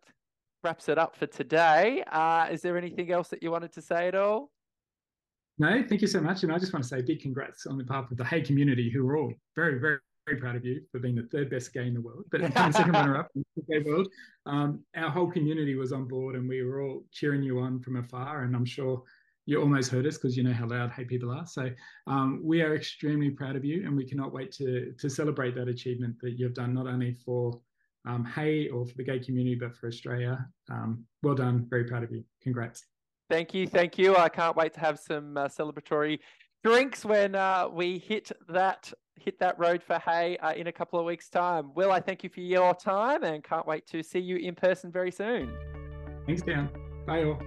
wraps 0.66 0.90
it 0.90 0.98
up 0.98 1.16
for 1.16 1.28
today. 1.28 2.04
Uh, 2.12 2.48
is 2.52 2.62
there 2.62 2.76
anything 2.76 3.12
else 3.12 3.28
that 3.30 3.44
you 3.44 3.52
wanted 3.52 3.72
to 3.74 3.82
say 3.82 4.08
at 4.08 4.16
all? 4.16 4.52
No, 5.60 5.84
thank 5.88 6.02
you 6.02 6.08
so 6.08 6.20
much. 6.20 6.44
And 6.44 6.52
I 6.52 6.58
just 6.58 6.74
want 6.74 6.84
to 6.84 6.90
say 6.90 7.02
big 7.02 7.22
congrats 7.22 7.68
on 7.68 7.78
behalf 7.78 8.12
of 8.12 8.18
the 8.18 8.26
Hay 8.26 8.42
community, 8.42 8.90
who 8.90 9.08
are 9.08 9.16
all 9.16 9.32
very, 9.56 9.80
very, 9.80 10.00
very 10.26 10.40
proud 10.40 10.56
of 10.56 10.66
you 10.66 10.82
for 10.92 11.00
being 11.00 11.16
the 11.16 11.28
third 11.32 11.52
best 11.52 11.72
gay 11.72 11.88
in 11.88 11.94
the 11.94 12.02
world, 12.02 12.26
but 12.32 12.42
second 12.74 12.94
runner 12.94 13.16
up 13.16 13.30
in 13.36 13.46
the 13.56 13.84
world. 13.90 14.08
Um, 14.48 14.84
our 14.98 15.10
whole 15.10 15.32
community 15.32 15.76
was 15.76 15.94
on 15.94 16.08
board 16.08 16.36
and 16.36 16.50
we 16.50 16.64
were 16.64 16.82
all 16.82 17.04
cheering 17.12 17.44
you 17.44 17.60
on 17.60 17.80
from 17.80 17.98
afar. 17.98 18.44
And 18.44 18.56
I'm 18.56 18.66
sure 18.66 19.04
you 19.46 19.62
almost 19.62 19.92
heard 19.92 20.08
us 20.08 20.18
because 20.18 20.36
you 20.36 20.44
know 20.44 20.52
how 20.52 20.68
loud 20.68 20.90
Hay 20.92 21.06
people 21.06 21.32
are. 21.32 21.46
So 21.46 21.70
um, 22.08 22.42
we 22.44 22.64
are 22.64 22.76
extremely 22.76 23.30
proud 23.30 23.56
of 23.56 23.64
you 23.64 23.86
and 23.86 23.96
we 23.96 24.04
cannot 24.04 24.34
wait 24.34 24.52
to, 24.54 24.94
to 25.00 25.10
celebrate 25.10 25.54
that 25.56 25.68
achievement 25.68 26.16
that 26.22 26.40
you've 26.40 26.56
done, 26.56 26.74
not 26.74 26.88
only 26.88 27.14
for 27.14 27.62
um, 28.06 28.26
Hay 28.26 28.70
or 28.70 28.86
for 28.86 28.96
the 28.96 29.04
gay 29.04 29.20
community, 29.20 29.56
but 29.56 29.76
for 29.76 29.88
Australia. 29.88 30.46
Um, 30.72 31.06
well 31.24 31.36
done. 31.36 31.68
Very 31.70 31.86
proud 31.86 32.04
of 32.04 32.12
you. 32.12 32.24
Congrats. 32.42 32.86
Thank 33.30 33.54
you, 33.54 33.68
thank 33.68 33.98
you. 33.98 34.16
I 34.16 34.30
can't 34.30 34.56
wait 34.56 34.74
to 34.76 34.80
have 34.80 35.00
some 35.00 35.36
uh, 35.36 35.48
celebratory 35.48 36.20
drinks 36.64 37.04
when 37.04 37.36
uh, 37.36 37.68
we 37.72 37.98
hit 37.98 38.32
that 38.50 38.92
hit 39.18 39.40
that 39.40 39.58
road 39.58 39.82
for 39.82 39.98
Hay 40.00 40.38
uh, 40.38 40.54
in 40.54 40.68
a 40.68 40.72
couple 40.72 41.00
of 41.00 41.06
weeks' 41.06 41.30
time. 41.30 41.74
Will, 41.74 41.92
I 41.92 42.00
thank 42.00 42.24
you 42.24 42.30
for 42.30 42.42
your 42.42 42.76
time 42.76 43.24
and 43.24 43.44
can't 43.44 43.66
wait 43.66 43.88
to 43.88 44.04
see 44.04 44.20
you 44.20 44.36
in 44.38 44.54
person 44.54 44.92
very 44.92 45.12
soon. 45.12 45.56
Thanks, 46.28 46.42
Dan. 46.42 46.70
Bye 47.08 47.24
all. 47.24 47.40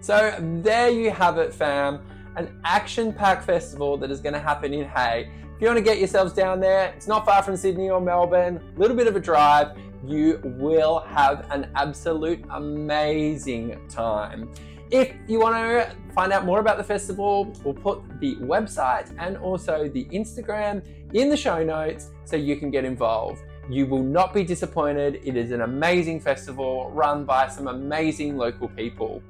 So 0.00 0.36
there 0.62 0.90
you 0.90 1.10
have 1.10 1.38
it, 1.38 1.52
fam. 1.52 2.06
An 2.36 2.60
action-packed 2.64 3.44
festival 3.44 3.96
that 3.96 4.10
is 4.10 4.20
going 4.20 4.34
to 4.34 4.40
happen 4.40 4.74
in 4.74 4.86
Hay. 4.86 5.30
You 5.64 5.70
want 5.70 5.78
to 5.78 5.82
get 5.82 5.98
yourselves 5.98 6.34
down 6.34 6.60
there, 6.60 6.92
it's 6.94 7.06
not 7.06 7.24
far 7.24 7.42
from 7.42 7.56
Sydney 7.56 7.88
or 7.88 7.98
Melbourne. 7.98 8.60
A 8.76 8.78
little 8.78 8.94
bit 8.94 9.06
of 9.06 9.16
a 9.16 9.18
drive 9.18 9.78
you 10.06 10.38
will 10.44 10.98
have 10.98 11.50
an 11.50 11.70
absolute 11.74 12.44
amazing 12.50 13.80
time. 13.88 14.52
If 14.90 15.14
you 15.26 15.40
want 15.40 15.54
to 15.54 15.96
find 16.14 16.34
out 16.34 16.44
more 16.44 16.60
about 16.60 16.76
the 16.76 16.84
festival, 16.84 17.50
we'll 17.64 17.72
put 17.72 18.02
the 18.20 18.36
website 18.42 19.10
and 19.18 19.38
also 19.38 19.88
the 19.88 20.04
Instagram 20.12 20.84
in 21.14 21.30
the 21.30 21.36
show 21.38 21.64
notes 21.64 22.10
so 22.26 22.36
you 22.36 22.56
can 22.56 22.70
get 22.70 22.84
involved. 22.84 23.40
You 23.70 23.86
will 23.86 24.02
not 24.02 24.34
be 24.34 24.44
disappointed. 24.44 25.22
It 25.24 25.34
is 25.34 25.50
an 25.50 25.62
amazing 25.62 26.20
festival 26.20 26.90
run 26.90 27.24
by 27.24 27.48
some 27.48 27.68
amazing 27.68 28.36
local 28.36 28.68
people. 28.68 29.22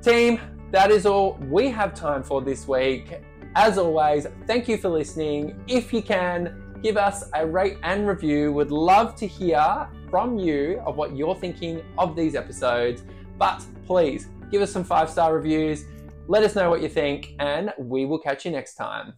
Team, 0.00 0.40
that 0.70 0.90
is 0.90 1.04
all 1.04 1.34
we 1.50 1.68
have 1.68 1.92
time 1.92 2.22
for 2.22 2.40
this 2.40 2.66
week. 2.66 3.20
As 3.58 3.78
always, 3.78 4.26
thank 4.46 4.68
you 4.68 4.76
for 4.76 4.90
listening. 4.90 5.58
If 5.66 5.90
you 5.90 6.02
can, 6.02 6.78
give 6.82 6.98
us 6.98 7.24
a 7.32 7.46
rate 7.46 7.78
and 7.82 8.06
review. 8.06 8.52
Would 8.52 8.70
love 8.70 9.16
to 9.16 9.26
hear 9.26 9.88
from 10.10 10.38
you 10.38 10.82
of 10.84 10.96
what 10.96 11.16
you're 11.16 11.34
thinking 11.34 11.82
of 11.96 12.14
these 12.14 12.34
episodes. 12.34 13.02
But 13.38 13.64
please 13.86 14.28
give 14.52 14.60
us 14.60 14.70
some 14.70 14.84
five 14.84 15.08
star 15.08 15.34
reviews. 15.34 15.86
Let 16.28 16.42
us 16.42 16.54
know 16.54 16.68
what 16.68 16.82
you 16.82 16.90
think, 16.90 17.34
and 17.38 17.72
we 17.78 18.04
will 18.04 18.18
catch 18.18 18.44
you 18.44 18.50
next 18.50 18.74
time. 18.74 19.14